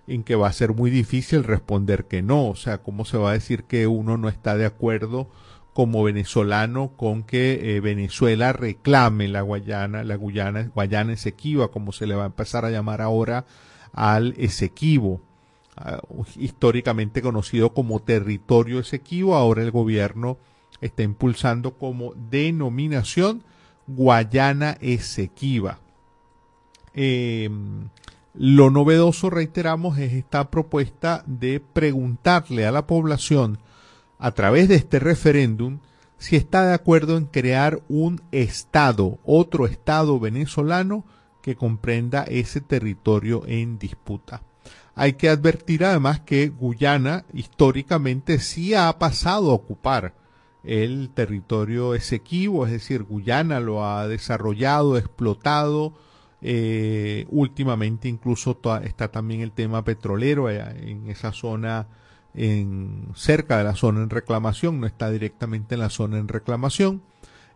en 0.07 0.25
que 0.25 0.35
va 0.35 0.49
a 0.49 0.53
ser 0.53 0.73
muy 0.75 0.91
difícil 0.91 1.45
responder 1.45 2.07
que 2.07 2.23
no. 2.23 2.49
O 2.49 2.57
sea, 2.57 2.79
¿cómo 2.79 3.05
se 3.05 3.19
va 3.19 3.31
a 3.31 3.35
decir 3.35 3.65
que 3.65 3.87
uno 3.87 4.17
no 4.17 4.29
está 4.29 4.57
de 4.57 4.67
acuerdo 4.67 5.29
como 5.73 6.03
venezolano 6.03 6.93
con 6.97 7.23
que 7.23 7.77
eh, 7.77 7.81
Venezuela 7.81 8.53
reclame 8.53 9.29
la 9.29 9.43
Guayana, 9.43 10.03
la 10.03 10.17
Guyana, 10.17 10.71
Guayana 10.75 11.13
Esequiba, 11.13 11.69
como 11.69 11.93
se 11.93 12.07
le 12.07 12.15
va 12.15 12.25
a 12.25 12.27
empezar 12.27 12.65
a 12.65 12.71
llamar 12.71 13.01
ahora 13.01 13.45
al 13.93 14.35
Esequibo, 14.37 15.21
ah, 15.77 16.01
históricamente 16.37 17.23
conocido 17.23 17.73
como 17.73 18.01
territorio 18.01 18.81
Esequibo, 18.81 19.37
ahora 19.37 19.63
el 19.63 19.71
gobierno 19.71 20.39
está 20.81 21.03
impulsando 21.03 21.73
como 21.73 22.15
denominación 22.15 23.45
Guayana 23.95 24.77
Esequiba. 24.81 25.79
Em, 26.95 27.89
lo 28.35 28.71
novedoso, 28.71 29.31
reiteramos, 29.31 29.99
es 29.99 30.13
esta 30.13 30.51
propuesta 30.51 31.25
de 31.27 31.61
preguntarle 31.61 32.67
a 32.67 32.73
la 32.73 32.87
población 32.87 33.59
a 34.19 34.33
través 34.33 34.69
de 34.69 34.77
este 34.77 34.99
referéndum 34.99 35.79
si 36.19 36.37
está 36.37 36.67
de 36.67 36.75
acuerdo 36.75 37.17
en 37.17 37.25
crear 37.25 37.81
un 37.89 38.21
Estado, 38.31 39.19
otro 39.25 39.67
Estado 39.67 40.21
venezolano 40.21 41.05
que 41.43 41.57
comprenda 41.57 42.25
ese 42.25 42.61
territorio 42.61 43.43
en 43.47 43.79
disputa. 43.79 44.43
Hay 44.95 45.15
que 45.15 45.31
advertir 45.31 45.85
además 45.85 46.21
que 46.21 46.49
Guyana 46.49 47.25
históricamente 47.33 48.39
sí 48.39 48.75
ha 48.75 48.99
pasado 48.99 49.51
a 49.51 49.55
ocupar 49.55 50.13
el 50.65 51.11
territorio 51.11 51.95
esequivo, 51.95 52.67
es 52.67 52.73
decir, 52.73 53.05
Guyana 53.05 53.61
lo 53.61 53.85
ha 53.85 54.07
desarrollado, 54.09 54.99
explotado, 54.99 55.95
eh, 56.43 57.27
últimamente 57.31 58.09
incluso 58.09 58.59
está 58.83 59.09
también 59.09 59.41
el 59.41 59.53
tema 59.53 59.85
petrolero 59.85 60.49
en 60.49 61.09
esa 61.09 61.33
zona 61.33 61.87
en, 62.35 63.09
cerca 63.15 63.59
de 63.59 63.65
la 63.65 63.75
zona 63.75 64.03
en 64.03 64.11
reclamación, 64.11 64.81
no 64.81 64.87
está 64.87 65.11
directamente 65.11 65.75
en 65.75 65.81
la 65.81 65.91
zona 65.91 66.19
en 66.19 66.29
reclamación, 66.29 67.03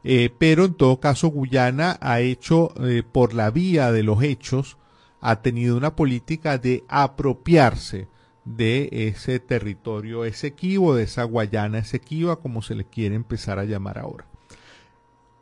eh, 0.03 0.31
pero 0.37 0.65
en 0.65 0.75
todo 0.75 1.01
caso 1.01 1.29
Guyana 1.29 1.97
ha 2.01 2.21
hecho 2.21 2.73
eh, 2.85 3.03
por 3.11 3.35
la 3.35 3.51
vía 3.51 3.93
de 3.93 4.03
los 4.03 4.23
hechos, 4.23 4.77
ha 5.21 5.41
tenido 5.41 5.77
una 5.77 5.97
política 5.97 6.59
de 6.59 6.85
apropiarse 6.89 8.09
de 8.45 8.89
ese 8.93 9.41
territorio 9.41 10.25
esequivo, 10.25 10.95
de 10.95 11.05
esa 11.05 11.25
Guayana 11.25 11.79
esequiva, 11.79 12.37
como 12.37 12.63
se 12.63 12.75
le 12.75 12.85
quiere 12.85 13.15
empezar 13.15 13.59
a 13.59 13.65
llamar 13.65 13.99
ahora. 13.99 14.27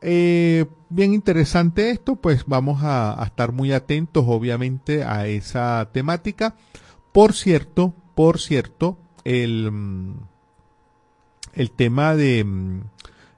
Eh, 0.01 0.67
bien 0.89 1.15
interesante 1.15 1.91
esto, 1.91 2.17
pues 2.17 2.45
vamos 2.47 2.81
a, 2.83 3.23
estar 3.25 3.53
muy 3.53 3.73
atentos 3.73 4.25
obviamente 4.27 5.05
a 5.05 5.27
esa 5.27 5.89
temática. 5.93 6.57
Por 7.13 7.35
cierto, 7.35 7.95
por 8.15 8.41
cierto, 8.41 8.99
el, 9.25 9.71
mm, 9.71 10.15
el 11.55 11.71
tema 11.71 12.17
de 12.17 12.45
mm, 12.45 12.81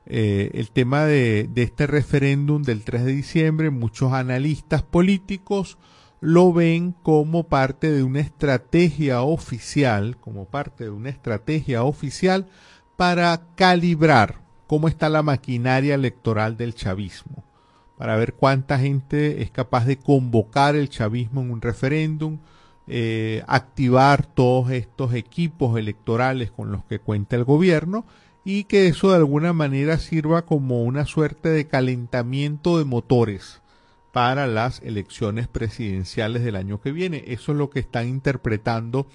eh, 0.06 0.50
el 0.54 0.70
tema 0.70 1.04
de, 1.04 1.48
de 1.50 1.62
este 1.62 1.86
referéndum 1.86 2.62
del 2.62 2.84
3 2.84 3.04
de 3.04 3.12
diciembre, 3.12 3.70
muchos 3.70 4.12
analistas 4.12 4.82
políticos 4.82 5.78
lo 6.24 6.54
ven 6.54 6.94
como 7.02 7.48
parte 7.48 7.92
de 7.92 8.02
una 8.02 8.20
estrategia 8.20 9.20
oficial, 9.20 10.16
como 10.16 10.46
parte 10.46 10.84
de 10.84 10.90
una 10.90 11.10
estrategia 11.10 11.84
oficial 11.84 12.46
para 12.96 13.42
calibrar 13.56 14.40
cómo 14.66 14.88
está 14.88 15.10
la 15.10 15.22
maquinaria 15.22 15.94
electoral 15.94 16.56
del 16.56 16.74
chavismo, 16.74 17.44
para 17.98 18.16
ver 18.16 18.32
cuánta 18.32 18.78
gente 18.78 19.42
es 19.42 19.50
capaz 19.50 19.84
de 19.84 19.98
convocar 19.98 20.76
el 20.76 20.88
chavismo 20.88 21.42
en 21.42 21.50
un 21.50 21.60
referéndum, 21.60 22.38
eh, 22.86 23.42
activar 23.46 24.24
todos 24.24 24.70
estos 24.70 25.12
equipos 25.12 25.78
electorales 25.78 26.50
con 26.50 26.72
los 26.72 26.86
que 26.86 27.00
cuenta 27.00 27.36
el 27.36 27.44
gobierno 27.44 28.06
y 28.46 28.64
que 28.64 28.86
eso 28.86 29.10
de 29.10 29.16
alguna 29.16 29.52
manera 29.52 29.98
sirva 29.98 30.46
como 30.46 30.84
una 30.84 31.04
suerte 31.04 31.50
de 31.50 31.66
calentamiento 31.66 32.78
de 32.78 32.86
motores 32.86 33.60
para 34.14 34.46
las 34.46 34.80
elecciones 34.82 35.48
presidenciales 35.48 36.44
del 36.44 36.54
año 36.54 36.80
que 36.80 36.92
viene. 36.92 37.24
Eso 37.26 37.50
es 37.50 37.58
lo 37.58 37.68
que 37.68 37.80
están 37.80 38.06
interpretando 38.06 39.08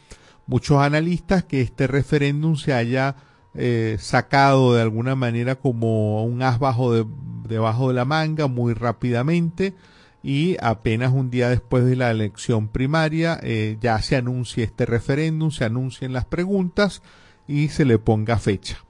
muchos 0.45 0.81
analistas, 0.81 1.45
que 1.45 1.61
este 1.61 1.87
referéndum 1.87 2.57
se 2.57 2.73
haya 2.73 3.15
eh, 3.55 3.95
sacado 3.97 4.73
de 4.73 4.81
alguna 4.81 5.15
manera 5.15 5.55
como 5.55 6.25
un 6.25 6.41
as 6.41 6.59
bajo 6.59 6.93
de, 6.93 7.05
debajo 7.47 7.87
de 7.87 7.93
la 7.93 8.03
manga 8.03 8.47
muy 8.47 8.73
rápidamente 8.73 9.73
y 10.21 10.57
apenas 10.59 11.13
un 11.13 11.31
día 11.31 11.47
después 11.47 11.85
de 11.85 11.95
la 11.95 12.11
elección 12.11 12.67
primaria 12.67 13.39
eh, 13.41 13.77
ya 13.79 14.01
se 14.01 14.17
anuncia 14.17 14.65
este 14.65 14.85
referéndum, 14.85 15.49
se 15.49 15.63
anuncien 15.63 16.11
las 16.11 16.25
preguntas 16.25 17.01
y 17.47 17.69
se 17.69 17.85
le 17.85 17.99
ponga 17.99 18.37
fecha. 18.37 18.83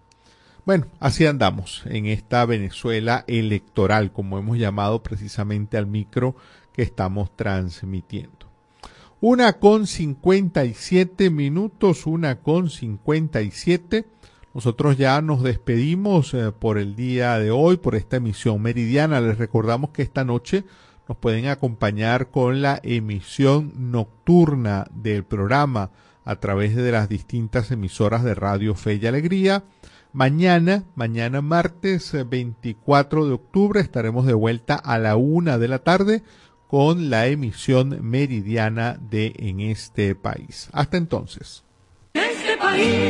Bueno, 0.69 0.85
así 0.99 1.25
andamos 1.25 1.81
en 1.87 2.05
esta 2.05 2.45
Venezuela 2.45 3.23
electoral, 3.25 4.11
como 4.11 4.37
hemos 4.37 4.59
llamado 4.59 5.01
precisamente 5.01 5.77
al 5.77 5.87
micro 5.87 6.35
que 6.73 6.83
estamos 6.83 7.35
transmitiendo. 7.35 8.45
Una 9.19 9.53
con 9.53 9.87
cincuenta 9.87 10.65
y 10.65 10.75
siete 10.75 11.31
minutos, 11.31 12.05
una 12.05 12.35
con 12.41 12.69
cincuenta 12.69 13.41
y 13.41 13.49
siete. 13.49 14.05
Nosotros 14.53 14.95
ya 14.95 15.19
nos 15.23 15.41
despedimos 15.41 16.35
eh, 16.35 16.51
por 16.51 16.77
el 16.77 16.95
día 16.95 17.39
de 17.39 17.49
hoy, 17.49 17.77
por 17.77 17.95
esta 17.95 18.17
emisión 18.17 18.61
meridiana. 18.61 19.21
Les 19.21 19.39
recordamos 19.39 19.89
que 19.89 20.03
esta 20.03 20.23
noche 20.23 20.65
nos 21.07 21.17
pueden 21.17 21.47
acompañar 21.47 22.29
con 22.29 22.61
la 22.61 22.79
emisión 22.83 23.73
nocturna 23.75 24.85
del 24.93 25.23
programa 25.23 25.89
a 26.25 26.35
través 26.35 26.75
de 26.75 26.91
las 26.91 27.09
distintas 27.09 27.71
emisoras 27.71 28.23
de 28.23 28.35
Radio 28.35 28.75
Fe 28.75 28.99
y 29.01 29.07
Alegría. 29.07 29.63
Mañana, 30.11 30.85
mañana 30.95 31.41
martes 31.41 32.13
24 32.27 33.27
de 33.27 33.33
octubre, 33.33 33.79
estaremos 33.79 34.25
de 34.25 34.33
vuelta 34.33 34.73
a 34.73 34.97
la 34.97 35.15
una 35.15 35.59
de 35.59 35.67
la 35.67 35.79
tarde 35.79 36.23
con 36.67 37.11
la 37.11 37.27
emisión 37.27 37.99
meridiana 38.01 38.97
de 39.09 39.33
En 39.37 39.59
este 39.59 40.15
país. 40.15 40.69
Hasta 40.71 40.97
entonces. 40.97 41.63
Este. 42.13 43.09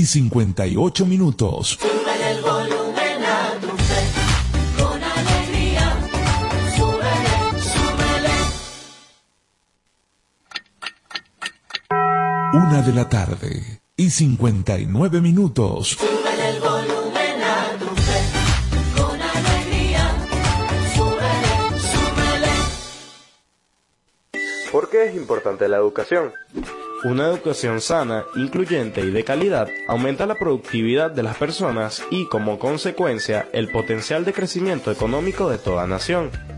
y 0.00 0.06
58 0.06 1.04
minutos. 1.04 1.78
Súbele 1.78 2.30
el 2.30 2.40
volumen 2.40 3.22
a 3.22 3.52
tu 3.60 3.68
fe, 3.68 4.02
con 4.82 5.02
alegría. 5.02 5.94
Súbele, 6.74 7.36
súbele. 7.70 8.36
Una 12.54 12.80
de 12.80 12.92
la 12.94 13.08
tarde 13.10 13.82
y 13.94 14.08
59 14.08 15.20
minutos. 15.20 15.98
Súbele 15.98 16.48
el 16.48 16.60
volumen 16.60 17.42
a 17.42 17.76
tu 17.78 17.94
fe, 18.06 18.20
con 18.96 19.20
alegría. 19.20 20.16
Súbele, 20.94 21.52
súbele. 21.92 22.54
¿Por 24.72 24.88
qué 24.88 25.04
es 25.08 25.14
importante 25.14 25.68
la 25.68 25.76
educación? 25.76 26.32
Una 27.02 27.28
educación 27.28 27.80
sana, 27.80 28.26
incluyente 28.36 29.00
y 29.00 29.10
de 29.10 29.24
calidad 29.24 29.68
aumenta 29.88 30.26
la 30.26 30.34
productividad 30.34 31.10
de 31.10 31.22
las 31.22 31.34
personas 31.38 32.02
y, 32.10 32.26
como 32.26 32.58
consecuencia, 32.58 33.48
el 33.54 33.70
potencial 33.70 34.26
de 34.26 34.34
crecimiento 34.34 34.92
económico 34.92 35.48
de 35.48 35.56
toda 35.56 35.86
nación. 35.86 36.30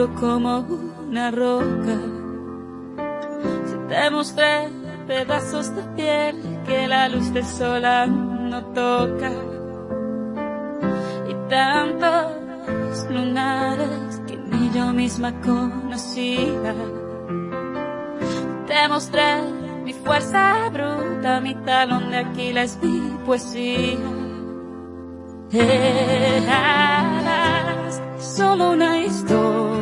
Duro 0.00 0.14
como 0.14 0.60
una 1.08 1.30
roca. 1.30 1.98
Si 3.66 3.76
te 3.88 4.10
mostré 4.10 4.68
pedazos 5.06 5.74
de 5.74 5.82
piel 5.94 6.36
que 6.66 6.88
la 6.88 7.08
luz 7.08 7.32
de 7.34 7.44
sola 7.44 8.06
no 8.06 8.64
toca. 8.66 9.30
Y 11.28 11.34
tantos 11.50 13.10
lunares 13.10 14.22
que 14.26 14.36
ni 14.36 14.70
yo 14.70 14.92
misma 14.92 15.38
conocía. 15.40 16.74
Te 18.66 18.88
mostré 18.88 19.42
mi 19.84 19.92
fuerza 19.92 20.70
bruta, 20.72 21.40
mi 21.40 21.54
talón 21.56 22.10
de 22.10 22.18
Aquiles, 22.18 22.78
mi 22.82 23.18
poesía. 23.26 23.98
Solo 28.18 28.72
una 28.72 28.98
historia 28.98 29.79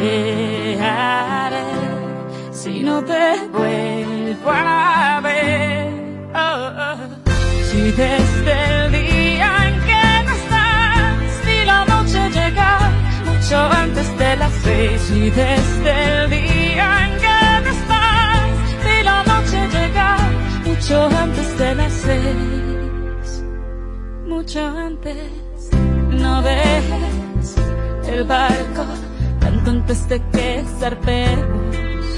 ¿Qué 0.00 0.78
haré 0.80 1.62
si 2.52 2.82
no 2.82 3.04
te 3.04 3.48
vuelvo 3.52 4.50
a 4.50 5.20
ver? 5.22 5.92
Oh, 6.34 6.70
oh. 6.88 6.96
Si 7.68 7.82
desde 7.92 8.86
el 8.86 8.92
día 8.92 9.50
en 9.68 9.74
que 9.88 10.04
no 10.24 10.32
estás, 10.40 11.16
si 11.44 11.64
la 11.66 11.84
noche 11.84 12.30
llega 12.30 12.90
mucho 13.26 13.56
antes 13.58 14.18
de 14.18 14.36
las 14.36 14.52
seis, 14.64 15.02
si 15.02 15.28
desde 15.28 15.92
el 16.14 16.30
día 16.30 16.88
en 17.04 17.12
que 17.24 17.38
no 17.64 17.70
estás, 17.78 18.50
si 18.82 19.02
la 19.04 19.22
noche 19.24 19.58
llega 19.76 20.16
mucho 20.64 21.10
antes 21.24 21.58
de 21.58 21.74
las 21.74 21.92
seis, 21.92 23.44
mucho 24.26 24.66
antes. 24.66 25.30
No 26.10 26.40
dejes 26.40 27.56
el 28.08 28.24
barco 28.24 29.09
antes 29.80 30.08
de 30.08 30.20
que 30.32 30.64
zarpemos 30.78 32.16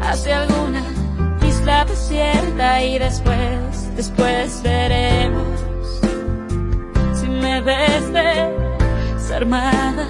hacia 0.00 0.42
alguna 0.42 0.82
isla 1.46 1.84
desierta 1.84 2.82
y 2.82 2.98
después, 2.98 3.96
después 3.96 4.60
veremos 4.64 5.60
si 7.14 7.28
me 7.28 7.60
ves 7.60 8.12
desarmada 9.14 10.08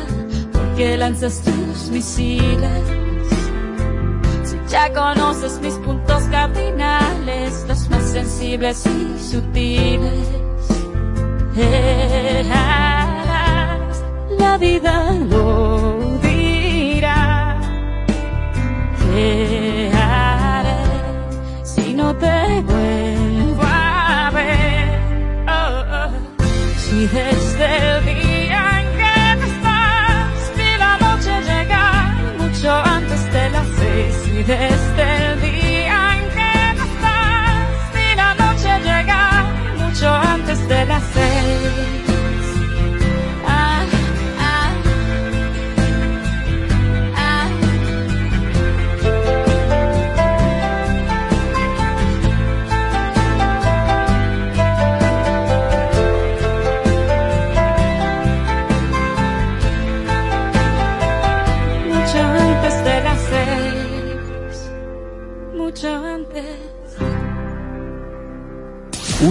porque 0.52 0.96
lanzas 0.96 1.42
tus 1.42 1.90
misiles. 1.90 2.84
Si 4.44 4.56
ya 4.68 4.92
conoces 4.92 5.60
mis 5.60 5.74
puntos 5.74 6.22
cardinales, 6.30 7.64
los 7.68 7.90
más 7.90 8.04
sensibles 8.10 8.86
y 8.86 9.18
sutiles. 9.22 10.28
Eh, 11.58 12.50
ah, 12.52 13.06
ah, 13.28 13.78
ah. 13.78 13.78
la 14.38 14.58
vida 14.58 15.12
querer. 19.16 19.55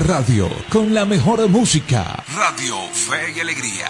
radio 0.00 0.48
con 0.70 0.94
la 0.94 1.04
mejor 1.04 1.46
música. 1.48 2.24
Radio 2.34 2.76
Fe 2.92 3.32
y 3.36 3.40
Alegría. 3.40 3.88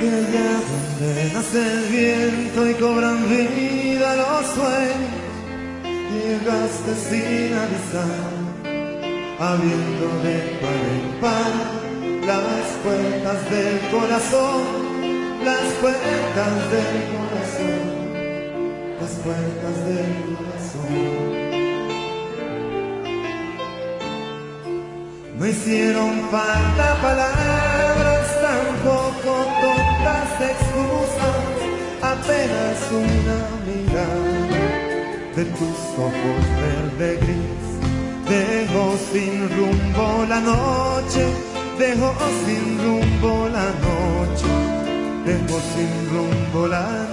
De 0.00 0.08
allá 0.08 0.60
donde 0.98 1.30
nace 1.32 1.72
el 1.72 1.84
viento 1.90 2.68
y 2.68 2.74
cobra 2.74 3.11
vida 3.28 4.16
los 4.16 4.46
sueños, 4.54 5.32
llegaste 6.12 6.94
sin 7.08 7.54
avisar, 7.54 8.32
habiendo 9.38 10.06
de 10.22 10.36
par 10.60 10.82
en 10.94 11.20
par 11.20 11.82
las 12.26 12.66
puertas 12.84 13.50
del 13.50 13.80
corazón, 13.90 14.62
las 15.44 15.66
puertas 15.80 16.70
del 16.70 16.96
corazón, 17.14 17.84
las 19.00 19.10
puertas 19.24 19.76
del 19.86 20.12
corazón. 20.36 21.42
No 25.38 25.46
hicieron 25.46 26.12
falta 26.30 26.94
palabras, 27.02 28.40
tampoco 28.40 29.32
tontas 29.60 30.50
excusas, 30.50 31.61
apenas 32.22 32.78
una 32.92 33.40
mirada 33.66 34.52
de 35.36 35.44
tus 35.44 35.78
ojos 35.98 36.42
verde 36.62 37.18
gris. 37.22 37.64
Dejó 38.28 38.96
sin 39.12 39.48
rumbo 39.56 40.24
la 40.28 40.40
noche, 40.40 41.26
dejó 41.78 42.14
sin 42.46 42.78
rumbo 42.84 43.48
la 43.48 43.68
noche, 43.88 44.50
dejó 45.26 45.60
sin 45.74 45.92
rumbo 46.14 46.66
la 46.68 46.82
noche. 46.82 47.11